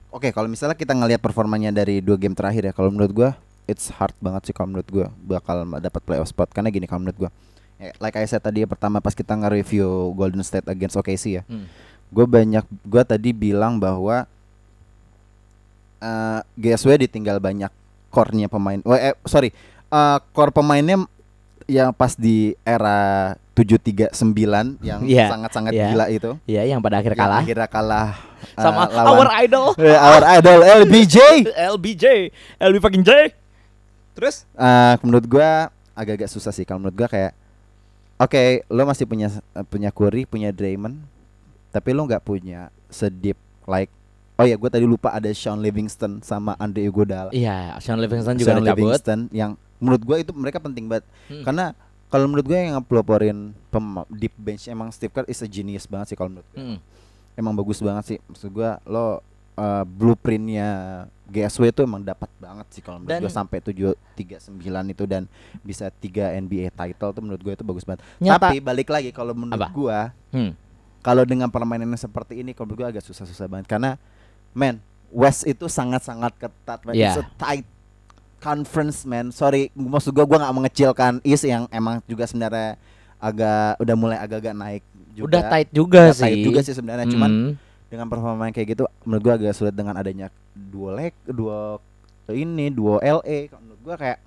Oke, 0.09 0.33
kalau 0.33 0.49
misalnya 0.49 0.73
kita 0.73 0.97
ngelihat 0.97 1.21
performanya 1.21 1.69
dari 1.69 2.01
dua 2.01 2.17
game 2.17 2.33
terakhir 2.33 2.65
ya, 2.65 2.73
kalau 2.73 2.89
menurut 2.89 3.13
gua 3.13 3.31
it's 3.69 3.93
hard 3.93 4.17
banget 4.25 4.49
sih 4.49 4.55
kalau 4.57 4.73
menurut 4.73 4.89
gua 4.89 5.07
bakal 5.21 5.69
dapat 5.77 6.01
playoff 6.01 6.33
spot 6.33 6.49
karena 6.49 6.73
gini 6.73 6.89
kalau 6.89 7.05
menurut 7.05 7.29
gua. 7.29 7.31
Ya, 7.79 7.95
like 8.01 8.17
I 8.17 8.27
said 8.27 8.43
tadi 8.43 8.65
ya, 8.65 8.67
pertama 8.67 8.99
pas 8.99 9.15
kita 9.15 9.37
nge-review 9.39 10.17
Golden 10.17 10.43
State 10.43 10.67
against 10.67 10.99
OKC 10.99 11.39
ya. 11.39 11.43
Hmm. 11.47 11.69
Gue 12.11 12.27
banyak 12.27 12.67
gua 12.83 13.07
tadi 13.07 13.31
bilang 13.31 13.79
bahwa 13.79 14.27
eh 16.03 16.41
GSW 16.59 17.07
ditinggal 17.07 17.39
banyak 17.39 17.71
core-nya 18.11 18.49
pemain. 18.51 18.81
Oh, 18.83 18.97
eh, 18.97 19.15
sorry, 19.29 19.53
eh 19.93 20.19
core 20.33 20.51
pemainnya 20.51 21.05
yang 21.69 21.93
pas 21.93 22.17
di 22.17 22.57
era 22.65 23.37
739 23.59 24.79
yang 24.81 25.01
Iya, 25.03 25.27
sangat-sangat 25.29 25.73
iya. 25.73 25.91
gila 25.91 26.07
itu. 26.09 26.31
ya 26.45 26.63
yang 26.65 26.79
pada 26.79 26.99
akhir 26.99 27.13
Yang 27.13 27.21
kalah 27.21 27.41
akhirnya 27.41 27.69
kalah 27.69 28.09
eh, 28.39 28.61
sama 28.61 28.83
lawan 28.87 29.19
our 29.19 29.31
idol 29.37 29.67
Eh, 29.75 29.95
our 29.95 30.25
idol 30.33 30.59
LBJ. 30.83 31.17
LBJ 31.75 32.05
LB 32.59 32.77
fucking 32.79 33.03
J 33.03 33.35
terus 34.13 34.47
Eh, 34.53 34.95
menurut 35.01 35.25
gua 35.25 35.71
agak-agak 35.93 36.27
susah 36.29 36.51
sih 36.51 36.63
kalau 36.63 36.79
menurut 36.81 36.97
gua 36.97 37.09
kayak 37.09 37.33
oke 38.17 38.43
lo 38.67 38.83
masih 38.85 39.05
punya 39.05 39.29
punya 39.67 39.91
Curry 39.91 40.23
punya 40.25 40.51
Draymond 40.51 40.99
tapi 41.69 41.91
lo 41.91 42.03
nggak 42.03 42.23
punya 42.23 42.67
sedip 42.89 43.35
like 43.65 43.91
oh 44.35 44.45
ya 44.45 44.55
gua 44.55 44.69
tadi 44.69 44.83
lupa 44.83 45.11
ada 45.11 45.27
Sean 45.31 45.59
Livingston 45.59 46.19
sama 46.21 46.55
Andre 46.57 46.83
Iguodala 46.85 47.31
iya 47.31 47.75
Sean 47.79 47.97
Livingston 47.97 48.35
juga 48.35 48.53
Sean 48.53 48.61
udah 48.61 48.71
cabut 48.73 48.83
Livingston 48.89 49.21
yang 49.31 49.51
menurut 49.77 50.03
gua 50.03 50.17
itu 50.17 50.31
mereka 50.33 50.59
penting 50.59 50.87
banget 50.87 51.07
Hmm. 51.29 51.45
karena 51.45 51.65
kalau 52.09 52.25
menurut 52.25 52.45
gue 52.45 52.57
yang 52.57 52.81
peloporin 52.81 53.39
pem- 53.69 54.09
deep 54.11 54.33
bench 54.35 54.65
emang 54.67 54.89
Steve 54.89 55.11
Kerr 55.11 55.27
is 55.27 55.39
a 55.39 55.47
genius 55.47 55.85
banget 55.85 56.13
sih 56.13 56.17
kalau 56.17 56.31
menurut 56.31 56.49
gue 56.49 56.59
Mm. 56.59 56.79
emang 57.35 57.55
bagus 57.55 57.79
banget 57.79 58.05
sih 58.07 58.19
maksud 58.23 58.51
gua 58.51 58.81
lo 58.83 59.21
uh, 59.55 59.85
blueprintnya 59.85 60.69
GSW 61.25 61.69
itu 61.69 61.81
emang 61.83 62.01
dapat 62.01 62.27
banget 62.37 62.67
sih 62.71 62.81
kalau 62.81 62.99
menurut 62.99 63.13
Dan- 63.13 63.23
gua 63.23 63.33
sampai 63.35 63.59
739 63.61 64.57
itu 64.89 65.05
dan 65.05 65.23
bisa 65.61 65.93
tiga 65.93 66.33
NBA 66.33 66.71
title 66.71 67.11
tuh 67.11 67.21
menurut 67.21 67.39
gue 67.39 67.53
itu 67.53 67.63
bagus 67.63 67.83
banget. 67.83 68.01
Nyata. 68.17 68.49
Tapi 68.49 68.59
balik 68.59 68.89
lagi 68.89 69.11
kalau 69.11 69.33
menurut 69.33 69.61
Apa? 69.61 69.69
gua 69.71 69.99
Hmm. 70.29 70.53
kalau 70.99 71.23
dengan 71.23 71.47
permainannya 71.47 71.95
seperti 71.95 72.39
ini 72.39 72.51
kalau 72.51 72.67
menurut 72.67 72.81
gua 72.81 72.89
agak 72.91 73.05
susah-susah 73.05 73.47
banget 73.47 73.67
karena 73.67 74.01
man 74.51 74.81
West 75.09 75.45
itu 75.45 75.65
sangat-sangat 75.67 76.37
ketat 76.37 76.81
man. 76.83 76.93
Iya. 76.93 77.09
It's 77.11 77.21
a 77.21 77.27
tight 77.35 77.65
conference 78.39 79.03
man. 79.03 79.29
Sorry 79.29 79.69
maksud 79.73 80.11
gua 80.11 80.25
gua 80.25 80.39
nggak 80.41 80.55
mengecilkan 80.55 81.13
East 81.23 81.43
yang 81.43 81.67
emang 81.69 82.01
juga 82.05 82.25
sebenarnya 82.25 82.79
agak 83.17 83.79
udah 83.79 83.95
mulai 83.95 84.17
agak-agak 84.17 84.55
naik 84.55 84.83
juga. 85.11 85.27
udah 85.27 85.43
tight 85.49 85.69
juga 85.71 86.01
Udah 86.05 86.15
sih 86.15 86.25
tight 86.25 86.41
juga 86.41 86.61
sih 86.63 86.73
sebenarnya 86.73 87.07
cuman 87.09 87.31
Mm. 87.31 87.53
dengan 87.89 88.07
performa 88.07 88.43
yang 88.45 88.55
kayak 88.55 88.69
gitu 88.73 88.83
menurut 89.03 89.23
gua 89.23 89.35
agak 89.35 89.53
sulit 89.53 89.73
dengan 89.73 89.95
adanya 89.95 90.31
dua 90.53 90.91
leg 90.95 91.15
dua 91.25 91.83
ini 92.29 92.69
dua 92.69 93.01
LA 93.01 93.49
kalau 93.49 93.63
menurut 93.65 93.81
gua 93.83 93.97
kayak 93.97 94.19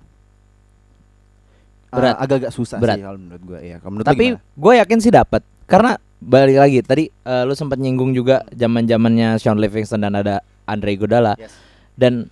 uh, 1.88 1.96
Berat. 1.96 2.14
agak-agak 2.18 2.52
susah 2.52 2.76
Berat. 2.76 2.96
sih 2.96 3.04
kalau 3.04 3.18
menurut 3.18 3.42
gua 3.42 3.58
ya 3.60 3.76
menurut 3.80 4.04
Tapi 4.04 4.24
gue 4.36 4.72
yakin 4.76 4.98
sih 4.98 5.08
dapat 5.10 5.40
karena 5.64 5.92
balik 6.18 6.58
lagi 6.58 6.78
tadi 6.82 7.04
eh, 7.08 7.42
lu 7.42 7.52
sempat 7.52 7.76
nyinggung 7.76 8.12
juga 8.12 8.44
zaman 8.50 8.84
zamannya 8.84 9.38
Sean 9.38 9.56
Livingston 9.56 9.98
dan 9.98 10.14
ada 10.14 10.38
Andre 10.62 10.92
Iguodala 10.92 11.34
Yes. 11.34 11.50
dan 11.94 12.28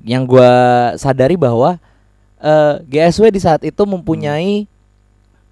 yang 0.00 0.24
gua 0.24 0.50
sadari 0.96 1.36
bahwa 1.36 1.76
eh, 2.40 2.74
GSW 2.88 3.28
di 3.28 3.40
saat 3.40 3.60
itu 3.62 3.82
mempunyai 3.84 4.64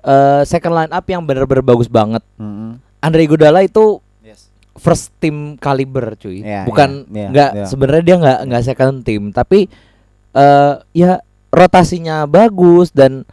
eh, 0.00 0.42
second 0.48 0.74
line 0.74 0.92
up 0.92 1.05
yang 1.05 1.20
benar-benar 1.20 1.62
bagus 1.62 1.87
banget. 1.87 2.24
Mm-mm. 2.40 2.81
Andre 3.00 3.20
Iguodala 3.24 3.61
itu 3.61 4.00
Yes. 4.20 4.53
first 4.76 5.12
team 5.20 5.57
caliber 5.57 6.16
cuy, 6.16 6.44
Iya, 6.44 6.68
bukan 6.68 7.09
iya, 7.09 7.29
nggak 7.33 7.50
iya. 7.57 7.64
sebenarnya 7.68 8.03
dia 8.05 8.16
nggak 8.20 8.38
nggak 8.48 8.64
second 8.64 8.96
team 9.05 9.22
tapi 9.33 9.68
eh 10.31 10.74
ya 10.92 11.18
rotasinya 11.50 12.24
bagus 12.31 12.94
dan 12.94 13.26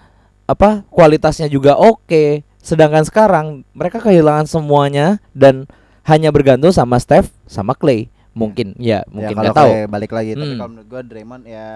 apa 0.47 0.83
kualitasnya 0.89 1.47
juga 1.47 1.75
oke. 1.77 2.41
Sedangkan 2.63 3.03
sekarang 3.07 3.45
mereka 3.71 3.99
kehilangan 4.03 4.47
semuanya 4.47 5.23
dan 5.31 5.67
hanya 6.03 6.31
bergantung 6.31 6.71
sama 6.71 6.99
Steph 6.99 7.31
sama 7.47 7.75
Clay. 7.75 8.07
Mungkin 8.37 8.67
ya, 8.75 9.01
mungkin 9.07 9.33
ya, 9.33 9.35
kalau 9.35 9.43
nggak 9.43 9.57
tahu. 9.57 9.71
balik 9.89 10.11
lagi 10.11 10.31
tapi 10.31 10.45
Hmm. 10.47 10.57
kalau 10.57 10.69
menurut 10.71 10.87
gua 10.87 11.01
Draymond 11.01 11.43
ya 11.43 11.67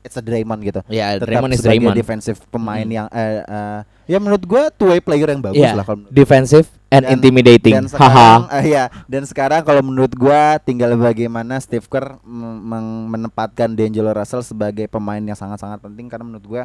it's 0.00 0.14
a 0.14 0.22
Draymond 0.22 0.60
gitu. 0.62 0.80
Ya, 0.86 1.06
Tetap 1.12 1.26
Draymond 1.26 1.52
is 1.52 1.60
Draymond. 1.60 1.96
defensive 1.96 2.38
pemain 2.46 2.80
Hmm. 2.80 2.94
yang 2.94 3.06
eh, 3.10 3.42
eh, 3.42 3.78
ya 4.06 4.18
menurut 4.18 4.42
gua 4.42 4.70
two 4.70 4.86
way 4.86 5.00
player 5.00 5.26
yang 5.26 5.40
bagus 5.40 5.58
Iya, 5.58 5.72
lah 5.72 5.82
kalau 5.82 6.06
defensive 6.08 6.68
and 6.88 7.02
Dan- 7.02 7.12
intimidating. 7.12 7.74
Dan 7.74 7.88
sekarang 7.88 8.46
Haha. 8.46 8.56
eh, 8.60 8.66
ya, 8.70 8.84
dan 9.04 9.22
sekarang 9.24 9.60
kalau 9.60 9.82
menurut 9.82 10.12
gua 10.12 10.60
tinggal 10.60 10.94
bagaimana 10.94 11.58
Steve 11.58 11.82
Kerr 11.84 12.22
menempatkan 12.22 13.72
D'Angelo 13.72 14.12
Russell 14.12 14.42
sebagai 14.42 14.86
pemain 14.86 15.18
yang 15.18 15.34
sangat-sangat 15.34 15.80
penting 15.80 16.06
karena 16.06 16.24
menurut 16.24 16.46
gua 16.46 16.62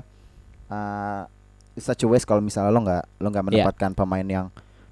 uh, 0.67 1.25
it's 1.73 1.83
such 1.83 2.01
a 2.01 2.07
waste 2.07 2.23
kalau 2.23 2.39
misalnya 2.39 2.69
lo 2.69 2.79
nggak 2.79 3.03
lo 3.17 3.27
nggak 3.27 3.41
Iya. 3.41 3.49
menempatkan 3.65 3.91
pemain 3.91 4.23
yang 4.23 4.47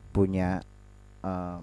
punya 0.09 0.65
uh, 1.21 1.61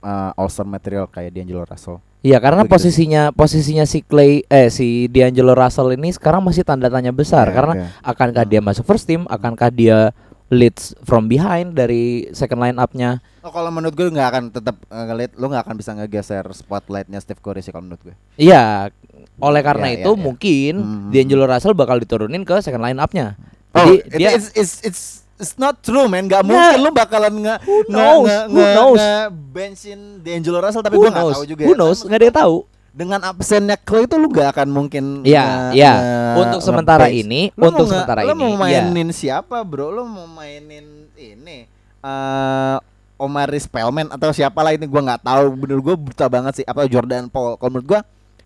uh, 0.00 0.48
star 0.48 0.64
material 0.64 1.06
kayak 1.06 1.30
D'Angelo 1.30 1.62
Russell. 1.62 2.00
Iya, 2.20 2.36
karena 2.36 2.62
Begitu 2.62 2.74
posisinya 2.76 3.22
posisinya 3.30 3.84
si 3.84 4.00
Clay 4.00 4.44
eh 4.44 4.68
si 4.68 5.08
D'Angelo 5.08 5.52
Russell 5.52 5.94
ini 5.94 6.10
sekarang 6.10 6.40
masih 6.40 6.60
tanda 6.62 6.86
tanya 6.86 7.10
besar 7.10 7.48
Ya, 7.48 7.54
karena 7.54 7.72
oke. 7.74 7.86
akankah 8.04 8.44
Hmm. 8.44 8.52
dia 8.52 8.60
masuk 8.60 8.84
first 8.84 9.04
team, 9.04 9.24
akankah 9.26 9.68
dia 9.68 10.12
leads 10.48 10.92
from 11.00 11.24
behind 11.24 11.72
dari 11.72 12.26
second 12.32 12.58
line 12.58 12.76
up-nya. 12.76 13.22
Oh, 13.40 13.48
kalau 13.48 13.70
menurut 13.70 13.94
gue 13.94 14.04
nggak 14.04 14.28
akan 14.28 14.44
tetap 14.50 14.76
uh, 14.84 15.04
ngeliat 15.06 15.32
lo 15.34 15.46
nggak 15.46 15.62
akan 15.62 15.76
bisa 15.78 15.90
ngegeser 15.94 16.44
spotlightnya 16.50 17.16
Steve 17.16 17.38
Curry 17.38 17.62
sih 17.62 17.70
kalau 17.70 17.86
menurut 17.86 18.02
gue. 18.02 18.14
Iya, 18.36 18.90
oleh 19.38 19.62
karena 19.62 19.88
Iya, 19.88 19.96
itu 19.96 20.10
iya, 20.10 20.12
iya. 20.12 20.20
mungkin 20.20 20.74
Hmm. 20.76 21.08
D'Angelo 21.08 21.46
Russell 21.46 21.72
bakal 21.72 21.96
diturunin 21.96 22.42
ke 22.42 22.58
second 22.58 22.82
line 22.82 22.98
up-nya. 22.98 23.38
Oh, 23.70 23.80
Jadi 23.80 23.94
it- 23.96 24.04
dia 24.12 24.30
it's, 24.34 24.50
it's 24.52 24.74
it's 24.82 25.02
it's 25.40 25.56
not 25.56 25.80
true 25.80 26.04
man. 26.04 26.24
Gak 26.24 26.40
Nggak. 26.40 26.46
mungkin 26.46 26.78
lu 26.78 26.90
bakalan 26.92 27.34
nge 27.34 27.54
Who 27.64 27.76
knows? 27.88 28.24
nge, 28.24 28.38
Who 28.46 28.56
nge, 28.56 28.72
knows? 28.72 28.98
nge 28.98 29.14
benchin 29.50 30.00
D'Angelo 30.20 30.58
Russell 30.60 30.84
tapi 30.84 30.94
who 30.94 31.02
gue 31.02 31.10
nggak 31.10 31.26
tahu 31.26 31.44
juga. 31.44 31.62
Who 31.64 31.72
ya. 31.72 31.76
knows? 31.76 31.98
Nggak 32.02 32.16
ada 32.16 32.26
yang 32.26 32.38
tahu. 32.38 32.56
Dengan 32.90 33.20
absennya 33.22 33.76
Clay 33.76 34.02
itu 34.02 34.14
lu 34.14 34.26
gak 34.28 34.50
akan 34.50 34.68
mungkin 34.68 35.22
Iya, 35.22 35.70
iya. 35.70 35.92
nge- 35.94 36.36
Untuk 36.36 36.60
sementara 36.60 37.06
ini, 37.06 37.54
Lu 37.54 37.70
untuk 37.70 37.86
nge- 37.86 37.94
sementara 37.96 38.20
lu 38.20 38.34
ini, 38.34 38.36
mau 38.36 38.50
iya. 38.66 38.82
mainin 38.82 39.08
siapa 39.10 39.62
bro? 39.62 39.88
Lu 39.88 40.02
mau 40.02 40.26
mainin 40.26 41.06
ini 41.14 41.70
eh 42.00 42.76
Omari 43.14 43.60
Spellman 43.60 44.08
atau 44.08 44.32
siapa 44.32 44.58
lah 44.58 44.72
ini 44.72 44.88
gua 44.88 45.04
nggak 45.04 45.22
tahu 45.22 45.44
bener 45.54 45.78
gua 45.78 45.94
buta 45.94 46.26
banget 46.26 46.52
sih 46.56 46.64
apa 46.64 46.88
Jordan 46.88 47.28
Paul 47.28 47.54
kalau 47.54 47.70
menurut 47.70 47.86
gua 47.86 48.00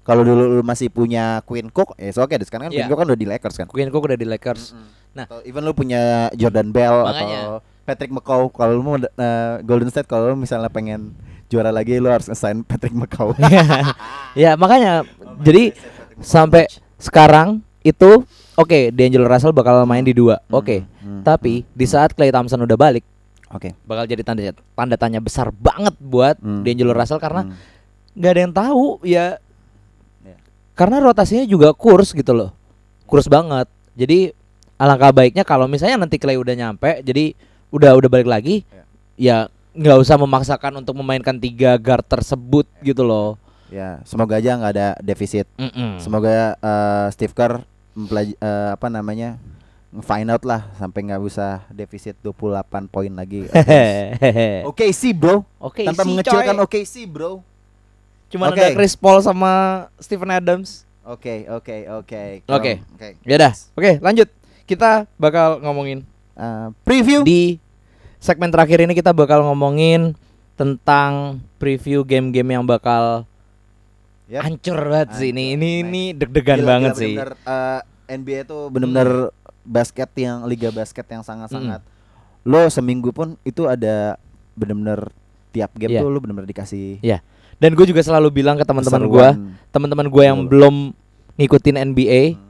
kalau 0.04 0.20
dulu 0.20 0.42
lu 0.50 0.62
masih 0.62 0.86
punya 0.86 1.40
Quinn 1.42 1.68
Cook 1.68 1.96
ya 1.96 2.12
oke 2.12 2.30
okay. 2.30 2.44
sekarang 2.44 2.68
kan 2.68 2.72
Iya. 2.72 2.78
Quinn 2.78 2.90
Cook 2.90 3.00
kan 3.00 3.08
udah 3.08 3.18
di 3.18 3.26
Lakers 3.26 3.56
kan 3.56 3.66
Quinn 3.66 3.88
Cook 3.88 4.04
udah 4.04 4.14
di 4.14 4.24
Lakers. 4.24 4.76
Nah. 5.10 5.24
atau 5.24 5.40
even 5.42 5.62
lu 5.62 5.70
punya 5.70 6.26
Jordan 6.32 6.68
Bell 6.68 7.02
Makanya. 7.02 7.38
atau 7.40 7.54
Patrick 7.84 8.10
McCaw 8.10 8.48
kalau 8.48 8.72
lu 8.72 8.82
mau 8.82 8.96
eh, 8.96 9.54
Golden 9.60 9.86
State 9.86 10.04
kalau 10.04 10.30
lu 10.30 10.36
misalnya 10.36 10.66
pengen 10.66 11.14
juara 11.46 11.68
lagi 11.68 11.96
lu 11.96 12.08
harus 12.08 12.26
assign 12.26 12.60
Patrick 12.62 12.90
McCaw 12.92 13.30
ya 14.34 14.54
makanya 14.54 15.06
jadi 15.38 15.70
sampai 16.16 16.66
sekarang 16.96 17.62
itu 17.80 18.24
oke 18.54 18.90
D'Angelo 18.90 19.24
Russell 19.24 19.52
bakal 19.52 19.84
main 19.84 20.00
di 20.00 20.10
dua. 20.10 20.40
Oke. 20.48 20.82
Hmm, 20.98 21.20
Tapi 21.20 21.62
di 21.68 21.84
saat 21.84 22.10
Clay 22.10 22.28
Thompson 22.28 22.58
udah 22.58 22.74
balik 22.74 23.04
oke 23.46 23.70
bakal 23.84 24.04
jadi 24.04 24.24
tanda 24.24 24.42
tanda 24.74 24.96
tanya 24.96 25.20
besar 25.20 25.52
banget 25.52 25.94
buat 25.96 26.34
Hmm. 26.38 26.64
D'Angelo 26.64 26.90
Russell 26.90 27.20
karena 27.20 27.44
Hmm. 27.44 27.54
nggak 28.14 28.30
ada 28.30 28.40
yang 28.40 28.54
tahu 28.54 28.84
Ya. 29.02 29.38
Karena 30.74 30.98
rotasinya 31.00 31.46
juga 31.46 31.70
kurs 31.72 32.10
gitu 32.10 32.34
loh. 32.34 32.50
Kurs 33.06 33.30
banget. 33.30 33.70
Jadi 33.94 34.34
alangkah 34.74 35.14
baiknya 35.14 35.46
kalau 35.46 35.70
misalnya 35.70 36.02
nanti 36.02 36.18
Clay 36.18 36.34
udah 36.34 36.54
nyampe 36.54 36.98
jadi 37.06 37.32
udah 37.70 37.94
udah 37.94 38.08
balik 38.10 38.26
lagi 38.26 38.66
ya. 39.14 39.46
nggak 39.74 39.98
usah 40.02 40.18
memaksakan 40.18 40.82
untuk 40.82 40.94
memainkan 40.98 41.34
tiga 41.38 41.78
guard 41.78 42.06
tersebut 42.06 42.66
gitu 42.82 43.02
loh. 43.02 43.38
Ya 43.70 44.02
semoga 44.06 44.38
aja 44.38 44.54
nggak 44.54 44.72
ada 44.74 44.88
defisit. 45.02 45.46
Mm-mm. 45.58 45.98
Semoga 45.98 46.54
eh, 46.58 47.06
Steve 47.10 47.34
Kerr 47.34 47.62
eh, 47.62 48.70
apa 48.74 48.86
namanya 48.90 49.38
find 50.02 50.26
out 50.30 50.42
lah 50.42 50.66
sampai 50.74 51.06
nggak 51.06 51.22
usah 51.22 51.62
defisit 51.70 52.18
28 52.22 52.90
poin 52.90 53.12
lagi. 53.14 53.46
Oke 54.70 54.90
sih 54.90 55.14
bro, 55.14 55.46
Oke 55.62 55.86
tanpa 55.86 56.02
sih, 56.02 56.10
mengecilkan 56.10 56.56
oke 56.58 56.80
sih 56.82 57.04
bro. 57.06 57.42
Cuman 58.28 58.50
Oke. 58.50 58.58
ada 58.58 58.72
Chris 58.72 58.94
Paul 58.94 59.20
sama 59.20 59.52
Stephen 59.96 60.28
Adams. 60.28 60.82
Oke 61.02 61.44
oke 61.46 61.76
oke. 61.92 62.22
Oke. 62.46 62.72
Oke. 62.80 63.06
Ya 63.22 63.36
dah. 63.38 63.52
Oke, 63.72 63.98
lanjut. 63.98 64.28
Kita 64.64 65.04
bakal 65.14 65.60
ngomongin 65.60 66.00
Eh, 66.32 66.68
preview. 66.82 67.22
di 67.22 67.60
segmen 68.18 68.48
terakhir 68.48 68.80
ini 68.80 68.90
kita 68.92 69.12
bakal 69.12 69.44
ngomongin 69.44 70.16
tentang 70.54 71.38
preview 71.56 72.02
game-game 72.02 72.50
yang 72.50 72.64
bakal 72.64 73.22
Yap. 74.26 74.42
hancur 74.42 74.78
banget 74.80 75.08
sih 75.14 75.30
ini. 75.30 75.52
Ini 75.52 75.60
Nice. 75.60 75.82
ini 75.84 76.02
deg-degan 76.12 76.58
Gila, 76.58 76.66
banget 76.66 76.90
gila, 76.90 76.98
sih. 76.98 77.14
bener-bener, 77.14 77.30
eh, 77.44 77.80
NBA 78.10 78.40
itu 78.42 78.58
benar-benar 78.66 79.10
basket 79.62 80.10
yang 80.16 80.42
liga 80.44 80.68
basket 80.70 81.06
yang 81.06 81.20
sangat-sangat. 81.20 81.80
Lo 82.42 82.66
seminggu 82.66 83.08
pun 83.10 83.36
itu 83.42 83.64
ada 83.64 84.16
benar-benar 84.54 85.12
tiap 85.50 85.70
game 85.72 85.92
Iya. 85.92 86.00
tuh 86.00 86.08
lo 86.08 86.18
benar-benar 86.18 86.44
dikasih 86.46 86.98
Iya. 86.98 87.20
Dan 87.56 87.72
gue 87.72 87.86
juga 87.86 88.00
selalu 88.00 88.28
bilang 88.34 88.54
ke 88.54 88.62
teman-teman 88.62 89.02
gue, 89.04 89.28
teman-teman 89.68 90.06
gue 90.06 90.22
yang 90.22 90.40
belum 90.42 90.90
ngikutin 91.34 91.76
NBA, 91.84 92.22
Hmm. 92.32 92.40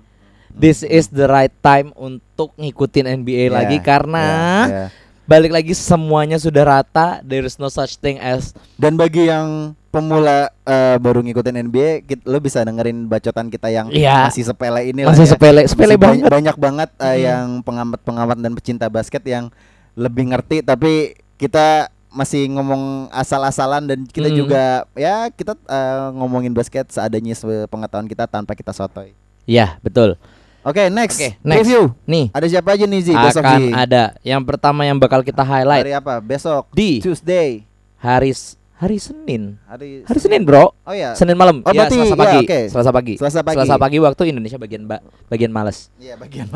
this 0.52 0.82
is 0.82 1.08
the 1.08 1.24
right 1.24 1.52
time 1.58 1.90
untuk 1.94 2.52
ngikutin 2.54 3.06
NBA 3.16 3.48
Iya, 3.48 3.52
lagi 3.52 3.78
karena 3.80 4.24
iya, 4.62 4.68
iya. 4.68 4.86
balik 5.24 5.50
lagi 5.50 5.72
semuanya 5.72 6.36
sudah 6.36 6.62
rata. 6.62 7.18
There 7.20 7.42
is 7.42 7.56
no 7.56 7.66
such 7.66 7.96
thing 7.96 8.16
as 8.16 8.52
Dan 8.74 8.94
bagi 8.94 9.26
yang 9.26 9.72
pemula 9.88 10.50
eh, 10.60 10.96
baru 10.96 11.22
ngikutin 11.22 11.54
NBA, 11.60 12.02
kit- 12.02 12.24
lo 12.24 12.38
bisa 12.38 12.60
dengerin 12.60 13.04
bacotan 13.04 13.46
kita 13.46 13.68
yang 13.68 13.88
Iya. 13.88 14.26
masih 14.26 14.42
sepele 14.44 14.80
ini 14.84 15.00
masih 15.02 15.22
ya. 15.22 15.32
sepele, 15.32 15.62
sepele 15.64 15.94
Masih 15.94 16.02
banget. 16.02 16.28
Banyak 16.28 16.56
banget 16.56 16.90
eh, 16.98 17.06
Mm. 17.08 17.22
yang 17.22 17.46
pengamat-pengamat 17.60 18.36
dan 18.36 18.52
pecinta 18.52 18.86
basket 18.86 19.22
yang 19.22 19.54
lebih 19.94 20.28
ngerti 20.28 20.60
tapi 20.60 21.14
kita 21.34 21.86
masih 22.14 22.46
ngomong 22.48 23.10
asal-asalan 23.10 23.84
dan 23.84 23.98
kita 24.06 24.30
Mm. 24.30 24.36
juga 24.36 24.62
ya 24.94 25.28
kita 25.28 25.58
eh, 25.58 26.06
ngomongin 26.14 26.50
basket 26.50 26.86
seadanya 26.88 27.34
pengetahuan 27.66 28.06
kita 28.06 28.24
tanpa 28.24 28.54
kita 28.54 28.70
sotoy. 28.70 29.10
Ya 29.44 29.76
betul. 29.80 30.14
Oke, 30.62 30.88
next. 30.88 31.18
Oke, 31.18 31.36
next. 31.42 31.60
Review. 31.60 31.92
Nih 32.04 32.32
Ada 32.32 32.46
siapa 32.48 32.72
aja 32.72 32.86
nih 32.86 33.00
Zi 33.02 33.12
besok 33.12 33.44
akan 33.44 33.60
Zi? 33.60 33.68
ada 33.74 34.02
yang 34.22 34.40
pertama 34.40 34.80
yang 34.82 34.96
bakal 34.96 35.20
kita 35.20 35.42
highlight 35.42 35.84
Hari 35.84 35.92
apa? 35.92 36.14
Besok. 36.18 36.72
di 36.72 37.04
Tuesday. 37.04 37.68
hari 37.98 38.32
hari 38.74 38.96
Senin. 38.96 39.56
Hari 39.64 40.04
Hari 40.04 40.18
Senin, 40.18 40.42
Bro. 40.42 40.72
Oh 40.78 40.92
ya. 40.92 41.12
Senin 41.12 41.34
malam. 41.34 41.60
Oh, 41.60 41.68
ya, 41.68 41.84
berarti- 41.84 42.00
Selasa 42.00 42.10
ya, 42.10 42.18
pagi. 42.18 42.38
oke. 42.40 42.60
Selasa 42.68 42.90
pagi. 42.90 43.14
Selasa 43.16 43.40
pagi. 43.40 43.56
Selasa 43.56 43.76
pagi 43.76 43.98
waktu 43.98 44.22
Indonesia 44.26 44.56
bagian 44.56 44.82
ba- 44.84 45.00
bagian 45.26 45.50
males. 45.50 45.92
Iya, 45.96 46.16
bagian 46.16 46.48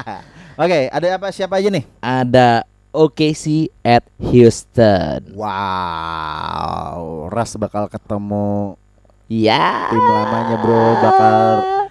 Oke, 0.60 0.80
ada 0.88 1.06
apa 1.16 1.28
siapa 1.28 1.56
aja 1.56 1.68
nih? 1.68 1.84
Ada 2.00 2.68
OKC 2.92 3.44
at 3.80 4.02
Houston. 4.20 5.34
Wow, 5.34 6.98
Ras 7.28 7.54
bakal 7.54 7.86
ketemu 7.86 8.74
Ya. 9.26 9.86
tim 9.88 10.02
lamanya 10.02 10.56
bro, 10.58 10.82
bakal 10.98 11.36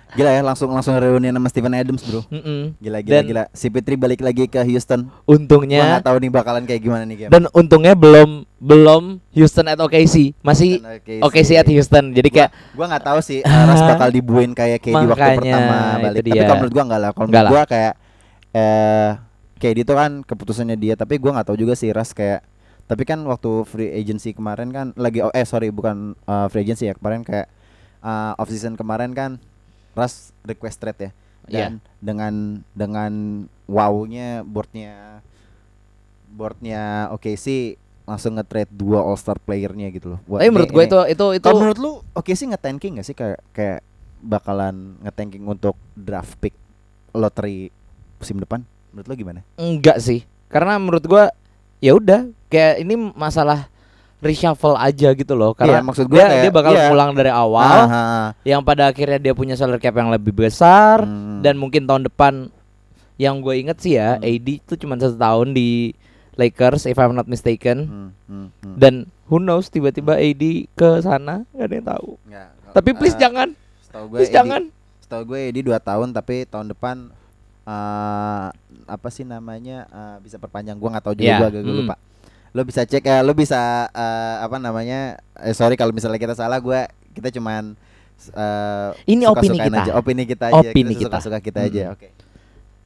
gila 0.09 0.27
ya 0.27 0.41
langsung 0.41 0.67
langsung 0.69 0.91
reuni 0.93 1.29
sama 1.29 1.47
Steven 1.47 1.71
Adams 1.71 2.03
bro. 2.03 2.19
Mm-mm. 2.27 2.75
Gila 2.77 2.99
gila 2.99 3.15
Dan- 3.15 3.25
gila. 3.25 3.43
Si 3.53 3.69
Fitri 3.69 3.95
balik 3.95 4.19
lagi 4.19 4.43
ke 4.45 4.59
Houston. 4.61 5.07
Gua 5.07 5.23
Untungnya 5.29 5.79
nggak 5.95 6.03
tahu 6.03 6.17
nih 6.19 6.29
bakalan 6.29 6.63
kayak 6.63 6.81
gimana 6.81 7.03
nih 7.03 7.17
game. 7.17 7.31
dan 7.31 7.47
untungnya 7.49 7.95
belum 7.95 8.43
belum 8.59 9.03
Houston 9.31 9.65
at 9.65 9.79
OKC. 9.79 10.35
Masih 10.41 10.83
Houston, 10.83 11.23
OKC 11.23 11.49
at 11.55 11.67
Houston. 11.69 12.05
Jadi 12.11 12.27
kayak 12.29 12.51
gua 12.75 12.91
nggak 12.91 13.05
tahu 13.05 13.19
sih 13.23 13.39
uh, 13.39 13.63
Ras 13.65 13.79
bakal 13.87 14.11
dibuin 14.11 14.51
kayak 14.51 14.83
KD 14.83 14.99
waktu 14.99 15.07
Makanya, 15.09 15.37
pertama 15.39 15.75
balik. 16.01 16.19
Tapi 16.19 16.29
kalau 16.37 16.55
menurut 16.57 16.73
gua 16.73 16.83
enggak 16.83 16.99
lah. 16.99 17.09
Kalau 17.13 17.23
Nggak 17.23 17.39
menurut 17.39 17.55
gua 17.55 17.63
kayak 17.65 17.93
eh 18.49 19.09
KD 19.59 19.83
itu 19.83 19.91
kan 19.91 20.23
keputusannya 20.23 20.73
dia, 20.73 20.95
tapi 20.95 21.19
gua 21.19 21.35
nggak 21.35 21.51
tahu 21.51 21.59
juga 21.59 21.75
sih 21.75 21.91
Ras 21.91 22.11
kayak 22.11 22.41
tapi 22.87 23.05
kan 23.05 23.21
waktu 23.21 23.61
free 23.63 23.93
agency 23.93 24.33
kemarin 24.33 24.73
kan 24.73 24.87
lagi 24.95 25.21
oh, 25.21 25.29
eh 25.29 25.45
sorry 25.45 25.69
bukan 25.69 26.17
uh, 26.25 26.49
free 26.49 26.63
agency 26.63 26.89
ya 26.89 26.97
kemarin 26.97 27.21
kayak 27.21 27.45
uh, 27.99 28.33
off 28.33 28.49
season 28.49 28.73
kemarin 28.73 29.13
kan 29.13 29.37
Ras 29.93 30.33
request 30.41 30.79
trade 30.79 30.99
ya 30.99 31.11
Iya. 31.45 31.65
dan 31.65 31.73
dengan 31.97 32.33
dengan 32.73 33.11
wownya 33.65 34.41
boardnya 34.41 35.21
boardnya 36.29 37.09
oke 37.09 37.33
sih 37.35 37.73
langsung 38.05 38.37
nge-trade 38.37 38.69
dua 38.69 39.01
all 39.01 39.13
star 39.13 39.37
playernya 39.37 39.89
gitu 39.89 40.13
loh. 40.13 40.19
Buat 40.25 40.41
ini- 40.41 40.49
menurut 40.49 40.71
gue 40.71 40.83
itu 40.83 40.99
itu 41.09 41.25
itu 41.37 41.45
kalau 41.45 41.61
menurut 41.61 41.77
lu 41.77 41.91
oke 42.09 42.31
sih 42.33 42.45
nge-tanking 42.45 42.97
gak 42.97 43.05
sih 43.05 43.13
kayak 43.13 43.39
kayak 43.49 43.79
bakalan 44.19 44.97
nge-tanking 45.01 45.45
untuk 45.45 45.77
draft 45.93 46.37
pick 46.37 46.53
lottery 47.13 47.69
musim 48.17 48.37
depan? 48.37 48.65
Menurut 48.89 49.07
lu 49.07 49.15
gimana? 49.15 49.39
enggak 49.55 49.97
sih. 49.99 50.21
Karena 50.45 50.75
menurut 50.75 51.03
gua 51.03 51.29
ya 51.77 51.93
udah 51.93 52.21
kayak 52.47 52.81
ini 52.81 52.93
masalah 53.13 53.69
reshuffle 54.19 54.75
aja 54.75 55.13
gitu 55.13 55.31
loh 55.31 55.53
karena 55.53 55.79
Iya, 55.79 55.85
maksud 55.85 56.05
gua 56.05 56.17
dia, 56.17 56.25
kayak- 56.27 56.43
dia 56.43 56.51
bakal 56.51 56.73
iya. 56.73 56.85
ngulang 56.85 57.11
dari 57.13 57.31
awal 57.31 57.63
Ah, 57.63 57.87
ah, 57.87 57.95
ah. 57.95 58.27
yang 58.43 58.59
pada 58.59 58.87
akhirnya 58.87 59.15
dia 59.17 59.31
punya 59.31 59.55
salary 59.55 59.79
cap 59.79 59.93
yang 59.93 60.09
lebih 60.09 60.33
besar 60.33 61.01
Hmm. 61.01 61.39
dan 61.39 61.55
mungkin 61.55 61.85
tahun 61.85 62.03
depan 62.03 62.51
yang 63.15 63.39
gue 63.39 63.55
inget 63.57 63.79
sih 63.79 63.95
ya 63.95 64.15
Hmm. 64.15 64.25
AD 64.25 64.59
itu 64.59 64.73
cuma 64.75 64.95
satu 64.95 65.15
tahun 65.15 65.51
di 65.51 65.95
Lakers 66.35 66.83
if 66.85 66.95
I'm 66.95 67.13
not 67.13 67.27
mistaken 67.27 67.77
Hmm, 67.81 68.09
hmm, 68.25 68.47
hmm. 68.59 68.75
dan 68.75 68.93
who 69.25 69.37
knows 69.37 69.67
tiba-tiba 69.67 70.15
AD 70.15 70.43
ke 70.69 70.89
sana 70.99 71.47
nggak 71.49 71.63
ada 71.63 71.73
yang 71.73 71.87
tahu 71.87 72.09
Nggak, 72.25 72.47
tapi 72.73 72.89
please 72.93 73.13
eh, 73.13 73.21
jangan 73.21 73.47
Setahu 73.79 74.05
gue 74.05 74.17
please 74.17 74.27
Edi- 74.27 74.35
jangan 74.35 74.61
Setahu 74.99 75.23
gue 75.25 75.41
di 75.49 75.61
dua 75.61 75.77
tahun 75.77 76.11
tapi 76.11 76.43
tahun 76.43 76.67
depan 76.69 77.07
eh 77.69 78.47
apa 78.89 79.09
sih 79.13 79.21
namanya 79.21 79.85
eh, 79.85 80.17
bisa 80.19 80.41
perpanjang 80.41 80.73
gua 80.75 80.97
nggak 80.97 81.05
tahu 81.05 81.13
juga 81.13 81.29
Iya, 81.29 81.37
gua 81.37 81.47
agak 81.53 81.61
hmm. 81.61 81.77
lupa. 81.77 81.95
Lo 82.49 82.65
bisa 82.65 82.81
cek 82.81 83.05
ya, 83.05 83.21
lo 83.21 83.37
bisa 83.37 83.61
eh, 83.93 84.35
apa 84.41 84.57
namanya? 84.57 85.21
Eh 85.37 85.53
sorry 85.53 85.77
kalau 85.77 85.93
misalnya 85.93 86.17
kita 86.17 86.33
salah 86.33 86.57
gua 86.57 86.89
kita 87.13 87.29
cuman 87.29 87.77
eh, 88.33 88.89
Ini 89.05 89.23
opini 89.29 89.57
kita. 89.61 89.77
aja, 89.85 89.91
opini 89.93 90.23
kita 90.25 90.45
aja. 90.49 90.57
Opini 90.65 90.91
kita 90.91 90.97
kita. 90.97 91.05
suka-suka 91.21 91.37
kita 91.39 91.59
aja. 91.63 91.83
Hmm. 91.89 91.95
Oke. 91.95 92.09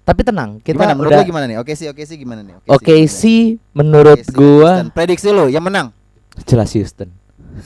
tapi 0.04 0.20
tenang 0.20 0.60
kita 0.60 0.76
Gimana 0.76 1.00
menurut 1.00 1.16
udah 1.16 1.24
gimana 1.24 1.46
nih? 1.48 1.58
Oke 1.64 1.80
sih, 1.80 1.88
oke 1.88 2.04
sih 2.04 2.20
gimana 2.20 2.44
nih? 2.44 2.60
oke 2.68 2.96
sih 3.08 3.56
menurut 3.72 4.20
Oke 4.20 4.28
sih, 4.28 4.36
gua 4.36 4.84
Houston. 4.84 4.92
prediksi 4.92 5.32
lo 5.32 5.48
yang 5.48 5.64
menang. 5.64 5.96
jelas 6.44 6.76
Houston 6.76 7.08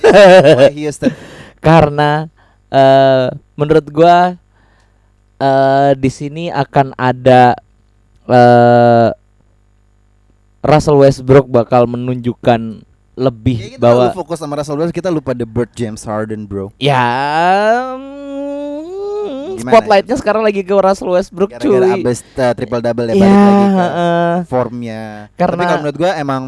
Houston. 0.77 1.09
karena 1.65 2.29
eh 2.69 3.33
menurut 3.57 3.89
gua 3.89 4.37
eh 5.37 5.91
di 5.93 6.09
sini 6.09 6.43
akan 6.49 6.93
ada 6.93 7.53
eh 8.25 9.09
Russell 10.59 10.99
Westbrook 10.99 11.47
bakal 11.47 11.85
menunjukkan 11.85 12.81
lebih 13.15 13.77
kita 13.77 13.81
bahwa 13.81 14.13
fokus 14.13 14.37
sama 14.37 14.53
Russell 14.55 14.77
Westbrook, 14.77 14.99
kita 14.99 15.09
lupa 15.09 15.33
The 15.33 15.45
Bird 15.45 15.73
James 15.73 16.03
Harden, 16.03 16.45
bro. 16.45 16.69
ya 16.77 17.01
mm, 17.97 19.57
spotlightnya 19.57 20.13
sekarang 20.13 20.45
lagi 20.45 20.61
ke 20.61 20.69
Russell 20.69 21.13
Westbrook 21.13 21.49
Gara-gara 21.49 21.97
cuy 21.97 22.05
abis 22.05 22.21
uh, 22.37 22.53
triple 22.53 22.77
double 22.77 23.09
ya 23.09 23.13
ya 23.13 23.17
balik 23.17 23.33
lagi 23.41 23.65
ke 23.65 23.77
heeh. 23.79 24.33
formnya. 24.45 25.01
Karena- 25.33 25.57
Tapi 25.57 25.65
kalau 25.65 25.81
menurut 25.81 25.97
gua 25.97 26.11
emang 26.13 26.43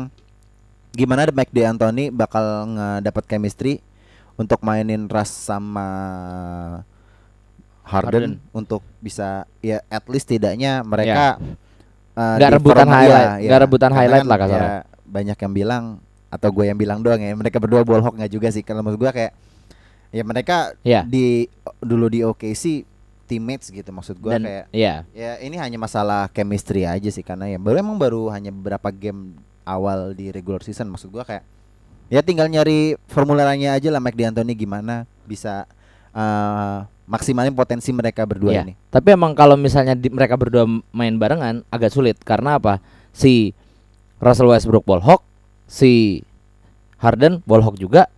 gimana 0.90 1.26
Mike 1.30 1.54
D'Antoni 1.54 2.10
bakal 2.10 2.46
ngedapat 2.70 3.24
chemistry 3.26 3.82
untuk 4.36 4.62
mainin 4.62 5.10
Russ 5.10 5.30
sama 5.32 5.90
Harden, 7.90 8.14
Harden. 8.14 8.34
untuk 8.52 8.86
bisa 9.00 9.44
ya 9.60 9.82
at 9.88 10.06
least 10.06 10.28
tidaknya 10.28 10.80
mereka 10.82 11.42
uh, 12.14 12.38
Nggak 12.38 12.50
di 12.50 12.56
rebutan 12.56 12.88
highlight, 12.88 13.30
iya, 13.36 13.48
nggak 13.48 13.62
rebutan 13.62 13.90
Karena 13.90 14.00
highlight 14.00 14.22
kan 14.22 14.30
lah 14.30 14.38
kasarnya. 14.40 14.70
ya 14.70 14.78
banyak 15.04 15.38
yang 15.40 15.54
bilang 15.56 15.84
atau 16.30 16.50
gue 16.52 16.64
yang 16.64 16.78
bilang 16.78 17.02
doang 17.02 17.18
ya 17.18 17.34
mereka 17.34 17.58
berdua 17.58 17.82
ball 17.82 18.00
hawk 18.00 18.14
nggak 18.14 18.30
juga 18.30 18.48
sih 18.48 18.62
kalau 18.62 18.80
menurut 18.80 19.02
gue 19.02 19.12
kayak 19.12 19.34
ya 20.10 20.22
mereka 20.22 20.78
Iya. 20.82 21.02
di 21.04 21.50
dulu 21.80 22.06
di 22.08 22.22
OKC 22.22 22.86
teammates 23.26 23.70
gitu 23.70 23.90
maksud 23.90 24.16
gue 24.16 24.30
Dan 24.32 24.42
kayak 24.44 24.66
ya, 24.70 25.06
ya 25.10 25.38
ini 25.40 25.58
hanya 25.58 25.78
masalah 25.78 26.30
chemistry 26.30 26.86
aja 26.86 27.10
sih 27.10 27.22
karena 27.22 27.46
ya 27.46 27.58
baru 27.58 27.82
emang 27.82 27.98
baru 27.98 28.30
hanya 28.30 28.50
beberapa 28.50 28.90
game 28.90 29.34
awal 29.64 30.14
di 30.14 30.30
regular 30.30 30.62
season 30.62 30.90
maksud 30.90 31.10
gue 31.10 31.22
kayak 31.24 31.42
ya 32.08 32.22
tinggal 32.22 32.46
nyari 32.46 32.98
formularanya 33.06 33.74
aja 33.74 33.90
lah 33.90 33.98
Mike 33.98 34.14
D'Antoni 34.14 34.54
gimana 34.54 35.06
bisa 35.24 35.66
eh, 36.12 36.78
maksimalin 37.06 37.52
potensi 37.52 37.90
mereka 37.90 38.22
berdua 38.24 38.52
Iya. 38.52 38.62
ini 38.64 38.74
Tapi 38.88 39.08
emang 39.12 39.34
kalau 39.34 39.54
misalnya 39.54 39.94
di- 39.94 40.10
mereka 40.10 40.34
berdua 40.34 40.64
main 40.90 41.16
barengan 41.16 41.66
agak 41.68 41.90
sulit 41.90 42.18
karena 42.20 42.56
apa? 42.56 42.78
Si 43.10 43.54
Russell 44.18 44.48
Westbrook 44.48 44.84
ball 44.84 45.00
hawk, 45.00 45.22
si 45.66 46.22
Harden 46.98 47.40
ball 47.44 47.62
hawk 47.62 47.76
juga. 47.76 48.10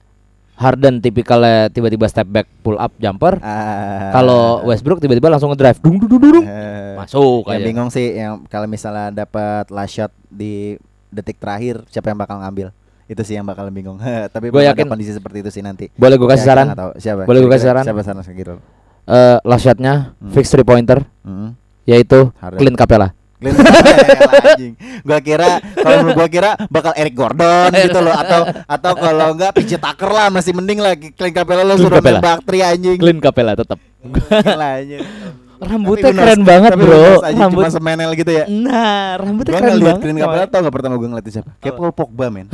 Harden 0.54 1.00
tipikalnya 1.00 1.68
tiba-tiba 1.68 2.06
step 2.06 2.28
back 2.28 2.46
pull 2.62 2.76
up 2.76 2.94
jumper. 2.96 3.38
Ah, 3.40 4.12
Kalau 4.12 4.62
Westbrook 4.64 5.00
tiba-tiba 5.00 5.26
langsung 5.28 5.50
ngedrive 5.50 5.80
dung 5.80 5.98
dung 5.98 6.10
dung 6.12 6.22
dung. 6.22 6.46
eh, 6.46 6.94
Masuk 6.96 7.48
yang 7.48 7.58
aja. 7.58 7.66
bingung 7.66 7.90
sih 7.90 8.14
yang 8.14 8.46
kalau 8.46 8.66
misalnya 8.66 9.10
dapat 9.16 9.66
last 9.70 9.90
shot 9.92 10.12
di 10.28 10.78
detik 11.10 11.36
terakhir 11.36 11.82
siapa 11.88 12.08
yang 12.08 12.16
bakal 12.16 12.38
ngambil 12.38 12.70
itu 13.12 13.22
sih 13.22 13.36
yang 13.36 13.44
bakal 13.44 13.68
bingung 13.68 14.00
tapi 14.34 14.48
ada 14.50 14.72
yakin- 14.72 14.88
kondisi 14.88 15.12
seperti 15.12 15.44
itu 15.44 15.52
sih 15.52 15.60
nanti 15.60 15.92
Boleh 15.94 16.16
gue 16.16 16.26
kasih 16.26 16.42
Ya, 16.42 16.50
saran? 16.50 16.66
tahu. 16.72 16.92
siapa 16.96 17.22
Boleh 17.24 17.40
gua 17.42 17.52
kasih 17.52 17.68
saran? 17.68 17.84
siapa 17.84 18.02
saran 18.02 18.24
sekira 18.24 18.56
Eh 19.04 19.38
last 19.44 19.64
shotnya 19.64 20.14
Hmm. 20.16 20.32
fix 20.32 20.48
three 20.48 20.64
pointer 20.64 21.02
Mm-mm. 21.22 21.58
yaitu 21.84 22.30
Harden. 22.38 22.56
Clint 22.56 22.78
Capella. 22.78 23.12
Anjing. 23.42 24.78
Gua 25.02 25.18
kira 25.20 25.58
kalau 25.76 26.14
gua 26.14 26.28
kira 26.28 26.54
bakal 26.70 26.94
Eric 26.94 27.18
Gordon 27.18 27.74
gitu 27.74 27.98
loh 27.98 28.14
atau 28.14 28.46
atau 28.64 28.92
kalau 28.94 29.34
enggak 29.34 29.52
PJ 29.52 29.76
Tucker 29.76 30.06
lah 30.08 30.30
masih 30.30 30.54
mending 30.54 30.78
lah 30.78 30.94
Clint 30.94 31.34
Capella 31.34 31.66
lo 31.66 31.74
suruh 31.76 31.98
nembak 31.98 32.46
tri 32.46 32.62
anjing. 32.62 32.96
Clint 32.96 33.18
Capella 33.20 33.58
tetap. 33.58 33.82
Rambutnya 35.62 36.10
Tapi 36.10 36.18
keren 36.18 36.42
banget, 36.42 36.72
Tapi 36.74 36.82
bro. 36.82 37.22
Rambut- 37.22 37.62
cuma 37.62 37.70
semenel 37.70 38.12
gitu 38.14 38.32
ya. 38.32 38.46
Nah, 38.48 39.14
rambutnya 39.16 39.52
Gua 39.52 39.60
keren 39.60 39.72
ngeliat 39.72 39.86
banget. 39.88 40.02
Clint 40.02 40.18
Capella 40.20 40.46
tau 40.48 40.60
gak 40.60 40.74
pertama 40.74 40.94
gua 40.98 41.08
ngeliat 41.08 41.26
siapa? 41.28 41.52
Kayak 41.62 41.76
Paul 41.76 41.94
Pogba 41.94 42.26
men. 42.28 42.48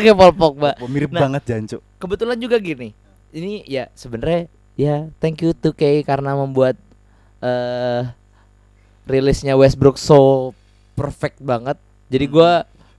Kayak 0.00 0.16
Paul 0.16 0.32
Pogba. 0.32 0.70
Mirip 0.86 1.10
Nah. 1.10 1.20
banget 1.22 1.42
Jancu. 1.44 1.78
kebetulan 1.94 2.36
juga 2.36 2.56
gini 2.56 2.96
ini 3.28 3.60
ya 3.62 3.92
sebenarnya 3.92 4.48
ya 4.72 4.96
thank 5.18 5.38
you 5.38 5.52
to 5.52 5.70
K 5.70 5.82
karena 6.00 6.32
membuat 6.32 6.78
eh 7.38 8.02
rilisnya 9.04 9.52
Westbrook 9.52 9.96
so 9.96 10.50
perfect 10.94 11.38
banget 11.38 11.76
jadi 12.06 12.26
gua 12.26 12.52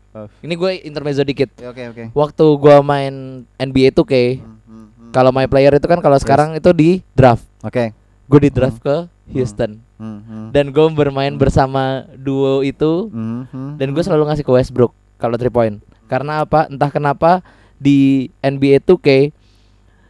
Oh. 0.10 0.26
ini 0.40 0.54
gue 0.54 0.82
intermezzo 0.82 1.22
dikit 1.22 1.54
Ya, 1.56 1.70
Oke 1.70 1.86
oke. 1.88 2.04
waktu 2.12 2.46
gua 2.56 2.82
main 2.82 3.14
NBA 3.56 3.90
tuh 3.92 4.02
K 4.04 4.14
Hmm, 4.36 4.58
hmm, 4.60 4.86
hmm. 4.90 5.10
kalau 5.12 5.30
my 5.30 5.46
player 5.46 5.70
itu 5.72 5.86
kan 5.86 5.98
kalau 5.98 6.18
Yes. 6.18 6.26
sekarang 6.26 6.50
itu 6.52 6.70
di 6.72 7.06
draft 7.12 7.46
Oke. 7.60 7.94
gue 8.26 8.40
di 8.40 8.50
draft 8.50 8.78
ke 8.80 9.06
Houston 9.32 9.80
Hmm, 9.96 10.20
hmm. 10.22 10.48
dan 10.50 10.70
gue 10.70 10.86
bermain 10.90 11.34
bersama 11.34 11.84
duo 12.14 12.62
itu 12.62 13.08
Hmm, 13.08 13.46
hmm. 13.46 13.72
dan 13.76 13.88
gue 13.90 14.00
selalu 14.00 14.24
ngasih 14.26 14.42
ke 14.42 14.52
Westbrook 14.52 14.92
kalau 15.16 15.36
three 15.36 15.50
point 15.50 15.78
karena 16.06 16.42
apa 16.42 16.66
entah 16.66 16.88
kenapa 16.88 17.44
di 17.76 18.28
NBA 18.40 18.82
2K 18.82 19.36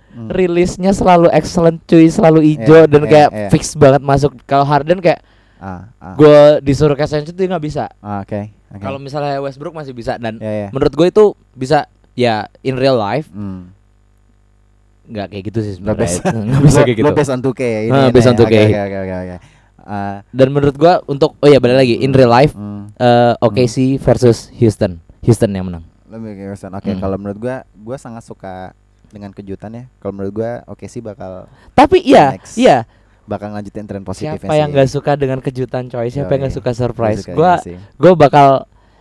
Hmm. 0.10 0.26
rilisnya 0.28 0.90
selalu 0.90 1.30
excellent 1.30 1.86
cuy 1.86 2.08
selalu 2.08 2.42
Iya, 2.42 2.50
hijau 2.58 2.84
dan 2.88 3.02
iya, 3.04 3.10
kayak 3.12 3.30
iya. 3.30 3.50
fix 3.50 3.78
banget 3.78 4.02
masuk 4.02 4.34
kalau 4.44 4.66
Harden 4.66 4.98
kayak 4.98 5.22
Ah, 5.56 5.94
ah. 6.00 6.16
gue 6.16 6.40
disuruh 6.64 6.94
ke 6.94 7.04
Essential 7.04 7.30
dia 7.30 7.46
nggak 7.46 7.62
bisa 7.62 7.86
Ah, 8.00 8.24
Oke. 8.24 8.50
oke. 8.68 8.80
kalau 8.80 8.98
misalnya 8.98 9.38
Westbrook 9.38 9.70
masih 9.72 9.92
bisa 9.92 10.18
dan 10.18 10.38
ya 10.38 10.50
ya. 10.66 10.68
menurut 10.70 10.90
gue 10.92 11.08
itu 11.08 11.26
bisa 11.52 11.86
ya 12.14 12.50
in 12.60 12.74
real 12.74 12.96
life 12.96 13.30
Hmm. 13.30 13.70
Nggak 15.10 15.28
kayak 15.28 15.44
gitu 15.46 15.60
sih 15.60 15.74
Nggak 15.76 15.96
sebenarnya 15.96 16.06
bisa. 16.06 16.22
nggak 16.46 16.62
bisa 16.64 16.80
kayak 16.80 16.96
gitu 16.96 17.06
Lo 17.06 17.12
based 17.12 17.32
on 17.32 17.40
2K 17.42 17.62
ya 17.62 17.80
ini. 17.84 17.92
Ah, 17.92 18.10
based 18.10 18.26
on 18.26 18.34
ya. 18.34 18.40
2K. 18.40 18.54
Oke 18.54 18.62
oke 18.62 18.78
oke 18.80 18.98
oke, 19.00 19.16
oke. 19.20 19.38
Ah, 19.82 20.16
dan 20.30 20.48
menurut 20.48 20.76
gue 20.76 20.94
untuk 21.08 21.34
oh 21.36 21.48
ya 21.48 21.58
balik 21.58 21.78
lagi 21.80 21.96
in 21.98 22.12
real 22.12 22.30
life 22.30 22.54
hmm. 22.54 22.94
eh, 22.96 23.34
OKC 23.40 23.76
versus 23.98 24.54
Houston 24.54 25.02
Houston 25.22 25.50
yang 25.50 25.66
menang 25.66 25.82
Lebih 26.06 26.32
ke 26.32 26.44
Houston. 26.48 26.72
Oke, 26.72 26.90
Hmm. 26.90 26.98
kalau 27.00 27.16
menurut 27.16 27.38
gua 27.38 27.56
gua 27.76 27.94
sangat 27.96 28.22
suka 28.22 28.74
dengan 29.08 29.30
kejutan 29.30 29.70
ya. 29.72 29.84
Kalau 29.98 30.10
menurut 30.12 30.34
gua 30.36 30.52
oke 30.66 30.86
sih 30.86 31.00
bakal 31.00 31.50
tapi 31.72 32.00
iya 32.00 32.34
Next. 32.34 32.54
iya 32.56 32.86
bakal 33.24 33.50
lanjutin 33.50 33.86
tren 33.86 34.02
positifnya 34.02 34.38
siapa 34.40 34.54
yang 34.56 34.70
nggak 34.70 34.86
suka 34.88 35.14
dengan 35.14 35.38
kejutan 35.38 35.86
coy 35.86 36.06
siapa 36.08 36.30
yang 36.32 36.42
nggak 36.44 36.56
suka 36.56 36.72
surprise 36.72 37.22
Gua 37.22 37.26
suka 37.26 37.34
gue 37.36 37.52
ini 37.52 37.62
sih. 37.64 37.78
gue 37.96 38.14
bakal 38.16 38.48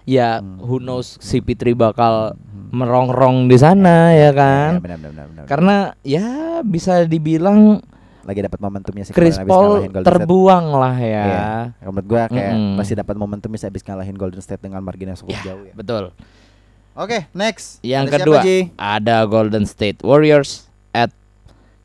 ya 0.05 0.29
Hmm. 0.39 0.57
who 0.59 0.77
knows 0.79 1.17
si 1.19 1.37
Pitri 1.39 1.73
bakal 1.73 2.33
Hmm. 2.33 2.48
Merongrong 2.71 3.47
di 3.47 3.57
sana 3.57 4.11
ya 4.11 4.29
Ya, 4.29 4.31
kan 4.31 4.71
benar, 4.79 4.97
benar, 4.97 5.11
benar, 5.11 5.27
benar. 5.27 5.45
karena 5.45 5.77
ya 6.01 6.27
bisa 6.61 7.05
dibilang 7.05 7.81
lagi 8.23 8.41
dapat 8.41 8.59
momentumnya 8.59 9.03
sih 9.03 9.11
Chris 9.11 9.37
Paul 9.39 9.83
Golden 9.83 9.93
State. 9.95 10.05
terbuang 10.05 10.65
lah 10.71 10.97
ya 10.97 11.25
Iya. 11.25 11.45
Menurut 11.83 12.07
gua 12.07 12.23
kayak 12.27 12.53
Mm-mm. 12.53 12.77
masih 12.77 12.95
dapat 12.95 13.15
momentum 13.15 13.49
bisa 13.49 13.67
habis 13.67 13.81
ngalahin 13.81 14.13
Golden 14.13 14.39
State 14.39 14.61
dengan 14.61 14.81
margin 14.81 15.09
yang 15.09 15.17
cukup 15.17 15.33
Ya, 15.35 15.43
jauh 15.47 15.63
ya. 15.63 15.73
betul 15.73 16.13
Oke, 16.95 17.31
next. 17.31 17.79
yang 17.81 18.05
Ada 18.05 18.11
siapa, 18.11 18.21
kedua 18.21 18.39
Ji? 18.43 18.59
ada 18.75 19.17
Golden 19.25 19.65
State 19.65 20.03
Warriors 20.03 20.67
at 20.91 21.15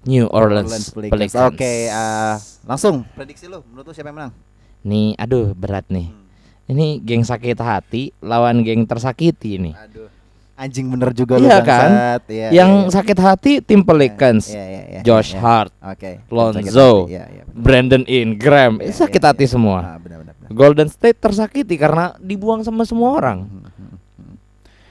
New 0.03 0.25
Orleans, 0.27 0.89
Pelicans. 0.89 1.13
Pelicans. 1.31 1.47
Oke, 1.47 1.73
ah, 1.87 2.35
langsung 2.65 3.05
prediksi 3.09 3.45
lu. 3.45 3.61
Menurut 3.63 3.87
lu 3.87 3.93
siapa 3.93 4.09
yang 4.09 4.17
menang? 4.17 4.33
nih 4.81 5.15
aduh 5.15 5.53
berat 5.53 5.87
nih 5.87 6.09
Hmm. 6.09 6.27
ini 6.67 6.99
geng 6.99 7.21
sakit 7.21 7.55
hati 7.55 8.11
lawan 8.19 8.59
geng 8.59 8.83
tersakiti 8.83 9.55
nih 9.55 9.71
Aduh. 9.77 10.11
Anjing 10.53 10.85
bener 10.85 11.09
juga 11.11 11.41
lu 11.41 11.45
Iya 11.45 11.59
kan? 11.59 11.89
bangsat. 11.89 12.21
Iya, 12.29 12.47
yang 12.53 12.71
iya, 12.71 12.85
iya. 12.85 12.93
sakit 12.93 13.17
hati 13.17 13.51
tim 13.59 13.81
Pelicans 13.81 14.45
Iya, 14.47 14.61
iya, 14.63 14.81
iya, 14.87 14.99
Josh 15.01 15.33
iya. 15.33 15.41
Hart 15.41 15.73
Oke. 15.81 16.21
Lonzo. 16.27 17.09
Iya, 17.09 17.23
iya. 17.25 17.43
Brandon 17.49 18.05
Ingram 18.05 18.77
Iya, 18.77 18.93
sakit 18.95 19.17
iya, 19.17 19.29
hati 19.29 19.45
iya. 19.45 19.51
semua 19.51 19.79
Ah, 19.83 19.97
benar, 19.97 20.21
benar, 20.21 20.33
benar. 20.37 20.49
Golden 20.51 20.87
State 20.87 21.17
tersakiti 21.17 21.73
karena 21.73 22.13
dibuang 22.17 22.61
sama 22.61 22.85
semua 22.85 23.17
orang. 23.17 23.39
Hmm, 23.43 23.65
hmm, 23.65 23.97
hmm. 24.15 24.35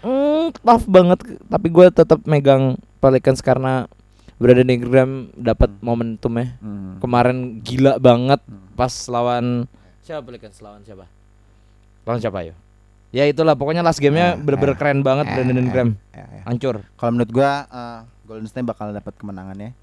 Hmm, 0.02 0.44
tough 0.56 0.86
banget. 0.86 1.18
Tapi 1.40 1.66
gue 1.68 1.86
tetap 1.88 2.18
megang 2.24 2.74
Pelicans 2.98 3.38
karena 3.38 3.86
Brandon 4.36 4.66
Ingram 4.66 5.10
dapat 5.32 5.70
Hmm. 5.70 5.78
momentumnya. 5.80 6.58
Hmm. 6.58 6.98
Kemarin 6.98 7.36
gila 7.60 7.96
banget 7.96 8.42
Hmm. 8.42 8.66
pas 8.74 8.90
lawan 9.06 9.70
siapa 10.02 10.26
Pelicans 10.26 10.58
lawan 10.58 10.82
siapa? 10.82 11.06
Lawan 12.02 12.18
siapa 12.18 12.42
yo? 12.42 12.58
Ya 13.12 13.24
itulah 13.24 13.52
pokoknya 13.52 13.80
last 13.80 14.00
gamenya 14.00 14.34
Eh, 14.34 14.40
bener-bener 14.40 14.72
eh, 14.72 14.78
keren 14.80 14.98
banget 15.00 15.28
eh, 15.28 15.34
Brandon 15.36 15.54
eh, 15.54 15.62
Ingram. 15.62 15.88
Ya, 16.10 16.24
ya. 16.26 16.42
Hancur. 16.44 16.80
Kalau 16.96 17.10
menurut 17.12 17.30
gua 17.30 17.50
eh, 17.64 17.98
Golden 18.24 18.48
State 18.48 18.64
bakal 18.64 18.90
dapat 18.90 19.12
kemenangannya. 19.14 19.76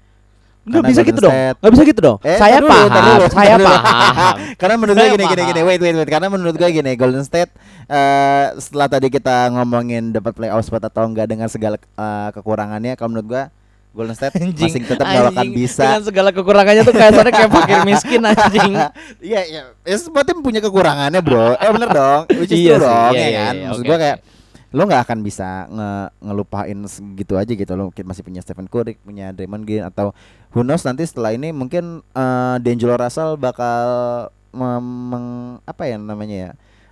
Nggak 0.60 0.76
Karena 0.76 0.90
bisa 0.92 1.02
gitu 1.02 1.20
dong. 1.22 1.32
State- 1.32 1.56
Nggak 1.56 1.72
bisa 1.72 1.84
gitu 1.86 2.00
dong. 2.04 2.18
Eh, 2.20 2.36
saya 2.36 2.56
dulu, 2.58 2.68
paham, 2.68 2.88
dulu, 2.90 3.24
saya 3.32 3.54
dulu. 3.56 3.66
paham. 3.66 4.34
Karena 4.60 4.74
menurut 4.76 4.94
gue 4.94 5.00
Saya 5.00 5.10
gini 5.10 5.24
gini 5.24 5.40
paham. 5.40 5.48
gini 5.48 5.60
wait 5.64 5.80
wait 5.80 5.96
wait 5.96 6.10
karena 6.10 6.28
menurut 6.28 6.54
gue 6.54 6.68
gini 6.68 6.92
Golden 6.94 7.24
State 7.24 7.50
eh 7.86 8.46
setelah 8.58 8.86
tadi 8.86 9.08
kita 9.08 9.36
ngomongin 9.50 10.10
dapat 10.10 10.32
playoff 10.34 10.60
spot 10.60 10.84
atau 10.84 11.06
enggak 11.06 11.26
dengan 11.26 11.46
segala 11.46 11.78
eh, 11.78 12.28
kekurangannya 12.34 12.92
kalau 12.94 13.14
menurut 13.14 13.28
gue 13.30 13.42
Golden 13.90 14.14
State 14.14 14.38
Anjing, 14.38 14.70
masih 14.70 14.86
tetap 14.86 15.02
nggak 15.02 15.24
akan 15.26 15.34
anjing. 15.34 15.50
bisa. 15.52 15.82
Dengan 15.82 16.02
segala 16.06 16.28
kekurangannya 16.30 16.82
tuh 16.82 16.94
kayak 16.94 17.12
kayak 17.26 17.50
fakir 17.50 17.78
miskin 17.82 18.22
anjing. 18.22 18.72
Iya 19.30 19.40
iya. 19.44 19.62
Ya 19.82 19.96
semua 19.98 20.22
tim 20.22 20.38
punya 20.38 20.58
kekurangannya 20.58 21.18
bro. 21.18 21.54
Eh 21.54 21.70
bener 21.70 21.90
dong. 21.90 22.22
Which 22.32 22.50
is 22.50 22.62
Iya 22.62 22.78
true 22.78 22.86
dong 22.86 23.12
iya, 23.12 23.18
ya 23.18 23.26
iya, 23.26 23.40
kan? 23.40 23.54
iya, 23.54 23.66
maksud 23.66 23.82
gue 23.82 23.90
oke. 23.90 24.00
kayak 24.00 24.18
lo 24.70 24.82
nggak 24.86 25.02
akan 25.02 25.18
bisa 25.20 25.48
nge 25.66 25.90
ngelupain 26.22 26.78
segitu 26.86 27.34
aja 27.34 27.50
gitu. 27.50 27.72
Lo 27.74 27.90
mungkin 27.90 28.04
masih 28.06 28.22
punya 28.22 28.40
Stephen 28.40 28.66
Curry 28.66 28.94
punya 28.96 29.34
Draymond 29.34 29.64
Green 29.64 29.82
atau 29.82 30.14
who 30.50 30.62
knows 30.62 30.82
nanti 30.82 31.02
setelah 31.02 31.34
ini 31.34 31.50
mungkin 31.50 32.06
eh 32.08 32.56
D'Angelo 32.58 32.94
Russell 32.94 33.34
bakal 33.34 33.82
mem- 34.50 34.78
meng- 35.08 35.58
apa 35.62 35.82
ya 35.84 35.94
namanya 35.94 36.36
ya 36.36 36.50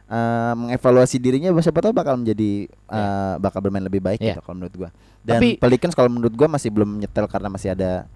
eh, 0.09 0.53
mengevaluasi 0.55 1.17
dirinya 1.17 1.53
siapa 1.59 1.79
tahu 1.79 1.93
bakal 1.93 2.17
menjadi 2.17 2.65
eh, 2.67 3.35
bakal 3.39 3.61
bermain 3.61 3.83
lebih 3.83 4.01
baik 4.01 4.19
Iya. 4.19 4.35
gitu 4.35 4.41
kalau 4.41 4.57
menurut 4.57 4.75
gua 4.75 4.91
dan 5.21 5.39
Tapi- 5.39 5.57
Pelicans 5.57 5.93
kalau 5.93 6.09
menurut 6.09 6.33
gua 6.33 6.49
masih 6.49 6.69
belum 6.69 6.99
nyetel 6.99 7.25
karena 7.25 7.49
masih 7.49 7.71
ada 7.71 8.09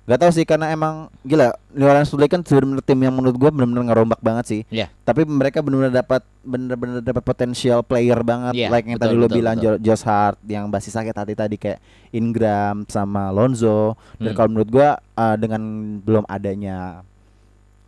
Gak 0.00 0.16
tahu 0.16 0.32
sih 0.32 0.42
karena 0.42 0.66
emang 0.68 1.06
gila 1.22 1.54
New 1.70 1.84
Orleans 1.84 2.08
Pelicans 2.08 2.42
benar-benar 2.42 2.82
tim 2.82 2.98
yang 2.98 3.14
menurut 3.14 3.36
gua 3.36 3.50
benar-benar 3.52 3.84
ngerombak 3.84 4.18
banget 4.18 4.44
sih 4.48 4.60
Iya. 4.66 4.90
tapi 5.00 5.22
mereka 5.22 5.60
benar-benar 5.60 5.92
dapat 5.92 6.22
benar-benar 6.40 6.98
dapat 6.98 7.22
potensial 7.22 7.84
player 7.84 8.18
banget 8.20 8.56
Iya, 8.56 8.68
like 8.70 8.86
yang 8.86 8.96
betul, 8.96 9.06
tadi 9.06 9.14
lo 9.14 9.26
betul, 9.26 9.36
bilang 9.36 9.54
betul. 9.54 9.66
Jo- 9.68 9.80
Josh 9.84 10.02
Hart 10.02 10.38
yang 10.44 10.66
basis 10.66 10.94
sakit 10.94 11.14
hati 11.14 11.34
tadi 11.34 11.54
kayak 11.54 11.78
Ingram 12.10 12.82
sama 12.86 13.28
Lonzo 13.28 13.94
dan 14.16 14.32
Hmm. 14.32 14.34
kalau 14.34 14.48
menurut 14.50 14.70
gua 14.72 14.88
uh, 15.12 15.36
dengan 15.36 15.62
belum 16.00 16.24
adanya 16.26 17.04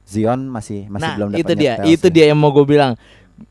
Zion 0.04 0.44
masih 0.44 0.86
masih 0.86 1.02
nah, 1.04 1.16
belum 1.16 1.28
dapat 1.30 1.40
itu 1.40 1.52
dia, 1.56 1.72
itu 1.88 2.06
sih. 2.06 2.12
dia 2.12 2.24
yang 2.26 2.36
mau 2.36 2.50
gue 2.50 2.66
bilang. 2.66 2.92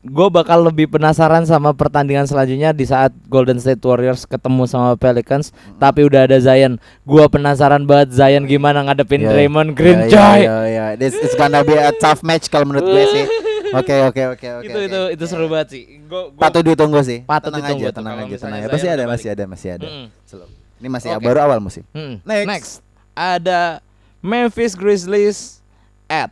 Gue 0.00 0.28
bakal 0.32 0.64
lebih 0.64 0.88
penasaran 0.88 1.44
sama 1.44 1.76
pertandingan 1.76 2.24
selanjutnya 2.24 2.72
di 2.72 2.88
saat 2.88 3.12
Golden 3.28 3.60
State 3.60 3.84
Warriors 3.84 4.24
ketemu 4.24 4.64
sama 4.64 4.96
Pelicans, 4.96 5.52
tapi 5.76 6.08
udah 6.08 6.24
ada 6.24 6.40
Zion. 6.40 6.80
Gua 7.04 7.28
penasaran 7.28 7.84
banget 7.84 8.16
Zion 8.16 8.48
gimana 8.48 8.82
ngadepin 8.88 9.22
Iya, 9.22 9.30
Draymond 9.30 9.70
Green, 9.76 10.06
iya, 10.06 10.10
coy. 10.10 10.40
iya, 10.42 10.56
iya. 10.66 10.86
This 10.96 11.14
is 11.18 11.36
gonna 11.36 11.62
be 11.62 11.76
a 11.76 11.92
tough 12.00 12.24
match 12.24 12.48
kalau 12.48 12.66
menurut 12.68 12.88
gue 12.88 13.04
sih 13.12 13.24
Oke 13.72 13.94
oke 14.04 14.22
oke 14.36 14.48
oke. 14.60 14.66
itu 14.68 14.76
oke. 14.76 14.84
itu 14.84 15.00
itu 15.16 15.24
seru 15.24 15.48
banget 15.48 15.68
sih. 15.72 15.82
Gua, 16.04 16.28
gua 16.28 16.40
Patut 16.44 16.60
ditunggu 16.60 17.00
sih. 17.00 17.24
Patut 17.24 17.48
tenang 17.48 17.72
ditunggu 17.72 17.88
aja, 17.88 17.96
tenang 17.96 18.16
aja, 18.20 18.36
tenang 18.36 18.60
aja. 18.60 18.68
Masih 18.68 18.88
ada, 18.92 19.04
masih 19.08 19.28
ada, 19.32 19.44
masih 19.48 19.68
ada. 19.72 19.86
Mm-mm. 19.88 20.06
Slow. 20.28 20.48
Ini 20.76 20.88
masih 20.92 21.08
Oke. 21.16 21.24
baru 21.24 21.38
awal 21.40 21.58
musim. 21.64 21.84
Mm. 21.96 22.20
Next. 22.44 22.84
ada 23.16 23.80
Memphis 24.20 24.76
Grizzlies 24.76 25.64
at 26.12 26.28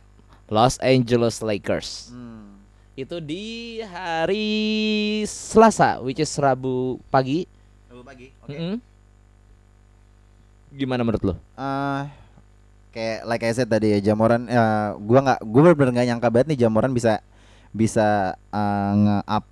Los 0.53 0.77
Angeles 0.85 1.41
Lakers. 1.41 2.13
Hmm. 2.13 2.20
Itu 3.01 3.17
di 3.17 3.43
hari 3.81 4.45
Selasa, 5.25 5.97
which 5.99 6.17
is 6.17 6.29
Rabu 6.33 7.01
pagi. 7.09 7.49
Rabu 7.89 8.05
pagi. 8.05 8.29
Mm-mm. 8.45 8.77
Gimana 10.71 11.01
menurut 11.01 11.23
lo? 11.23 11.33
Eh, 11.57 12.01
kayak 12.93 13.19
like 13.25 13.43
I 13.43 13.51
said 13.51 13.67
tadi 13.67 13.91
ya 13.91 14.13
Jamoran 14.13 14.45
ya 14.45 14.93
gua 14.95 15.19
nggak 15.19 15.39
gua 15.43 15.61
bener-bener 15.65 15.91
nggak 15.93 16.07
nyangka 16.07 16.29
banget 16.29 16.47
nih 16.47 16.59
Jamoran 16.61 16.91
bisa 16.91 17.19
bisa 17.73 18.07
eh, 18.53 18.93
nge-up 18.93 19.45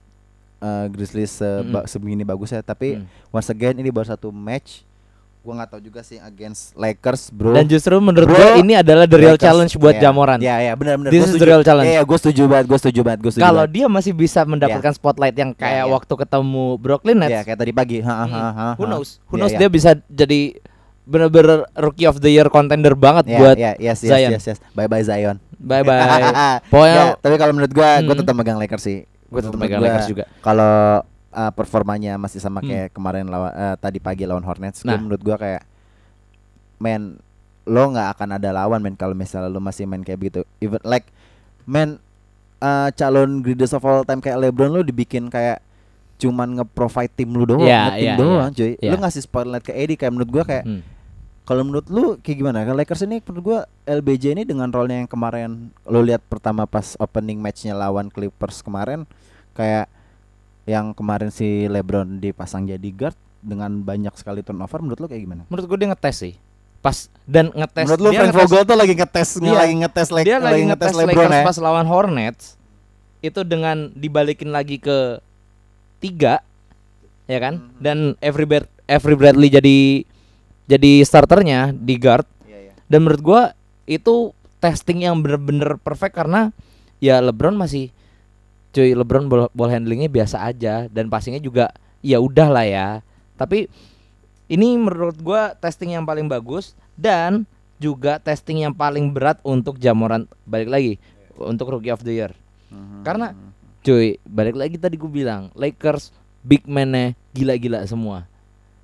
eh, 0.60 0.86
Grizzlies 0.88 1.32
seba- 1.34 1.88
sebegini 1.88 2.22
bagusnya 2.22 2.62
tapi 2.62 3.00
Mm. 3.00 3.06
once 3.32 3.50
again 3.50 3.76
ini 3.76 3.90
baru 3.90 4.08
satu 4.08 4.30
match 4.30 4.84
gua 5.40 5.54
nggak 5.56 5.70
tahu 5.72 5.82
juga 5.82 6.04
sih 6.04 6.20
against 6.20 6.76
Lakers 6.76 7.32
bro 7.32 7.56
Dan 7.56 7.66
justru 7.66 7.96
menurut 7.98 8.28
gue 8.28 8.48
ini 8.60 8.76
adalah 8.76 9.08
the 9.08 9.16
real 9.16 9.34
Lakers, 9.34 9.46
challenge 9.48 9.74
buat 9.76 9.96
iya. 9.96 10.04
Jamoran. 10.06 10.38
ya 10.38 10.56
ya 10.60 10.74
benar-benar 10.76 11.10
This 11.10 11.24
Gua 11.24 11.32
is 11.32 11.36
the 11.36 11.48
real 11.48 11.64
challenge. 11.64 11.90
Iya, 11.90 12.02
gue 12.04 12.18
setuju 12.18 12.44
banget, 12.46 12.66
gue 12.68 12.78
setuju 12.78 13.00
banget, 13.02 13.20
gue 13.24 13.32
setuju 13.32 13.46
Kalau 13.48 13.64
dia 13.66 13.86
masih 13.88 14.12
bisa 14.12 14.44
mendapatkan 14.44 14.92
spotlight 14.92 15.34
yang 15.34 15.52
kayak 15.52 15.84
iya. 15.84 15.90
waktu 15.90 16.14
ketemu 16.14 16.66
Brooklyn 16.76 17.18
Nets, 17.18 17.32
Iya, 17.32 17.42
kayak 17.44 17.58
tadi 17.58 17.72
pagi. 17.72 17.98
Ha, 18.00 18.12
ha, 18.12 18.26
Hmm. 18.26 18.34
ha, 18.36 18.48
ha. 18.52 18.68
who 18.76 18.84
knows? 18.84 19.24
Who 19.26 19.36
Iya, 19.36 19.40
knows 19.40 19.54
iya. 19.54 19.60
dia 19.60 19.70
bisa 19.70 19.90
jadi 20.06 20.40
bener-bener 21.04 21.66
rookie 21.74 22.06
of 22.06 22.20
the 22.20 22.30
year 22.30 22.46
contender 22.48 22.94
banget 22.94 23.26
Iya, 23.26 23.38
buat 23.40 23.56
iya, 23.58 23.72
yes, 23.80 24.04
yes, 24.04 24.12
Zion. 24.12 24.30
yes, 24.30 24.44
yes. 24.46 24.60
Bye 24.72 24.86
bye 24.86 25.02
Zion. 25.02 25.40
bye 25.56 25.82
bye. 25.82 25.98
Pokoknya 26.70 27.16
tapi 27.18 27.36
kalau 27.36 27.54
menurut 27.54 27.72
gua, 27.72 27.98
gua 28.00 28.12
Hmm. 28.12 28.22
tetap 28.22 28.36
megang 28.36 28.60
Lakers 28.60 28.84
sih. 28.84 29.00
gue 29.26 29.40
tetap 29.40 29.56
megang 29.56 29.80
Lakers 29.80 30.06
juga. 30.06 30.26
Kalau 30.40 31.06
uh, 31.40 31.52
performanya 31.52 32.16
masih 32.16 32.38
sama 32.38 32.60
Hmm. 32.60 32.68
kayak 32.68 32.88
kemarin 32.92 33.26
lawan 33.26 33.50
uh, 33.50 33.76
tadi 33.76 33.98
pagi 33.98 34.28
lawan 34.28 34.44
Hornets, 34.44 34.84
gua 34.84 34.92
Nah. 34.92 35.00
menurut 35.00 35.22
gua 35.22 35.38
kayak 35.38 35.64
men 36.78 37.20
lo 37.64 37.84
nggak 37.88 38.18
akan 38.18 38.30
ada 38.36 38.50
lawan 38.52 38.82
men 38.82 38.96
kalau 38.96 39.14
misalnya 39.14 39.48
lo 39.48 39.62
masih 39.62 39.86
main 39.86 40.02
kayak 40.02 40.20
begitu. 40.20 40.42
Even 40.58 40.82
like 40.84 41.08
men 41.64 42.02
uh, 42.60 42.90
calon 42.92 43.40
greatest 43.40 43.72
of 43.72 43.84
all 43.84 44.02
time 44.02 44.20
kayak 44.20 44.36
LeBron 44.38 44.68
lo 44.70 44.82
dibikin 44.82 45.30
kayak 45.30 45.62
cuman 46.18 46.52
nge-provide 46.54 47.16
tim 47.16 47.32
lu 47.32 47.48
doang, 47.48 47.64
Iya, 47.64 47.80
nge-tim 47.88 48.04
iya, 48.04 48.16
doang, 48.18 48.50
cuy. 48.52 48.72
iya. 48.76 48.92
Lu 48.92 48.98
ngasih 48.98 49.24
spotlight 49.24 49.64
ke 49.64 49.72
Eddie 49.72 49.96
kayak 49.96 50.12
menurut 50.12 50.28
gua 50.30 50.44
kayak 50.44 50.66
Hmm. 50.66 50.82
kalau 51.46 51.64
menurut 51.64 51.88
lu 51.88 52.20
kayak 52.20 52.38
gimana? 52.38 52.62
Kan 52.62 52.76
Lakers 52.76 53.08
ini 53.08 53.22
menurut 53.22 53.44
gua 53.46 53.60
LBJ 53.86 54.34
ini 54.34 54.44
dengan 54.44 54.68
role-nya 54.68 55.00
yang 55.00 55.08
kemarin 55.08 55.50
lu 55.86 56.00
lihat 56.02 56.20
pertama 56.22 56.66
pas 56.66 56.98
opening 56.98 57.38
match-nya 57.38 57.72
lawan 57.72 58.08
Clippers 58.08 58.60
kemarin 58.60 59.08
kayak 59.54 59.88
yang 60.70 60.94
kemarin 60.94 61.30
si 61.30 61.66
LeBron 61.66 62.22
dipasang 62.22 62.64
jadi 62.64 62.90
guard 62.90 63.18
dengan 63.42 63.82
banyak 63.82 64.14
sekali 64.14 64.40
turnover 64.40 64.80
menurut 64.80 65.00
lu 65.00 65.08
kayak 65.08 65.24
gimana? 65.24 65.42
Menurut 65.48 65.66
gue 65.66 65.78
dia 65.78 65.90
ngetes 65.90 66.16
sih. 66.20 66.34
Pas 66.80 66.96
dan 67.26 67.50
ngetes 67.50 67.84
menurut 67.84 68.00
lu 68.00 68.10
dia 68.10 68.20
Frank 68.20 68.30
ngetes- 68.30 68.46
Vogel 68.46 68.64
tuh 68.64 68.78
lagi 68.78 68.94
ngetes 68.94 69.30
Iya. 69.36 69.52
lagi 69.58 69.74
ngetes 69.76 70.08
dia 70.22 70.38
lagi 70.38 70.62
ngetes 70.64 70.92
LeBron 70.94 71.10
Lakers 71.26 71.34
ya. 71.34 71.44
pas 71.44 71.58
lawan 71.60 71.86
Hornets 71.86 72.44
itu 73.20 73.42
dengan 73.44 73.78
dibalikin 73.92 74.48
lagi 74.48 74.78
ke 74.78 75.20
tiga 76.00 76.40
ya 77.26 77.36
kan 77.38 77.60
Mhm. 77.60 77.70
dan 77.78 77.98
Every 78.20 78.46
Brad- 78.46 78.72
Every 78.86 79.14
Bradley 79.14 79.52
jadi 79.52 79.78
jadi 80.66 80.92
starternya 81.02 81.74
di 81.74 81.98
guard 81.98 82.24
Iya, 82.46 82.72
iya. 82.72 82.74
dan 82.86 83.00
menurut 83.02 83.20
gua 83.20 83.42
itu 83.84 84.32
testing 84.58 85.04
yang 85.04 85.20
bener-bener 85.20 85.76
perfect 85.78 86.16
karena 86.16 86.56
ya 86.98 87.20
LeBron 87.20 87.54
masih 87.54 87.92
cuy 88.70 88.94
LeBron 88.94 89.26
ball, 89.30 89.50
ball 89.52 89.72
handlingnya 89.72 90.10
biasa 90.10 90.46
aja 90.46 90.86
dan 90.90 91.10
passingnya 91.10 91.42
juga 91.42 91.74
ya 92.06 92.22
udah 92.22 92.48
lah 92.50 92.66
ya. 92.66 92.88
Tapi 93.36 93.70
ini 94.50 94.78
menurut 94.78 95.18
gua 95.22 95.54
testing 95.58 95.94
yang 95.94 96.06
paling 96.06 96.26
bagus 96.26 96.74
dan 96.98 97.46
juga 97.80 98.20
testing 98.20 98.68
yang 98.68 98.76
paling 98.76 99.10
berat 99.16 99.40
untuk 99.42 99.80
Jamoran 99.80 100.28
balik 100.44 100.70
lagi 100.70 100.94
untuk 101.40 101.72
Rookie 101.72 101.94
of 101.94 102.04
the 102.04 102.12
Year. 102.12 102.32
Mhm. 102.70 103.02
Karena- 103.08 103.34
cuy 103.80 104.20
balik 104.28 104.60
lagi 104.60 104.76
tadi 104.76 105.00
gue 105.00 105.08
bilang 105.08 105.48
Lakers 105.56 106.12
big 106.44 106.68
man-nya 106.68 107.16
gila-gila 107.32 107.80
semua. 107.88 108.28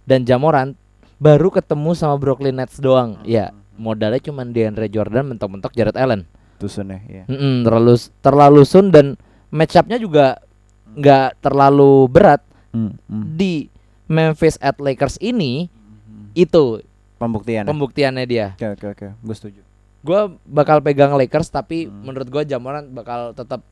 Dan 0.08 0.24
Jamoran 0.24 0.80
baru 1.20 1.52
ketemu 1.52 1.92
sama 1.96 2.16
Brooklyn 2.16 2.56
Nets 2.56 2.80
doang 2.80 3.20
ya. 3.28 3.52
Modalnya 3.76 4.24
cuman 4.24 4.56
DeAndre 4.56 4.88
Jordan 4.88 5.36
mentok-mentok 5.36 5.76
Jared 5.76 6.00
Allen. 6.00 6.24
Tusun 6.56 6.96
ya, 6.96 7.00
iya. 7.12 7.24
Terlalu 7.28 8.00
terlalu 8.24 8.64
sun 8.64 8.88
dan 8.88 9.20
match 9.56 9.74
up-nya 9.74 9.96
juga 9.96 10.44
nggak 10.90 11.40
terlalu 11.40 12.06
berat 12.06 12.44
Hmm, 12.70 12.92
hmm. 13.02 13.24
di 13.34 13.72
Memphis 14.06 14.60
at 14.60 14.76
Lakers 14.78 15.16
ini 15.18 15.72
Hmm. 15.72 16.28
itu 16.34 16.84
Pembuktian. 17.16 17.64
ya? 17.64 17.68
pembuktiannya 17.68 18.26
dia 18.26 18.48
Oke 18.54 18.68
oke 18.70 18.86
oke, 18.90 19.08
gue 19.16 19.34
setuju. 19.34 19.62
gue 20.02 20.20
bakal 20.44 20.78
pegang 20.80 21.16
Lakers 21.16 21.48
tapi 21.48 21.88
Hmm. 21.88 22.04
menurut 22.04 22.28
gue 22.28 22.44
Jamoran 22.46 22.86
bakal 22.90 23.32
tetap 23.32 23.64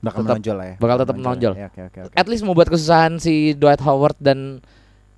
Bakal 0.00 0.20
Tetap- 0.20 0.36
menonjol 0.36 0.56
lah 0.58 0.66
ya. 0.66 0.76
bakal 0.76 0.96
tetap 0.98 1.16
menonjol. 1.16 1.52
Ya, 1.54 1.66
Oke 1.66 1.80
oke 1.82 1.98
oke. 2.02 2.14
at 2.14 2.26
least 2.26 2.42
mau 2.42 2.52
buat 2.52 2.68
kesusahan 2.68 3.16
si 3.16 3.54
Dwight 3.54 3.80
Howard 3.80 4.18
dan 4.18 4.60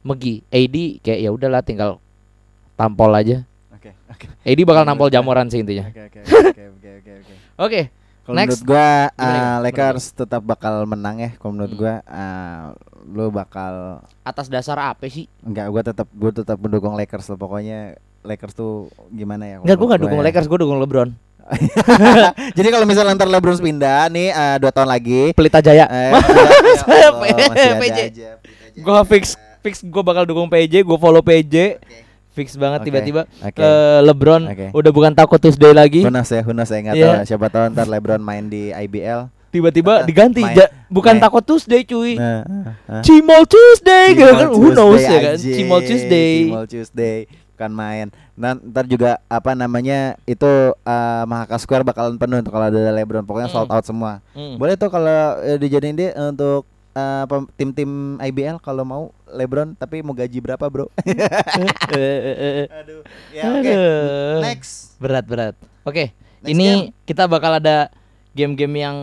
Megi 0.00 0.46
AD 0.46 0.76
kayak 1.00 1.18
ya 1.18 1.30
udahlah 1.32 1.59
tinggal 1.61 1.98
tampol 2.76 3.11
aja 3.11 3.42
Oke 3.72 3.90
oke. 4.07 4.26
AD 4.44 4.61
bakal 4.62 4.84
nampol 4.84 5.09
Jamoran 5.09 5.48
sih 5.48 5.59
intinya 5.59 5.88
Oke 5.88 6.07
oke 6.07 6.18
oke 6.22 6.62
oke 6.70 6.90
oke 6.94 7.12
oke. 7.59 7.80
Kalau 8.27 8.35
menurut 8.37 8.62
gua 8.64 8.89
Gimana, 9.09 9.22
uh, 9.22 9.31
gimana? 9.31 9.62
Lakers 9.62 10.05
tetap 10.12 10.43
bakal 10.43 10.74
menang 10.83 11.16
ya. 11.16 11.31
Kalau 11.37 11.53
menurut 11.55 11.70
Hmm. 11.70 11.79
gua 11.79 11.95
uh, 12.03 12.62
lu 13.07 13.31
bakal 13.31 13.74
atas 14.20 14.47
dasar 14.47 14.74
apa 14.83 15.07
sih 15.07 15.31
enggak 15.41 15.70
gua 15.70 15.81
tetap 15.81 16.11
gua 16.11 16.35
tetap 16.35 16.59
mendukung 16.59 16.93
Lakers 16.93 17.31
lah 17.31 17.39
pokoknya 17.39 17.79
Lakers 18.20 18.53
tuh 18.53 18.91
gimana 19.09 19.47
ya? 19.47 19.57
Enggak 19.57 19.77
gue 19.77 19.79
menurut 19.79 19.89
gak 19.89 20.03
dukung 20.03 20.18
ya. 20.18 20.24
Lakers 20.27 20.47
gue 20.47 20.59
dukung 20.59 20.79
LeBron 20.83 21.11
Jadi 22.59 22.68
kalau 22.68 22.83
misalnya 22.85 23.14
ntar 23.14 23.31
LeBron 23.31 23.55
pindah 23.57 24.11
nih 24.11 24.35
uh, 24.35 24.57
dua 24.59 24.74
tahun 24.74 24.91
lagi 24.91 25.31
Pelita 25.31 25.62
Jaya 25.62 25.87
eh, 25.87 26.11
ya 26.11 27.07
Allah, 27.07 27.79
PJ. 27.87 27.99
gue 28.74 29.01
fix 29.07 29.39
fix 29.62 29.74
gue 29.81 30.03
bakal 30.03 30.27
dukung 30.27 30.51
PJ 30.51 30.83
gue 30.83 30.99
follow 30.99 31.22
PJ 31.22 31.79
Oke. 31.79 31.99
Fix 32.37 32.53
banget 32.55 32.84
tiba-tiba 32.84 33.24
oke. 33.24 33.57
eh, 33.57 34.01
LeBron 34.05 34.43
Oke. 34.45 34.66
udah 34.70 34.93
bukan 34.93 35.12
takut 35.12 35.41
Tuesday 35.41 35.72
lagi 35.72 36.05
Who 36.05 36.12
knows 36.12 36.28
ya, 36.28 36.41
who 36.41 36.53
knows, 36.53 36.68
saya 36.68 36.80
nggak 36.82 36.95
Iya. 36.95 37.09
tahu. 37.16 37.24
Siapa 37.26 37.47
tahu 37.49 37.64
ntar 37.72 37.89
LeBron 37.89 38.20
main 38.20 38.45
di 38.45 38.68
IBL. 38.70 39.32
tiba-tiba 39.49 39.93
Ah, 39.95 40.05
diganti 40.05 40.45
main- 40.45 40.53
Ja- 40.55 40.68
bukan 40.87 41.16
main. 41.16 41.22
takut 41.22 41.41
Tuesday 41.41 41.80
cuy 41.80 42.12
Nah, 42.14 42.45
ah. 42.84 43.01
Cimol 43.01 43.43
Tuesday 43.47 44.12
gitu 44.12 44.28
kan 44.30 44.49
who 44.49 44.68
Tuesday, 44.68 44.76
knows 44.76 45.01
ya 45.03 45.18
kan. 45.18 45.34
Cimol 45.41 45.80
Tuesday 45.80 46.30
Cimol 46.45 46.64
Tuesday 46.66 47.16
kan 47.55 47.72
main. 47.72 48.12
Nah, 48.34 48.53
ntar 48.55 48.84
juga 48.84 49.16
apa 49.24 49.57
namanya 49.57 49.99
itu 50.22 50.45
uh, 50.76 51.24
Mahaka 51.24 51.57
Square 51.57 51.89
bakalan 51.89 52.14
penuh 52.14 52.37
tuh 52.39 52.53
kalau 52.53 52.68
ada 52.68 52.93
LeBron. 52.93 53.24
Pokoknya 53.24 53.49
sold 53.49 53.64
Hmm. 53.64 53.74
out 53.74 53.82
semua. 53.82 54.12
Hmm. 54.30 54.61
Boleh 54.61 54.76
tuh 54.76 54.93
kalau 54.93 55.09
eh, 55.41 55.57
dijadiin 55.57 55.97
dia 55.97 56.12
untuk 56.22 56.68
uh, 56.97 57.24
pem- 57.26 57.51
tim-tim 57.55 57.90
IBL 58.18 58.57
kalau 58.59 58.82
mau 58.82 59.03
LeBron 59.28 59.74
tapi 59.74 60.01
mau 60.01 60.12
gaji 60.12 60.40
berapa, 60.40 60.64
Bro? 60.64 60.88
Eh, 60.97 61.12
eh, 61.92 62.36
eh, 62.36 62.53
eh. 62.59 62.66
Aduh. 62.74 63.01
Ya 63.30 63.42
oke. 63.47 63.61
Aduh. 63.62 64.40
Next. 64.42 64.97
berat 64.97 65.24
berat 65.24 65.55
oke 65.82 66.09
Next 66.09 66.49
ini 66.49 66.68
kita 67.05 67.24
bakal 67.26 67.53
ada 67.55 67.92
game-game 68.32 68.76
yang 68.78 68.97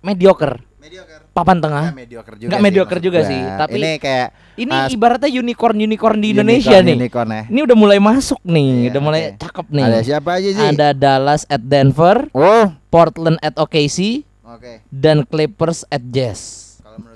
mediocre 0.00 0.58
Mediocre. 0.76 1.22
papan 1.30 1.58
tengah 1.58 1.84
Nggak 1.84 1.98
mediocre 2.00 2.34
juga 2.36 2.48
Nggak 2.48 2.58
sih, 2.58 2.64
mediocre 2.64 2.90
maksud 2.92 3.06
juga 3.06 3.20
gua. 3.20 3.28
sih, 3.28 3.40
tapi 3.56 3.76
ini 3.76 3.90
kayak 3.96 4.28
ini 4.56 4.72
Ah, 4.72 4.86
ibaratnya 4.88 5.30
unicorn 5.32 5.76
unicorn 5.76 6.16
di 6.16 6.28
Indonesia 6.32 6.70
unicorn, 6.72 6.86
nih 6.86 6.96
Unicorn 6.96 7.28
ya. 7.28 7.42
ini 7.48 7.60
udah 7.62 7.76
mulai 7.76 7.98
masuk 8.00 8.40
nih 8.42 8.66
Iya, 8.68 8.88
udah 8.88 9.00
mulai 9.00 9.22
oke. 9.24 9.38
cakep 9.40 9.66
nih 9.68 9.84
Ada 9.84 9.98
siapa 10.02 10.30
aja 10.32 10.48
sih? 10.48 10.62
ada 10.64 10.88
Dallas 10.92 11.42
at 11.44 11.62
Denver 11.62 12.16
Oh, 12.32 12.64
Portland 12.86 13.38
at 13.40 13.54
OKC 13.56 14.26
oke. 14.42 14.72
dan 14.88 15.22
Clippers 15.22 15.86
at 15.88 16.02
Jazz 16.04 16.65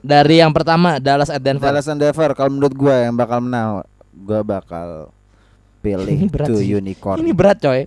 dari 0.01 0.37
yang 0.37 0.51
pertama 0.51 0.97
Dallas 0.97 1.29
at 1.29 1.39
Denver 1.39 1.65
Dallas 1.65 1.87
and 1.87 1.99
Denver 1.99 2.31
kalau 2.33 2.51
menurut 2.51 2.73
gua 2.73 2.97
yang 3.03 3.15
bakal 3.15 3.39
menang, 3.39 3.85
gua 4.15 4.41
bakal 4.41 4.89
pilih 5.79 6.07
Ini 6.07 6.27
berat 6.27 6.47
tuh 6.47 6.59
sih. 6.59 6.73
unicorn. 6.73 7.19
ini 7.19 7.31
berat 7.31 7.59
coy 7.59 7.81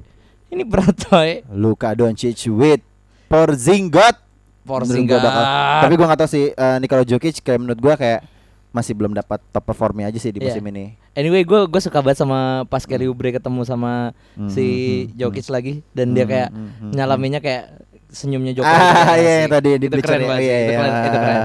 ini 0.48 0.64
berat 0.64 0.96
coy 1.00 1.30
Luka 1.50 1.92
Doncic 1.92 2.38
with. 2.48 2.82
Porzingis 3.28 4.18
Menurut 4.64 5.06
gua 5.08 5.20
bakal- 5.20 5.48
Tapi 5.82 5.94
gua 5.94 6.06
nggak 6.08 6.20
tahu 6.20 6.30
sih 6.30 6.46
uh, 6.50 6.78
Nikola 6.78 7.04
Jokic 7.04 7.36
kayak 7.40 7.60
menurut 7.60 7.80
gua 7.80 7.94
kayak 7.94 8.22
masih 8.70 8.94
belum 8.94 9.12
dapat 9.12 9.38
top 9.48 9.62
performnya 9.64 10.08
aja 10.08 10.18
sih 10.18 10.30
di 10.30 10.40
Iya. 10.40 10.50
musim 10.50 10.66
ini. 10.68 10.98
Anyway, 11.14 11.42
gue 11.42 11.60
gue 11.64 11.78
suka 11.80 12.02
banget 12.02 12.18
sama 12.18 12.66
pas 12.66 12.82
Kelly 12.82 13.06
Oubre 13.06 13.30
ketemu 13.30 13.62
sama 13.62 14.18
Hmm, 14.34 14.50
si 14.50 14.66
hmm, 14.66 14.82
hmm, 15.06 15.14
Jokic 15.16 15.46
lagi 15.48 15.74
dan 15.90 16.10
dia 16.10 16.22
Hmm, 16.22 16.32
kayak 16.32 16.50
hmm, 16.50 16.70
hmm, 16.74 16.92
nyalaminnya 16.92 17.38
kayak 17.38 17.70
senyumnya 18.10 18.50
Jokic. 18.58 18.74
Ah 18.74 19.14
iya 19.14 19.46
yang 19.46 19.52
tadi 19.52 19.70
di 19.76 19.86
itu 19.86 19.98
keren 20.00 20.22
banget 20.24 20.42
Iya, 20.42 20.58
itu 20.58 20.66
iya. 20.66 20.74
keren, 20.74 20.90
itu 20.90 21.10
keren. 21.14 21.38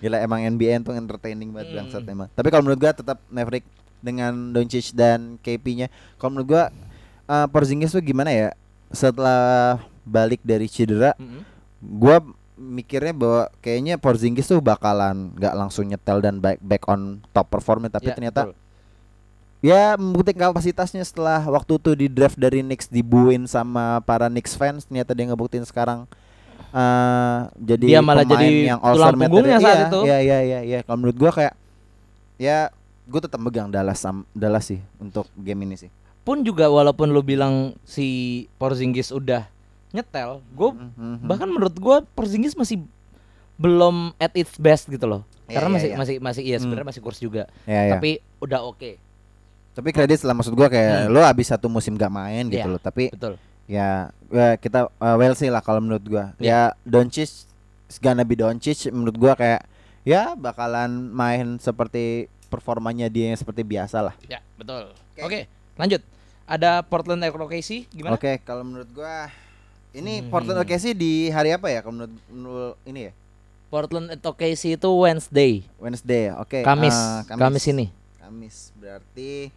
Gila 0.00 0.16
emang 0.18 0.40
NBA 0.42 0.80
tuh 0.80 0.92
entertaining 0.92 1.50
banget 1.50 1.68
Hmm. 1.70 1.76
bangsat 1.78 2.02
emang. 2.04 2.28
Tapi 2.30 2.48
kalau 2.48 2.62
menurut 2.62 2.80
gua 2.80 2.92
tetap 2.92 3.20
Maverick 3.26 3.64
dengan 4.00 4.32
Doncic 4.50 4.90
dan 4.90 5.36
KP-nya. 5.38 5.86
Kalau 6.16 6.32
menurut 6.32 6.48
gua 6.48 6.64
uh, 7.26 7.46
Porzingis 7.46 7.90
tuh 7.90 8.00
gimana 8.00 8.28
ya? 8.28 8.48
Setelah 8.90 9.76
balik 10.02 10.40
dari 10.40 10.66
cedera 10.66 11.12
Mm-mm. 11.14 11.44
gua 11.78 12.18
mikirnya 12.56 13.12
bahwa 13.12 13.42
kayaknya 13.58 13.96
Porzingis 13.96 14.44
tuh 14.44 14.58
bakalan 14.58 15.32
nggak 15.32 15.54
langsung 15.54 15.86
nyetel 15.86 16.18
dan 16.18 16.36
back 16.36 16.58
back 16.58 16.84
on 16.86 17.20
top 17.30 17.48
performance 17.48 17.88
tapi 17.90 18.08
Ya, 18.08 18.14
ternyata 18.14 18.40
betul. 18.44 18.56
ya 19.62 19.82
membuktikan 19.94 20.50
kapasitasnya 20.50 21.00
setelah 21.00 21.44
waktu 21.46 21.76
itu 21.76 21.90
di 21.94 22.06
draft 22.08 22.36
dari 22.36 22.60
Knicks 22.60 22.88
dibuin 22.88 23.44
sama 23.44 24.00
para 24.00 24.26
Knicks 24.26 24.56
fans 24.56 24.84
ternyata 24.84 25.12
dia 25.12 25.24
ngebuktiin 25.24 25.64
sekarang 25.64 26.04
eh 26.62 27.38
jadi 27.56 27.86
Dia 27.86 28.00
malah 28.00 28.22
jadi 28.22 28.46
yang 28.68 28.78
tulang 28.78 29.16
punggungnya 29.16 29.58
saat 29.58 29.76
Iya, 29.76 29.86
itu. 29.86 30.00
Iya 30.04 30.18
iya 30.18 30.38
iya 30.40 30.60
iya. 30.62 30.78
Kalau 30.80 30.98
menurut 30.98 31.16
gua 31.16 31.30
kayak 31.30 31.54
ya 32.36 32.68
gue 33.04 33.20
tetap 33.20 33.36
megang 33.36 33.68
Dallas 33.68 33.98
sam 33.98 34.22
Dallas 34.30 34.64
sih 34.64 34.78
untuk 34.96 35.26
game 35.34 35.64
ini 35.64 35.76
sih. 35.76 35.90
Pun 36.20 36.40
juga 36.40 36.66
walaupun 36.66 37.08
lu 37.08 37.20
bilang 37.20 37.74
si 37.82 38.06
Porzingis 38.54 39.10
udah 39.10 39.48
nyetel, 39.90 40.38
gue 40.48 40.70
Mhm. 40.70 41.26
bahkan 41.26 41.46
menurut 41.46 41.74
gue 41.74 41.96
Porzingis 42.12 42.54
masih 42.54 42.86
belum 43.56 44.14
at 44.16 44.32
its 44.32 44.54
best 44.56 44.86
gitu 44.86 45.04
loh. 45.04 45.22
Iya, 45.44 45.58
Karena 45.58 45.68
iya, 45.68 45.74
masih 45.74 45.88
iya. 45.88 45.96
masih 45.98 46.14
masih 46.16 46.42
iya 46.44 46.56
Hmm. 46.56 46.62
sebenarnya 46.62 46.88
masih 46.88 47.02
kurs 47.02 47.18
juga. 47.18 47.44
Ya, 47.64 47.80
ya. 47.84 47.92
Tapi 47.94 48.10
udah 48.38 48.60
oke. 48.62 48.90
Tapi 49.70 49.88
kredit 49.90 50.22
lah 50.22 50.32
maksud 50.32 50.54
gua 50.54 50.66
kayak 50.66 51.06
Hmm. 51.06 51.10
lo 51.10 51.20
abis 51.20 51.50
satu 51.50 51.66
musim 51.66 51.94
gak 51.94 52.08
main 52.08 52.46
gitu 52.46 52.62
Iya. 52.62 52.70
loh. 52.70 52.80
Tapi 52.80 53.10
Betul. 53.10 53.34
Ya, 53.70 54.10
ya 54.26 54.58
kita 54.58 54.90
uh, 54.98 55.16
well 55.16 55.38
sih 55.38 55.46
lah 55.46 55.62
kalau 55.62 55.78
menurut 55.78 56.02
gua. 56.02 56.24
Iya. 56.42 56.74
Ya 56.74 56.78
Doncic 56.82 57.46
gonna 58.02 58.26
be 58.26 58.34
Doncic 58.34 58.90
menurut 58.90 59.14
gua 59.14 59.38
kayak 59.38 59.62
ya 60.02 60.34
bakalan 60.34 60.90
main 61.14 61.54
seperti 61.62 62.26
performanya 62.50 63.06
dia 63.06 63.30
yang 63.30 63.38
seperti 63.38 63.62
biasa 63.62 64.02
lah. 64.10 64.14
Ya, 64.26 64.42
betul. 64.58 64.90
Oke. 65.14 65.22
Oke, 65.22 65.40
lanjut. 65.78 66.02
Ada 66.50 66.82
Portland 66.82 67.22
OKC 67.22 67.86
gimana? 67.94 68.18
Oke, 68.18 68.42
kalau 68.42 68.66
menurut 68.66 68.90
gua 68.90 69.30
ini 69.94 70.18
Hmm. 70.18 70.34
Portland 70.34 70.58
OKC 70.66 70.98
di 70.98 71.30
hari 71.30 71.54
apa 71.54 71.70
ya? 71.70 71.78
Kalau 71.86 71.94
menurut, 71.94 72.14
menurut 72.26 72.74
ini 72.82 73.10
ya 73.10 73.12
Portland 73.70 74.10
OKC 74.10 74.74
itu 74.74 74.90
Wednesday. 74.90 75.62
Wednesday. 75.78 76.34
Oke. 76.34 76.66
Kamis. 76.66 76.90
ah, 76.90 77.22
Kamis 77.38 77.64
ini. 77.70 77.86
Kamis 78.18 78.74
berarti 78.74 79.54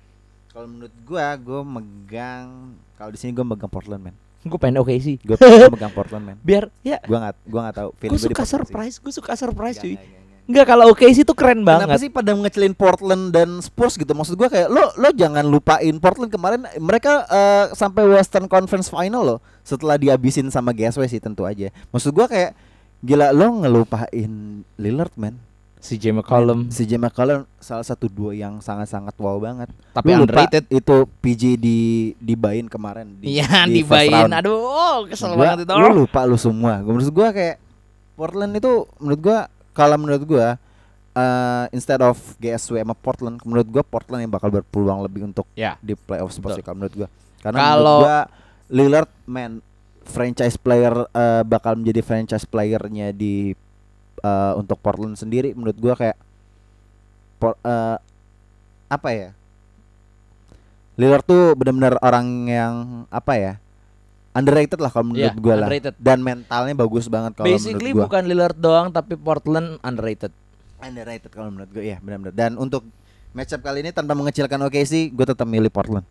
kalau 0.54 0.68
menurut 0.70 0.94
gua 1.02 1.28
gua 1.36 1.62
megang 1.66 2.78
kalau 2.96 3.10
di 3.10 3.18
sini 3.18 3.34
gua 3.34 3.44
megang 3.44 3.68
Portland 3.68 4.02
man. 4.06 4.16
Gue 4.44 4.60
pengen 4.60 4.84
OKC. 4.84 5.24
Gua, 5.24 5.40
gua 5.40 5.72
megang 5.72 5.94
Portland 5.96 6.24
man. 6.24 6.38
Biar 6.44 6.68
ya 6.84 7.00
Gua 7.04 7.18
nggak 7.28 7.36
gua 7.48 7.60
nggak 7.68 7.76
tahu. 7.80 7.90
Gue 7.96 8.10
gua 8.12 8.22
suka 8.22 8.44
sih. 8.44 8.52
surprise, 8.54 8.96
gue 9.00 9.14
suka 9.16 9.32
surprise 9.34 9.78
cuy. 9.80 9.96
Nggak, 9.96 10.04
nggak, 10.04 10.12
nggak, 10.14 10.22
nggak. 10.22 10.22
Enggak 10.44 10.66
kalau 10.68 10.92
OKC 10.92 11.24
itu 11.24 11.32
keren 11.32 11.64
Kenapa 11.64 11.88
banget. 11.88 11.98
sih 12.04 12.12
pada 12.12 12.36
ngecelin 12.36 12.76
Portland 12.76 13.32
dan 13.32 13.64
Spurs 13.64 13.96
gitu? 13.96 14.12
Maksud 14.12 14.36
gua 14.36 14.52
kayak 14.52 14.68
lo 14.68 14.92
lo 15.00 15.10
jangan 15.16 15.48
lupain 15.48 15.96
Portland 16.04 16.28
kemarin 16.28 16.68
mereka 16.84 17.24
eh, 17.32 17.66
sampai 17.72 18.04
Western 18.12 18.52
Conference 18.52 18.92
Final 18.92 19.24
loh 19.24 19.40
setelah 19.64 19.96
dihabisin 19.96 20.52
sama 20.52 20.76
GSW 20.76 21.08
sih 21.08 21.24
tentu 21.24 21.48
aja. 21.48 21.72
Maksud 21.96 22.12
gua 22.12 22.28
kayak 22.28 22.52
gila 23.00 23.32
lo 23.32 23.64
ngelupain 23.64 24.32
Lillard 24.76 25.16
man. 25.16 25.40
Si 25.84 26.00
J 26.00 26.16
McCollum 26.16 26.72
CJ 26.72 26.96
McCollum 26.96 27.44
salah 27.60 27.84
satu 27.84 28.08
duo 28.08 28.32
yang 28.32 28.58
sangat-sangat 28.58 29.12
wow 29.20 29.36
banget. 29.36 29.68
tapi 29.92 30.10
Lu 30.10 30.24
lupa 30.24 30.48
underrated. 30.48 30.64
itu 30.72 30.96
PJ 31.20 31.60
di 31.60 31.80
dibain 32.18 32.64
kemarin 32.66 33.20
di, 33.20 33.36
Iya, 33.36 33.68
di 33.68 33.84
round. 33.84 34.32
Aduh, 34.32 34.64
oh, 34.64 34.98
kesel 35.04 35.36
Gua- 35.36 35.54
banget 35.54 35.68
itu. 35.68 35.74
Lu 35.76 35.90
lupa 35.94 36.24
lu 36.24 36.40
semua. 36.40 36.80
Gua 36.80 36.96
maksud 36.96 37.12
gua 37.12 37.30
kayak 37.30 37.60
Portland 38.14 38.56
itu 38.56 38.72
menurut 38.96 39.20
gua 39.22 39.40
kalau 39.72 39.96
menurut 39.98 40.24
gua 40.24 40.48
eh, 41.12 41.66
instead 41.70 42.00
of 42.00 42.16
GSW 42.40 42.80
sama 42.80 42.96
Portland, 42.96 43.38
menurut 43.44 43.68
gua 43.68 43.84
Portland 43.84 44.24
yang 44.24 44.32
bakal 44.32 44.50
berpeluang 44.50 45.04
lebih 45.04 45.28
untuk 45.28 45.44
Ya. 45.54 45.76
di 45.78 45.94
playoff 45.94 46.32
Betul. 46.34 46.64
kalau 46.64 46.80
menurut 46.80 46.96
gua. 46.96 47.08
Karena 47.38 47.60
Kalau- 47.60 47.76
menurut 47.76 48.08
gua 48.08 48.20
Lillard 48.70 49.12
man 49.26 49.52
franchise 50.02 50.56
player 50.56 50.96
eh, 51.06 51.44
bakal 51.44 51.76
menjadi 51.76 52.00
franchise 52.00 52.44
playernya 52.44 53.12
di 53.12 53.52
eh, 54.24 54.54
untuk 54.56 54.80
Portland 54.80 55.14
sendiri 55.14 55.52
menurut 55.52 55.76
gua 55.76 55.94
kayak 55.94 56.18
por- 57.38 57.60
eh, 57.60 57.98
apa 58.88 59.10
ya? 59.12 59.30
Lillard 60.94 61.26
tuh 61.26 61.58
benar-benar 61.58 61.98
orang 62.00 62.28
yang 62.46 62.74
apa 63.10 63.34
ya? 63.36 63.54
Underrated 64.34 64.82
lah 64.82 64.90
kalau 64.90 65.14
menurut 65.14 65.30
Iya, 65.30 65.38
gua 65.38 65.56
lah. 65.62 65.70
Dan 65.98 66.26
mentalnya 66.26 66.74
bagus 66.74 67.06
banget 67.06 67.38
kalau 67.38 67.46
Basically 67.46 67.94
menurut 67.94 67.98
gua. 67.98 68.04
bukan 68.10 68.24
Lillard 68.26 68.58
doang 68.58 68.88
tapi 68.90 69.14
Portland 69.14 69.78
underrated. 69.82 70.34
Underrated 70.80 71.30
kalau 71.30 71.50
menurut 71.54 71.70
gua. 71.70 71.84
Iya, 71.86 71.98
benar-benar. 72.02 72.34
Dan 72.34 72.58
untuk 72.58 72.82
matchup 73.34 73.62
kali 73.62 73.82
ini 73.82 73.90
tanpa 73.90 74.14
mengecilkan 74.14 74.62
OKC, 74.62 75.10
gue 75.10 75.26
tetap 75.26 75.50
milih 75.50 75.74
Portland. 75.74 76.06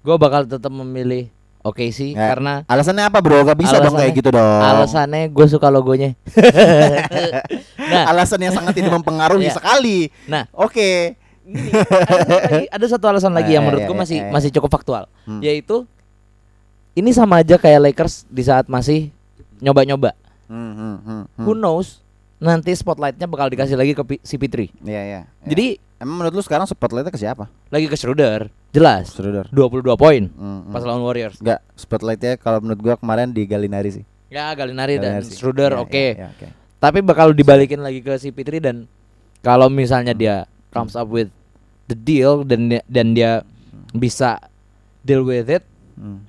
Gue 0.00 0.14
bakal 0.14 0.46
tetap 0.46 0.70
memilih 0.70 1.26
OKC 1.60 2.16
Ya. 2.16 2.32
karena 2.32 2.64
Alasannya 2.64 3.04
apa, 3.06 3.20
Bro? 3.20 3.44
Gak 3.44 3.58
bisa 3.60 3.76
dong 3.78 3.92
kayak 3.92 4.12
gitu 4.16 4.32
dong. 4.32 4.60
alasannya 4.60 5.28
gue 5.28 5.46
suka 5.46 5.68
logonya. 5.68 6.16
nah, 7.92 8.04
Alasan 8.08 8.40
yang 8.40 8.54
sangat 8.54 8.72
tidak 8.74 8.92
mempengaruhi 8.92 9.48
Iya. 9.48 9.56
sekali. 9.60 10.08
nah 10.24 10.48
Oke. 10.52 11.16
gini, 11.50 11.70
ada, 11.74 12.58
ada 12.70 12.86
satu 12.86 13.04
alasan 13.06 13.34
lagi 13.34 13.52
yang 13.52 13.64
Eh, 13.64 13.66
menurut 13.66 13.82
gue 13.84 13.96
eh, 13.96 14.00
masih 14.00 14.18
eh. 14.22 14.30
masih 14.30 14.50
cukup 14.50 14.70
faktual, 14.70 15.04
Hmm. 15.26 15.42
yaitu 15.42 15.82
ini 16.92 17.10
sama 17.10 17.42
aja 17.42 17.58
kayak 17.58 17.90
Lakers 17.90 18.22
di 18.26 18.40
saat 18.40 18.66
masih 18.66 19.10
nyoba-nyoba. 19.58 20.14
Hmm, 20.46 20.72
hmm, 20.72 20.96
hmm, 21.02 21.22
hmm. 21.26 21.42
Who 21.42 21.52
knows 21.52 22.02
nanti 22.40 22.72
spotlightnya 22.72 23.24
bakal 23.24 23.46
dikasih 23.46 23.76
lagi 23.76 23.92
ke 23.92 24.02
P- 24.02 24.18
CP3. 24.18 24.56
Iya, 24.80 25.02
iya. 25.02 25.20
Jadi 25.42 25.66
emang 25.96 26.18
menurut 26.18 26.32
lu 26.32 26.42
sekarang 26.42 26.64
spotlightnya 26.64 27.08
ke 27.08 27.20
siapa? 27.20 27.52
lagi 27.68 27.84
ke 27.84 27.94
Schroeder, 27.94 28.48
jelas. 28.70 29.12
Schroeder. 29.12 29.46
22 29.46 29.84
poin 29.94 30.22
Hmm, 30.26 30.64
hmm. 30.64 30.72
pas 30.72 30.80
lawan 30.80 31.02
Warriors. 31.02 31.36
Enggak, 31.38 31.60
spotlightnya 31.74 32.34
kalau 32.34 32.58
menurut 32.58 32.80
gua 32.80 32.94
kemarin 32.96 33.28
di 33.28 33.44
Galinari 33.44 33.92
sih. 33.92 34.04
Ya 34.26 34.48
Galinari 34.50 34.96
dan 34.96 35.14
Galinari 35.14 35.26
sih. 35.26 35.36
Schroeder 35.36 35.70
Iya, 35.70 35.80
oke. 35.80 35.92
iya, 35.92 36.12
iya, 36.16 36.28
oke. 36.30 36.46
Tapi 36.80 36.98
bakal 37.00 37.30
dibalikin 37.30 37.78
lagi 37.78 38.00
ke 38.00 38.16
CP3 38.16 38.48
dan 38.58 38.76
kalau 39.40 39.68
misalnya 39.68 40.10
dia 40.10 40.36
comes 40.70 40.94
up 40.94 41.06
with 41.06 41.28
the 41.86 41.94
deal 41.94 42.40
dan 42.40 42.66
dia- 42.66 42.86
dan 42.86 43.12
dia 43.12 43.44
bisa 43.90 44.40
deal 45.00 45.20
with 45.20 45.46
it, 45.46 45.60
Hmm. 45.92 46.24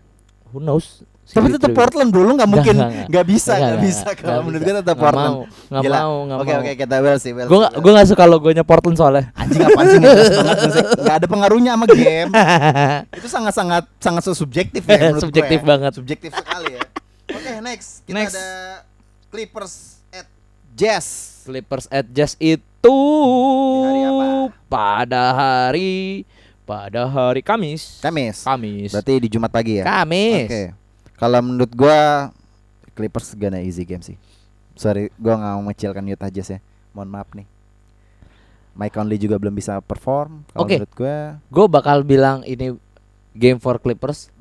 who 0.50 0.60
knows? 0.60 1.08
Tapi 1.32 1.48
CP3 1.48 1.56
tetap 1.56 1.72
Portland 1.72 2.10
bro, 2.10 2.22
lu 2.22 2.34
nggak 2.34 2.46
mungkin 2.46 2.76
Nggak, 2.76 2.90
nggak, 2.92 3.08
nggak 3.08 3.26
bisa, 3.26 3.48
Nggak, 3.48 3.58
nggak 3.58 3.72
nggak, 3.72 3.86
bisa. 3.86 4.04
nggak 4.04 4.18
Kalau 4.22 4.42
menurut 4.42 4.62
gua 4.62 4.74
tetap 4.74 4.84
Nggak 4.86 5.00
Portland. 5.02 5.36
nggak 5.72 5.84
mau, 5.88 6.14
nggak 6.22 6.38
Oke 6.38 6.52
mau. 6.52 6.60
oke 6.60 6.72
kita 6.76 6.96
well 7.00 7.18
sih, 7.18 7.32
well 7.32 7.48
Gue 7.48 7.58
gue 7.74 7.92
gak 7.94 8.08
suka 8.08 8.24
logonya 8.26 8.64
Portland 8.64 8.96
soalnya. 8.96 9.24
Anjing 9.34 9.62
apaan 9.62 9.86
sih 9.86 9.98
nggak. 9.98 10.16
Nggak 10.98 11.16
ada 11.16 11.28
pengaruhnya 11.28 11.72
sama 11.74 11.86
game. 11.88 12.30
Itu 13.18 13.28
sangat 13.28 13.54
sangat 13.54 13.84
sangat 13.98 14.22
subjektif 14.28 14.82
ya 14.82 14.96
menurut 15.02 15.22
Subjektif 15.22 15.58
gue 15.58 15.64
ya. 15.64 15.70
banget. 15.70 15.92
Subjektif 15.94 16.30
sekali 16.32 16.70
ya. 16.72 16.84
Oke 17.32 17.52
next 17.60 17.90
kita 18.04 18.16
Next. 18.18 18.36
ada 18.36 18.48
Clippers 19.28 19.74
at 20.12 20.28
Jazz. 20.74 21.08
Clippers 21.42 21.86
at 21.88 22.06
Jazz 22.08 22.36
itu 22.36 22.98
hari 23.82 24.02
apa? 24.04 24.28
pada 24.68 25.24
hari 25.32 26.28
pada 26.62 27.04
hari 27.04 27.40
Kamis. 27.40 28.00
Kamis. 28.00 28.44
Kamis. 28.44 28.92
Berarti 28.92 29.14
di 29.18 29.28
Jumat 29.28 29.48
pagi 29.48 29.80
ya. 29.80 29.84
Kamis. 29.84 30.48
Oke. 30.48 30.64
Kalau 31.22 31.40
menurut 31.40 31.70
gua 31.72 32.34
Clippers 32.92 33.38
gonna 33.38 33.62
easy 33.62 33.86
game 33.86 34.02
sih. 34.02 34.18
Sorry, 34.74 35.14
gua 35.16 35.38
nggak 35.38 35.54
mau 35.54 35.64
mengecilkan 35.64 36.04
Utah 36.10 36.34
Jazz 36.34 36.50
ya. 36.50 36.60
Mohon 36.92 37.10
maaf 37.14 37.30
nih. 37.38 37.46
Mike 38.72 38.96
Conley 38.96 39.20
juga 39.20 39.38
belum 39.38 39.54
bisa 39.54 39.78
perform. 39.80 40.42
Kalau 40.50 40.66
Oke. 40.66 40.76
menurut 40.82 40.94
gua 40.98 41.16
Gue 41.48 41.66
bakal 41.68 42.02
bilang 42.02 42.42
ini 42.42 42.74
game 43.36 43.60
for 43.60 43.78
Clippers, 43.78 44.32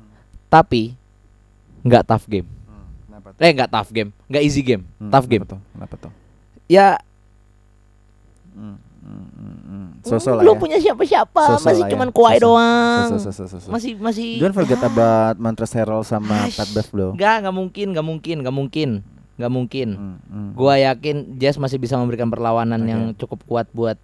tapi 0.49 0.95
nggak 1.85 2.03
tough 2.09 2.25
game. 2.25 2.47
tuh? 2.47 3.45
Eh 3.45 3.51
nggak 3.53 3.71
tough 3.71 3.91
game, 3.93 4.09
nggak 4.27 4.43
easy 4.43 4.61
game, 4.61 4.83
Hmm, 4.97 5.11
tough 5.13 5.27
game. 5.29 5.45
Kenapa 5.45 5.55
tuh? 5.55 5.61
Kenapa 5.77 5.95
tuh? 5.99 6.11
Ya 6.65 6.87
Hmm, 8.51 8.75
hmm, 9.01 9.27
hmm, 9.27 9.57
hmm. 9.61 9.85
So-so 10.01 10.31
lah 10.31 10.41
belum 10.41 10.55
ya. 10.55 10.61
punya 10.61 10.77
siapa-siapa, 10.79 11.41
So-so 11.47 11.65
masih 11.67 11.77
lah 11.77 11.87
ya. 11.87 11.91
cuman 11.91 12.09
Kawhi 12.09 12.31
So-so. 12.31 12.45
doang. 12.47 13.07
So-so, 13.07 13.29
so-so, 13.29 13.45
so-so. 13.51 13.69
Masih 13.69 13.91
masih. 13.97 14.29
Don't 14.37 14.53
forget 14.53 14.77
ya. 14.77 14.87
about 14.87 15.35
Montrezl 15.35 15.77
Harrell 15.77 16.03
sama 16.03 16.35
Ash. 16.43 16.55
Pat 16.55 16.69
Bev 16.69 16.87
bro. 16.87 17.07
Nggak, 17.11 17.35
nggak 17.41 17.55
mungkin, 17.55 17.87
nggak 17.91 18.05
mungkin, 18.05 18.35
nggak 18.39 18.55
mungkin, 18.55 18.89
nggak 19.35 19.51
mungkin. 19.51 19.87
Hmm, 19.91 20.17
hmm. 20.23 20.49
Gua 20.53 20.73
yakin 20.77 21.15
Jazz 21.35 21.57
masih 21.57 21.77
bisa 21.77 21.95
memberikan 21.95 22.27
perlawanan 22.27 22.79
Oke. 22.79 22.87
yang 22.87 23.01
cukup 23.15 23.39
kuat 23.43 23.67
buat 23.71 23.97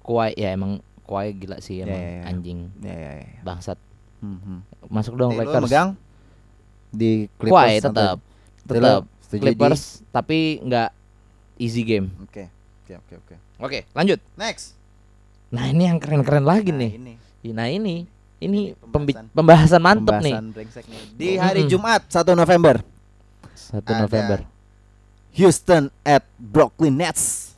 Kawhi. 0.00 0.32
Ya 0.34 0.52
emang 0.52 0.78
Kawhi 1.04 1.32
gila 1.34 1.58
sih 1.58 1.80
Ya, 1.80 1.84
emang 1.84 1.98
ya, 1.98 2.08
ya. 2.10 2.22
anjing 2.26 2.58
Ya, 2.80 2.94
ya, 2.94 3.12
ya. 3.18 3.40
bangsat. 3.40 3.78
Hmm, 4.18 4.38
hmm. 4.38 4.58
Masuk 4.86 5.14
dong 5.14 5.32
Jadi 5.32 5.40
Lakers. 5.42 5.62
megang 5.62 5.88
di 6.90 7.10
Clippers 7.34 7.82
tetap. 7.82 8.16
Jadi 8.62 8.78
lu 8.78 8.84
tetap 8.86 9.04
setuju 9.20 9.36
di- 9.36 9.44
Clippers, 9.46 9.82
tapi 10.08 10.38
nggak 10.60 10.90
easy 11.56 11.82
game. 11.82 12.08
Oke. 12.20 12.48
Oke, 12.80 12.94
oke, 12.96 13.14
oke. 13.18 13.34
Oke, 13.56 13.86
lanjut. 13.90 14.18
Next. 14.34 14.74
Nah 15.48 15.66
ini 15.66 15.86
yang 15.86 15.98
keren-keren 15.98 16.42
lagi 16.42 16.68
Nah, 16.68 16.80
nih. 16.80 16.90
Ini. 16.96 17.14
Nah 17.50 17.66
ini, 17.66 17.94
ini 18.38 18.60
pembahasan. 18.74 19.26
pembahasan 19.30 19.80
mantep 19.80 20.14
nih. 20.16 20.34
Pembahasan 20.34 20.46
brengsek 20.50 20.84
nih. 20.84 21.00
Di 21.12 21.28
hari 21.36 21.60
Mm-mm. 21.62 21.70
Jumat 21.70 22.00
1 22.04 22.34
November, 22.34 22.76
1 23.54 23.78
Ada. 23.80 23.94
November. 24.00 24.38
Houston 25.32 25.82
at 26.02 26.22
Brooklyn 26.34 26.94
Nets. 26.96 27.54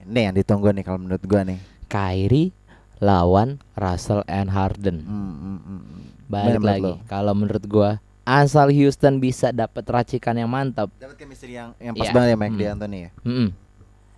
Ini 0.00 0.20
yang 0.22 0.34
ditunggu 0.34 0.70
nih 0.70 0.82
kalau 0.82 0.98
menurut 1.00 1.22
gua 1.22 1.42
nih. 1.42 1.58
Kyrie 1.86 2.50
lawan 2.96 3.58
Russell 3.72 4.22
and 4.26 4.48
Harden. 4.48 5.02
Hmm, 5.02 5.14
hmm, 5.34 5.58
hmm, 5.58 5.80
hmm. 5.80 6.02
Balik 6.26 6.60
lagi. 6.60 6.92
Kalau 7.04 7.32
menurut 7.32 7.64
gua 7.64 7.90
asal 8.22 8.70
Houston 8.70 9.18
bisa 9.18 9.50
dapat 9.50 9.82
racikan 9.84 10.34
yang 10.34 10.46
mantap. 10.46 10.90
Dapat 10.96 11.14
chemistry 11.16 11.54
yang 11.54 11.70
yang 11.76 11.94
pas 11.94 12.06
Iya. 12.06 12.12
banget 12.12 12.28
ya 12.28 12.36
Mike 12.36 12.50
Hmm. 12.52 12.60
D'Antoni 12.60 12.98
ya. 13.00 13.10
Mm-mm. 13.22 13.48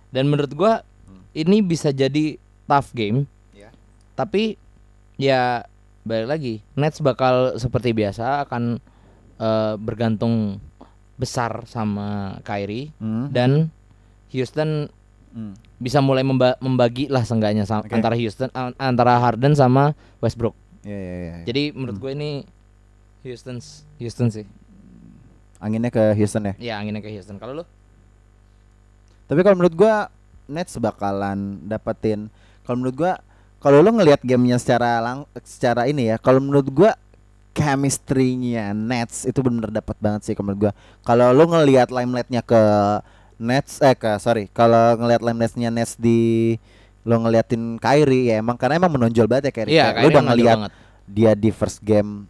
Dan 0.09 0.27
menurut 0.27 0.51
gua 0.51 0.81
ini 1.31 1.61
bisa 1.61 1.89
jadi 1.89 2.35
tough 2.65 2.91
game. 2.91 3.29
Iya. 3.51 3.69
Tapi 4.13 4.57
ya 5.15 5.61
balik 6.01 6.27
lagi, 6.27 6.53
Nets 6.73 6.97
bakal 6.99 7.55
seperti 7.55 7.91
biasa 7.91 8.43
akan 8.43 8.81
eh, 9.35 9.73
bergantung 9.75 10.59
besar 11.15 11.63
sama 11.63 12.39
Kyrie 12.41 12.91
Hmm. 12.95 13.27
dan 13.29 13.71
Houston 14.29 14.91
Hmm. 15.29 15.53
bisa 15.77 15.99
mulai 15.99 16.21
memba- 16.21 16.59
membagi 16.59 17.05
lah 17.05 17.21
seenggaknya 17.21 17.63
sa- 17.63 17.79
Oke. 17.79 17.91
antara 17.91 18.15
Houston 18.15 18.49
antara 18.75 19.15
Harden 19.15 19.53
sama 19.53 19.93
Westbrook. 20.19 20.57
Iya 20.81 20.91
iya 20.91 21.15
iya. 21.15 21.35
Jadi 21.45 21.63
menurut 21.71 21.95
Hmm. 21.95 22.03
gue 22.03 22.11
ini 22.13 22.31
Houston 23.23 23.63
Houston 23.95 24.27
sih. 24.27 24.43
Anginnya 25.59 25.87
ke 25.87 26.03
Houston 26.15 26.43
ya. 26.45 26.53
Ya 26.57 26.73
anginnya 26.75 26.99
ke 26.99 27.07
Houston. 27.09 27.35
Kalau 27.35 27.51
lu? 27.53 27.65
Tapi 29.29 29.39
kalau 29.45 29.55
menurut 29.55 29.75
gua 29.77 30.09
Nets 30.49 30.73
bakalan 30.81 31.61
dapetin 31.61 32.33
kalau 32.65 32.81
menurut 32.81 32.97
gua 32.97 33.13
kalau 33.61 33.83
lo 33.83 33.91
ngelihat 33.91 34.23
gamenya 34.23 34.57
secara 34.57 34.97
lang 34.97 35.27
secara 35.43 35.85
ini 35.85 36.09
ya, 36.09 36.17
kalau 36.17 36.41
menurut 36.41 36.65
gua 36.71 36.91
chemistry-nya 37.53 38.71
Nets 38.71 39.27
itu 39.27 39.37
benar-benar 39.43 39.83
dapat 39.83 39.97
banget 39.99 40.21
sih 40.25 40.33
menurut 40.39 40.69
gua. 40.69 40.73
Kalau 41.03 41.29
lo 41.29 41.43
ngelihat 41.45 41.91
limelight-nya 41.91 42.41
ke 42.41 42.61
Nets 43.37 43.79
eh 43.79 43.95
ke 43.95 44.15
sorry, 44.17 44.47
kalau 44.51 44.95
ngelihat 44.97 45.21
limelight-nya 45.21 45.69
Nets 45.69 45.93
di 45.95 46.55
lo 47.03 47.19
ngeliatin 47.19 47.79
Kyrie 47.79 48.31
ya 48.31 48.43
emang 48.43 48.55
karena 48.55 48.79
emang 48.79 48.95
menonjol 48.95 49.27
banget 49.27 49.51
ya 49.51 49.53
Kyrie. 49.55 49.73
Iya, 49.75 49.85
Kayak 49.91 49.95
lo 49.95 50.07
Kyrie 50.07 50.15
udah 50.15 50.23
banget. 50.55 50.71
dia 51.09 51.31
di 51.35 51.49
first 51.51 51.79
game 51.83 52.27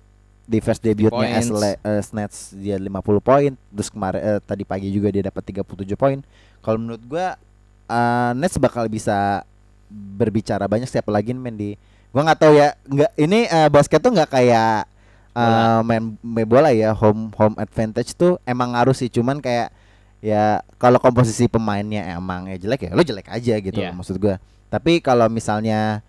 di 0.49 0.57
first 0.59 0.81
debutnya 0.81 1.37
as, 1.37 1.45
as 1.85 2.07
Nets 2.09 2.57
dia 2.57 2.81
50 2.81 2.89
poin 3.21 3.53
terus 3.53 3.89
kemarin 3.93 4.17
eh, 4.17 4.39
tadi 4.41 4.65
pagi 4.65 4.89
juga 4.89 5.13
dia 5.13 5.21
dapat 5.21 5.45
37 5.53 5.85
poin 5.93 6.17
kalau 6.65 6.81
menurut 6.81 7.03
gua 7.05 7.37
eh, 7.85 8.31
Nets 8.33 8.57
bakal 8.57 8.89
bisa 8.89 9.45
berbicara 9.89 10.65
banyak 10.65 10.89
siapa 10.89 11.13
lagi 11.13 11.37
main 11.37 11.53
di 11.53 11.77
gua 12.09 12.25
nggak 12.25 12.39
tahu 12.41 12.53
ya 12.57 12.73
nggak 12.89 13.11
ini 13.21 13.39
eh, 13.45 13.69
basket 13.69 14.01
tuh 14.01 14.09
nggak 14.09 14.29
kayak 14.33 14.89
Bola. 15.29 15.85
main 15.85 16.03
main 16.19 16.47
bola 16.49 16.73
ya 16.73 16.91
home 16.91 17.29
home 17.37 17.55
advantage 17.55 18.11
tuh 18.17 18.41
emang 18.43 18.73
ngaruh 18.75 18.97
sih. 18.97 19.07
Cuman 19.07 19.39
kayak 19.39 19.71
ya 20.19 20.59
kalau 20.75 20.99
komposisi 20.99 21.47
pemainnya 21.47 22.03
emang 22.11 22.49
ya 22.51 22.59
jelek 22.59 22.89
ya 22.89 22.91
lo 22.91 23.05
jelek 23.05 23.29
aja 23.31 23.55
gitu 23.61 23.79
Iya. 23.79 23.93
maksud 23.95 24.19
gua. 24.19 24.35
Tapi 24.67 24.99
kalau 24.99 25.29
misalnya 25.31 26.01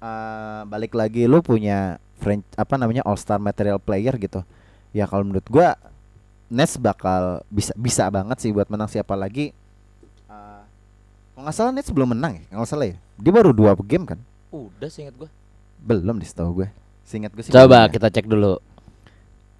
eh, 0.00 0.60
balik 0.64 0.94
lagi 0.96 1.26
lu 1.28 1.42
punya 1.44 1.98
French 2.18 2.44
apa 2.52 2.74
namanya 2.74 3.02
All 3.02 3.14
Star 3.14 3.38
material 3.38 3.78
player 3.78 4.14
gitu 4.14 4.42
ya 4.90 5.04
kalau 5.04 5.22
menurut 5.22 5.46
gua 5.46 5.78
Nets 6.48 6.74
bakal 6.76 7.44
bisa 7.46 7.70
bisa 7.74 8.08
banget 8.08 8.36
sih 8.38 8.50
buat 8.50 8.66
menang 8.66 8.86
siapa 8.86 9.14
lagi 9.14 9.52
Eh, 10.26 10.60
kalau 11.32 11.42
nggak 11.42 11.54
salah 11.54 11.70
Nets 11.70 11.88
belum 11.88 12.08
menang 12.10 12.36
ya 12.36 12.44
nggak 12.50 12.66
salah 12.66 12.86
ya 12.86 12.96
dia 13.14 13.30
baru 13.30 13.50
dua 13.50 13.72
game 13.78 14.04
kan 14.04 14.18
Udah 14.48 14.86
seingat 14.86 15.14
gue. 15.14 15.28
belum 15.78 16.16
di 16.16 16.24
setahu 16.24 16.50
gue 16.56 16.68
seingat 17.02 17.30
gue 17.30 17.40
sih 17.40 17.50
Coba 17.50 17.84
belum 17.84 17.92
kita 17.92 18.08
cek 18.10 18.26
dulu. 18.26 18.56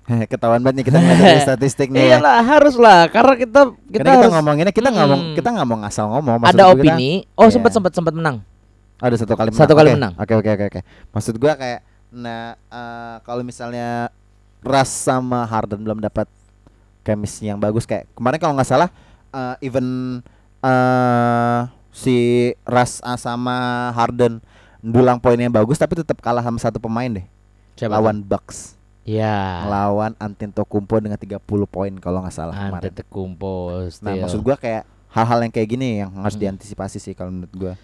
ketahuan 0.33 0.61
banget 0.61 0.81
nih 0.81 0.87
kita 0.87 0.99
ngeliat 0.99 1.21
dari 1.23 1.41
statistik 1.47 1.89
nih 1.89 2.01
ya. 2.03 2.17
Iyalah 2.17 2.41
harus 2.43 2.75
lah 2.75 3.07
karena 3.07 3.37
kita 3.37 3.61
kita, 3.69 3.69
Karena 3.69 3.93
kita 3.93 4.11
harus 4.11 4.33
ngomonginnya 4.33 4.73
kita 4.73 4.89
nggak 4.89 5.05
ngomong 5.05 5.21
Hmm. 5.23 5.35
kita 5.37 5.49
nggak 5.53 5.67
mau 5.67 5.79
ngasal 5.79 6.07
ngomong 6.09 6.37
Maksud 6.39 6.49
ada 6.51 6.63
gua 6.63 6.69
kita- 6.71 6.81
opini. 6.81 7.11
Oh 7.35 7.45
Iya. 7.45 7.53
sempat 7.53 7.71
sempat 7.71 7.93
sempat 7.93 8.13
menang. 8.13 8.37
Ada 8.99 9.15
satu 9.15 9.33
kali 9.33 9.49
menang. 9.53 9.61
Satu 9.61 9.73
kali 9.73 9.89
Oke, 9.89 9.95
menang. 9.95 10.13
Oke 10.17 10.33
oke 10.35 10.49
oke 10.51 10.65
oke. 10.67 10.81
Maksud 11.13 11.35
gua 11.37 11.53
kayak 11.55 11.81
nah 12.09 12.57
eh, 12.57 13.17
kalau 13.23 13.43
misalnya 13.43 14.09
Ras 14.59 14.89
sama 14.89 15.45
Harden 15.45 15.81
belum 15.81 16.01
dapat 16.01 16.27
chemistry 17.03 17.47
yang 17.47 17.57
bagus 17.57 17.85
kayak 17.85 18.09
kemarin 18.13 18.39
kalau 18.39 18.55
nggak 18.55 18.69
salah 18.69 18.89
eh, 19.31 19.55
even 19.63 20.19
eh 20.61 21.61
si 21.91 22.17
Ras 22.63 23.01
sama 23.17 23.91
Harden 23.93 24.41
dulang 24.79 25.19
poinnya 25.19 25.51
bagus 25.51 25.77
tapi 25.77 25.99
tetap 25.99 26.19
kalah 26.19 26.41
sama 26.41 26.59
satu 26.59 26.79
pemain 26.79 27.11
deh. 27.11 27.27
Siapa? 27.75 27.95
lawan 27.95 28.23
Bucks. 28.23 28.75
Ya. 29.03 29.65
Lawan 29.67 30.13
Antetokounmpo 30.19 31.01
dengan 31.01 31.19
30 31.19 31.43
poin 31.67 31.93
kalau 31.99 32.23
nggak 32.23 32.35
salah 32.35 32.55
kemarin. 32.55 32.91
Antetokounmpo. 32.93 33.55
Nah, 34.05 34.15
maksud 34.19 34.43
gua 34.43 34.55
kayak 34.55 34.85
hal-hal 35.11 35.39
yang 35.43 35.53
kayak 35.55 35.69
gini 35.69 35.89
yang 36.05 36.11
harus 36.23 36.37
Hmm. 36.37 36.43
diantisipasi 36.47 36.99
sih 37.01 37.15
kalau 37.17 37.33
menurut 37.33 37.55
gua. 37.57 37.75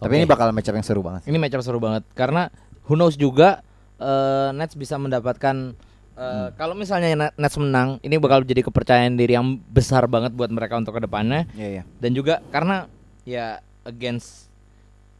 Tapi 0.00 0.10
Oke. 0.10 0.18
ini 0.18 0.26
bakal 0.26 0.50
match 0.50 0.66
up 0.66 0.74
yang 0.74 0.86
seru 0.86 1.02
banget. 1.04 1.22
Ini 1.28 1.36
matchup 1.38 1.62
seru 1.62 1.78
banget 1.78 2.02
karena 2.18 2.50
who 2.84 2.94
knows 2.94 3.14
juga 3.14 3.60
eh, 3.96 4.48
Nets 4.52 4.74
bisa 4.74 4.94
mendapatkan 4.94 5.72
eh, 5.72 5.82
Hmm. 6.14 6.50
kalau 6.54 6.72
misalnya 6.72 7.10
Net- 7.12 7.36
Nets 7.36 7.56
menang, 7.56 7.98
ini 8.00 8.14
bakal 8.16 8.40
jadi 8.40 8.62
kepercayaan 8.62 9.14
diri 9.14 9.34
yang 9.34 9.44
besar 9.66 10.06
banget 10.06 10.30
buat 10.30 10.46
mereka 10.46 10.76
untuk 10.76 10.92
ke 10.92 11.02
depannya 11.02 11.42
Iya 11.52 11.68
iya. 11.70 11.82
dan 11.96 12.10
juga 12.10 12.38
karena 12.48 12.86
ya 13.22 13.58
against 13.82 14.46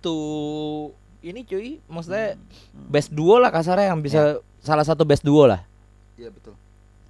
two 0.00 0.90
ini 1.18 1.40
cuy, 1.42 1.80
maksudnya 1.86 2.36
Hmm. 2.36 2.86
best 2.86 3.08
duo 3.08 3.36
lah 3.36 3.48
kasarnya 3.48 3.88
yang 3.88 3.98
bisa 3.98 4.36
salah 4.60 4.84
satu 4.84 5.02
best 5.02 5.20
duo 5.20 5.44
lah. 5.44 5.64
Iya 6.14 6.28
betul. 6.28 6.52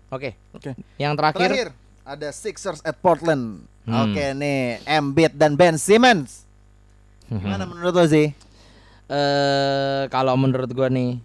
Oke. 0.08 0.38
Oke. 0.52 0.78
Yang 0.94 1.12
terakhir, 1.18 1.40
Terakhir 1.44 1.68
ada 2.04 2.28
Sixers 2.30 2.80
at 2.80 2.94
Portland. 2.96 3.66
Hmm. 3.82 4.06
Oke 4.06 4.32
nih, 4.32 4.78
Embiid 4.86 5.34
dan 5.34 5.52
Ben 5.52 5.74
Simmons. 5.74 6.46
Gimana 7.26 7.64
menurut 7.64 7.90
lo 7.92 8.06
sih? 8.06 8.30
Eh 9.06 10.02
kalau 10.08 10.34
menurut 10.34 10.70
gua 10.70 10.88
nih 10.88 11.20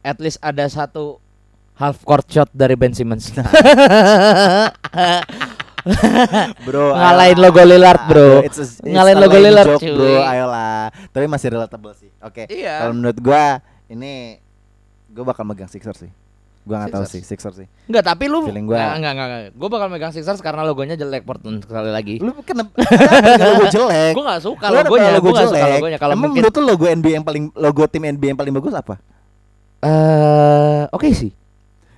at 0.00 0.18
least 0.18 0.36
ada 0.38 0.64
satu 0.66 1.16
half 1.74 2.02
court 2.02 2.28
shot 2.28 2.50
dari 2.52 2.76
Ben 2.76 2.92
Simmons. 2.92 3.32
Bro, 6.64 6.94
Ngalahin 6.96 7.38
logo 7.38 7.60
Lillard, 7.60 8.02
bro. 8.08 8.40
It's 8.40 8.56
a- 8.56 8.64
it's 8.64 8.80
Ngalahin 8.80 9.20
logo 9.20 9.36
Lillard, 9.36 9.68
joke, 9.68 9.84
cuy. 9.84 9.92
bro. 9.92 10.16
Ayolah. 10.24 10.88
Tapi 11.12 11.26
masih 11.28 11.48
relatable 11.52 11.92
sih. 11.92 12.08
Oke. 12.24 12.48
Iya. 12.48 12.80
Kalau 12.80 12.94
menurut 12.96 13.18
gua 13.20 13.60
ini 13.86 14.40
gua 15.12 15.24
bakal 15.28 15.44
megang 15.44 15.68
Sixers 15.68 16.08
sih. 16.08 16.12
Gua 16.64 16.80
nggak 16.80 16.92
tahu 16.92 17.04
sih 17.04 17.20
Sixers. 17.20 17.56
Sih. 17.56 17.68
Enggak, 17.84 18.04
tapi 18.06 18.24
lu 18.24 18.44
Feeling 18.44 18.64
gua- 18.64 18.80
Nggak, 18.80 18.92
enggak, 18.96 19.12
enggak, 19.12 19.26
enggak. 19.26 19.42
Gua 19.54 19.68
bakal 19.68 19.88
megang 19.88 20.10
Sixers 20.10 20.40
karena 20.40 20.62
logonya 20.62 20.94
jelek 20.94 21.22
Portland 21.22 21.60
sekali 21.60 21.88
lagi. 21.88 22.16
Lu 22.18 22.32
kenapa 22.40 22.72
logo 23.52 23.64
jelek? 23.68 24.12
Gua 24.12 24.22
enggak 24.24 24.40
suka 24.42 24.66
Lu 24.66 24.76
logonya, 24.78 25.10
logo 25.12 25.22
gua 25.22 25.32
enggak 25.34 25.50
suka 25.50 25.66
logonya. 25.70 25.98
Kalau 25.98 26.14
mungkin 26.14 26.40
menurut 26.40 26.54
lu 26.54 26.64
logo 26.66 26.84
NBA 26.86 27.12
yang 27.14 27.22
paling 27.22 27.44
logo 27.52 27.82
tim 27.84 28.02
NBA 28.02 28.28
yang 28.32 28.40
paling 28.40 28.52
bagus 28.52 28.72
apa? 28.72 28.94
eh 29.82 30.82
oke 30.88 31.08
sih. 31.10 31.30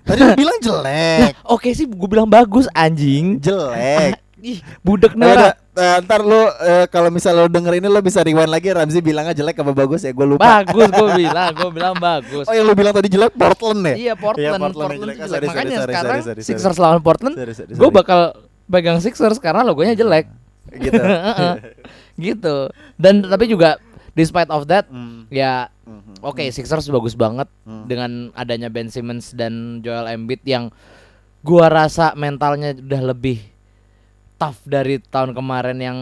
Tadi 0.02 0.18
lu 0.20 0.34
bilang 0.34 0.58
jelek. 0.60 1.34
Oke 1.54 1.70
sih 1.72 1.82
gua 1.84 2.06
bilang 2.08 2.26
bagus 2.26 2.66
anjing. 2.72 3.38
jelek. 3.38 4.18
Ih, 4.44 4.62
budek 4.80 5.14
Nora. 5.14 5.54
Eh, 5.76 5.96
ntar 6.00 6.20
lu 6.20 6.34
eh, 6.58 6.84
kalau 6.86 7.08
misal 7.08 7.36
lu 7.36 7.46
denger 7.46 7.76
ini 7.76 7.86
lu 7.86 8.00
bisa 8.00 8.20
rewind 8.20 8.48
lagi 8.48 8.68
Ramzi 8.68 8.98
bilangnya 8.98 9.32
jelek 9.32 9.56
apa 9.56 9.70
bagus 9.70 10.00
ya 10.00 10.10
gue 10.10 10.26
lupa. 10.26 10.64
Bagus 10.64 10.88
gua 10.90 11.08
bilang, 11.20 11.50
gua 11.52 11.70
bilang 11.70 11.94
bagus. 11.94 12.44
Oh 12.44 12.52
yang 12.52 12.64
lu 12.64 12.72
bilang 12.72 12.92
tadi 12.92 13.08
jelek 13.08 13.32
Portland 13.32 13.80
ya? 13.86 13.94
Iya 13.94 14.14
Portland, 14.14 14.56
Portland 14.56 14.90
Portland, 14.90 14.90
yang 14.90 15.00
jelek. 15.00 15.14
tuh 15.14 15.22
Ah, 15.22 15.26
jelek. 15.26 15.30
sorry, 15.30 15.46
Makanya 15.46 15.68
sorry, 15.68 15.76
sorry, 15.76 15.92
sekarang 15.92 16.18
sorry, 16.18 16.26
sorry, 16.34 16.42
Sixers 16.42 16.78
lawan 16.78 17.00
Portland, 17.00 17.34
Sorry, 17.34 17.52
sorry, 17.52 17.70
gue 17.70 17.78
sorry. 17.78 17.94
bakal 17.94 18.20
pegang 18.66 18.98
Sixers 18.98 19.38
karena 19.38 19.62
logonya 19.62 19.94
jelek. 19.94 20.26
gitu. 20.74 20.98
Gitu. 22.18 22.56
Dan 22.96 23.20
tapi 23.22 23.44
juga 23.44 23.76
despite 24.12 24.48
of 24.48 24.64
that, 24.64 24.88
Hmm, 24.88 25.28
ya 25.28 25.68
hmm, 25.84 26.24
oke 26.24 26.40
Sixers 26.48 26.88
bagus 26.88 27.12
banget 27.12 27.44
Hmm. 27.62 27.84
dengan 27.84 28.10
adanya 28.32 28.66
Ben 28.66 28.88
Simmons 28.88 29.30
dan 29.30 29.78
Joel 29.78 30.08
Embiid 30.08 30.40
yang 30.42 30.72
gua 31.42 31.68
rasa 31.68 32.10
mentalnya 32.12 32.72
udah 32.72 33.02
lebih 33.06 33.44
tough 34.36 34.60
dari 34.62 35.00
tahun 35.00 35.32
kemarin 35.32 35.78
yang 35.78 35.98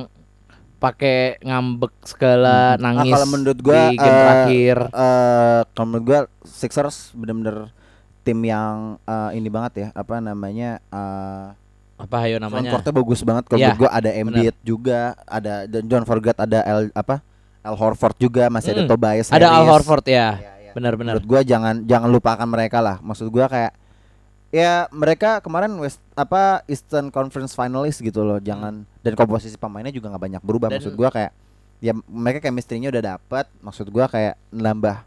pakai 0.76 1.40
ngambek 1.40 1.94
segala 2.04 2.74
Hmm. 2.74 2.76
Ah, 2.76 2.82
nangis 2.84 3.12
kalau 3.14 3.28
menurut 3.30 3.58
gua 3.58 3.80
di 3.84 3.96
game 3.96 4.04
eh, 4.04 4.20
terakhir. 4.20 4.76
eh, 4.86 5.60
kalau 5.66 5.86
menurut 5.86 6.04
gua 6.04 6.20
Sixers 6.42 6.96
bener-bener 7.12 7.72
tim 8.20 8.38
yang 8.40 9.00
eh, 9.00 9.30
ini 9.32 9.48
banget 9.48 9.72
ya 9.78 9.88
apa 9.92 10.18
namanya 10.18 10.82
eh 10.84 11.46
Apa 11.94 12.26
ayo 12.26 12.36
namanya? 12.36 12.68
courtnya 12.68 12.90
bagus 12.92 13.22
banget 13.22 13.44
kalau 13.46 13.56
Iya, 13.56 13.66
menurut 13.70 13.80
gua 13.80 13.92
ada 13.92 14.10
Embiid 14.10 14.54
juga 14.60 14.98
ada 15.24 15.52
don't 15.64 16.04
forget 16.04 16.36
ada 16.36 16.58
L 16.60 16.90
apa 16.92 17.22
Al 17.62 17.74
Horford 17.74 18.18
juga 18.18 18.50
masih 18.50 18.74
ada 18.74 18.82
Hmm. 18.82 18.90
Tobias 18.90 19.26
Ada 19.30 19.46
Al 19.46 19.62
Harris. 19.62 19.68
Horford 19.70 20.04
ya. 20.04 20.28
Iya, 20.36 20.52
iya. 20.60 20.72
Benar-benar. 20.74 21.12
Menurut 21.16 21.24
gua 21.24 21.40
jangan 21.40 21.80
jangan 21.82 22.10
lupakan 22.10 22.44
mereka 22.44 22.78
lah. 22.78 23.00
Maksud 23.00 23.30
gua 23.30 23.46
kayak 23.46 23.72
ya 24.54 24.86
mereka 24.94 25.42
kemarin 25.42 25.74
West 25.82 25.98
apa 26.14 26.62
Eastern 26.70 27.10
Conference 27.10 27.58
finalist 27.58 27.98
gitu 27.98 28.22
loh. 28.22 28.38
Jangan 28.38 28.86
dan 29.02 29.12
komposisi 29.18 29.58
pemainnya 29.58 29.90
juga 29.90 30.14
nggak 30.14 30.22
banyak 30.22 30.42
berubah. 30.46 30.70
Dan- 30.70 30.78
Maksud 30.78 30.94
gua 30.94 31.10
kayak 31.10 31.34
ya 31.82 31.90
mereka 32.06 32.38
chemistry-nya 32.40 32.94
udah 32.94 33.18
dapet. 33.18 33.50
Maksud 33.58 33.90
gua 33.90 34.06
kayak 34.06 34.38
nambah 34.48 35.02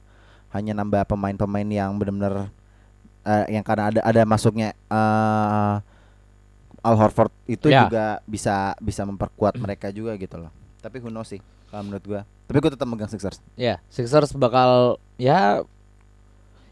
hanya 0.52 0.76
nambah 0.76 1.08
pemain-pemain 1.08 1.64
yang 1.66 1.96
benar-benar 1.96 2.52
eh, 3.24 3.56
yang 3.56 3.64
karena 3.64 3.96
ada 3.96 4.00
ada 4.04 4.22
masuknya 4.24 4.76
eh 4.88 5.76
Al 6.84 6.96
Horford 6.96 7.32
itu 7.48 7.68
Ya. 7.68 7.84
juga 7.84 8.06
bisa 8.24 8.72
bisa 8.80 9.04
memperkuat 9.04 9.56
mereka 9.58 9.92
juga 9.92 10.16
gitu 10.16 10.38
loh. 10.38 10.52
Tapi 10.80 11.00
who 11.00 11.08
knows 11.08 11.28
sih 11.28 11.40
kalau 11.68 11.88
menurut 11.88 12.04
gua. 12.04 12.22
Tapi 12.48 12.58
gua 12.60 12.72
tetap 12.72 12.88
megang 12.88 13.08
Sixers. 13.08 13.40
Ya, 13.56 13.80
Sixers 13.88 14.32
bakal 14.34 14.96
ya 15.16 15.64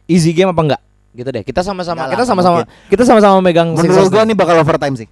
easy 0.07 0.31
game 0.31 0.51
apa 0.51 0.61
enggak? 0.61 0.81
Gitu 1.15 1.29
deh. 1.29 1.41
Kita 1.41 1.61
sama-sama 1.61 2.05
kita 2.05 2.23
sama-sama 2.23 2.67
kita 2.85 3.03
sama-sama 3.03 3.39
megang 3.39 3.71
Menurut 3.71 4.07
gua 4.07 4.21
nih. 4.21 4.27
ini 4.27 4.35
bakal 4.35 4.55
overtime 4.57 4.95
sih. 4.95 5.07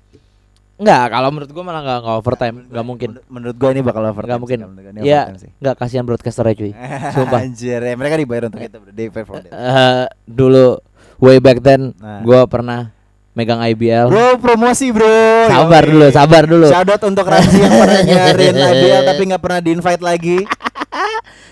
Enggak, 0.73 1.05
kalau 1.09 1.29
menurut 1.29 1.49
gua 1.49 1.63
malah 1.63 1.79
enggak 1.79 1.97
enggak 2.01 2.17
overtime, 2.17 2.55
enggak 2.67 2.85
mungkin. 2.85 3.09
Menurut- 3.25 3.55
gua 3.55 3.69
ini 3.71 3.81
bakal 3.81 4.01
overtime. 4.03 4.35
Enggak 4.35 4.41
mungkin. 4.41 4.59
Iya, 4.99 5.21
enggak 5.57 5.75
kasihan 5.77 6.03
broadcasternya 6.03 6.53
cuy. 6.53 6.71
Sumpah. 7.15 7.39
Anjir, 7.41 7.79
ya, 7.79 7.93
mereka 7.93 8.15
dibayar 8.15 8.43
untuk 8.45 8.59
itu. 8.59 8.77
They 8.91 9.07
pay 9.07 9.23
for 9.23 9.39
that. 9.39 9.47
Eh, 9.47 10.05
dulu 10.25 10.81
way 11.17 11.39
back 11.39 11.61
then 11.61 11.95
Nah. 11.95 12.19
gua 12.19 12.43
pernah 12.43 12.91
megang 13.31 13.63
IBL. 13.63 14.09
Bro, 14.09 14.37
promosi, 14.37 14.89
Bro. 14.89 15.09
Sabar 15.47 15.81
Yoi. 15.81 15.89
dulu, 15.89 16.05
sabar 16.11 16.43
dulu. 16.43 16.67
Shout 16.67 16.85
out 16.85 17.01
untuk 17.01 17.25
Ramzi 17.25 17.57
yang 17.57 17.71
pernah 17.71 18.01
nyarin 18.09 18.53
IBL 18.53 19.01
tapi 19.07 19.21
nggak 19.25 19.41
pernah 19.41 19.59
di-invite 19.59 20.03
lagi. 20.03 20.37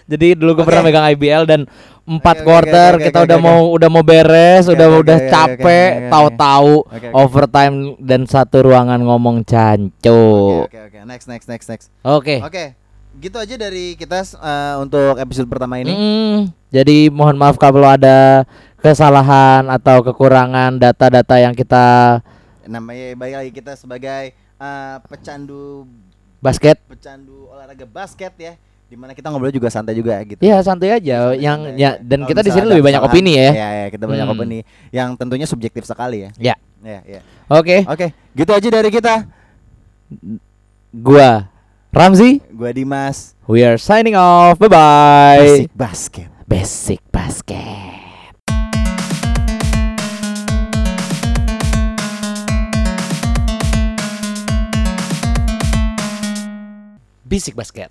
Jadi 0.04 0.36
dulu 0.36 0.52
gue 0.54 0.62
Oke. 0.62 0.70
pernah 0.70 0.84
megang 0.84 1.06
IBL 1.08 1.44
dan 1.46 1.62
empat 2.02 2.42
oke, 2.42 2.46
quarter 2.46 2.92
oke, 2.92 2.98
oke, 2.98 3.06
kita 3.08 3.20
oke, 3.22 3.28
udah 3.30 3.38
oke. 3.38 3.46
mau 3.46 3.60
udah 3.72 3.90
mau 3.94 4.04
beres, 4.04 4.66
Oke, 4.66 4.74
udah 4.76 4.88
oke, 4.90 5.00
udah 5.06 5.18
oke, 5.18 5.30
capek, 5.30 5.90
oke, 5.92 6.00
oke. 6.02 6.10
tahu-tahu 6.10 6.74
Oke, 6.82 6.96
oke. 6.98 7.08
overtime 7.14 7.76
dan 8.02 8.22
satu 8.26 8.58
ruangan 8.66 9.00
ngomong 9.00 9.46
canco. 9.46 10.22
Oke, 10.66 10.78
oke, 10.78 10.80
oke. 10.90 10.98
Next, 11.06 11.28
next, 11.30 11.48
next, 11.48 11.68
next. 11.70 11.88
Oke. 12.02 12.42
Oke. 12.42 12.66
Gitu 13.12 13.38
aja 13.38 13.54
dari 13.54 13.94
kita 13.94 14.24
eh, 14.24 14.76
untuk 14.82 15.14
episode 15.16 15.46
pertama 15.46 15.78
ini. 15.78 15.94
Mm, 15.94 16.38
jadi 16.74 17.12
mohon 17.12 17.38
maaf 17.38 17.60
kalau 17.60 17.86
ada 17.86 18.48
kesalahan 18.82 19.70
atau 19.70 20.02
kekurangan 20.02 20.82
data-data 20.82 21.38
yang 21.38 21.54
kita 21.54 22.18
Namanya 22.66 23.14
baik 23.14 23.36
lagi 23.36 23.52
kita 23.52 23.76
sebagai 23.76 24.34
eh, 24.34 24.96
pecandu 25.06 25.86
basket. 26.42 26.82
pecandu 26.90 27.46
olahraga 27.52 27.86
basket 27.86 28.34
ya. 28.42 28.54
Di 28.92 29.00
mana 29.00 29.16
kita 29.16 29.32
ngobrol 29.32 29.56
juga 29.56 29.72
santai 29.72 29.96
juga 29.96 30.20
gitu. 30.28 30.44
Ya 30.44 30.60
santai 30.60 30.92
aja. 30.92 31.32
Santai, 31.32 31.40
Yang 31.40 31.60
santai 31.64 31.80
ya 31.80 31.90
aja. 31.96 32.04
dan 32.04 32.20
Kalau 32.20 32.28
kita 32.28 32.42
di 32.44 32.52
sini 32.52 32.66
lebih 32.68 32.84
banyak 32.84 33.00
kesalahan, 33.00 33.16
opini 33.24 33.32
ya. 33.40 33.50
Ya, 33.56 33.70
ya, 33.72 33.86
kita 33.88 34.04
banyak 34.04 34.26
Hmm. 34.28 34.36
opini 34.36 34.60
yang 34.92 35.10
tentunya 35.16 35.48
subjektif 35.48 35.88
sekali 35.88 36.28
ya. 36.28 36.30
Ya. 36.36 36.56
Ya, 36.84 37.00
ya. 37.08 37.20
Oke. 37.48 37.88
Oke, 37.88 38.12
gitu 38.36 38.52
aja 38.52 38.68
dari 38.68 38.92
kita. 38.92 39.24
Gua 40.92 41.48
Ramzi. 41.96 42.44
Gua 42.52 42.76
Dimas. 42.76 43.32
We 43.48 43.64
are 43.64 43.80
signing 43.80 44.20
off. 44.20 44.60
Bye 44.60 44.68
bye. 44.68 45.40
Basic 45.40 45.72
basket. 45.72 46.28
Basic 46.44 47.00
basket. 47.16 47.96
Basic 57.24 57.56
basket. 57.56 57.88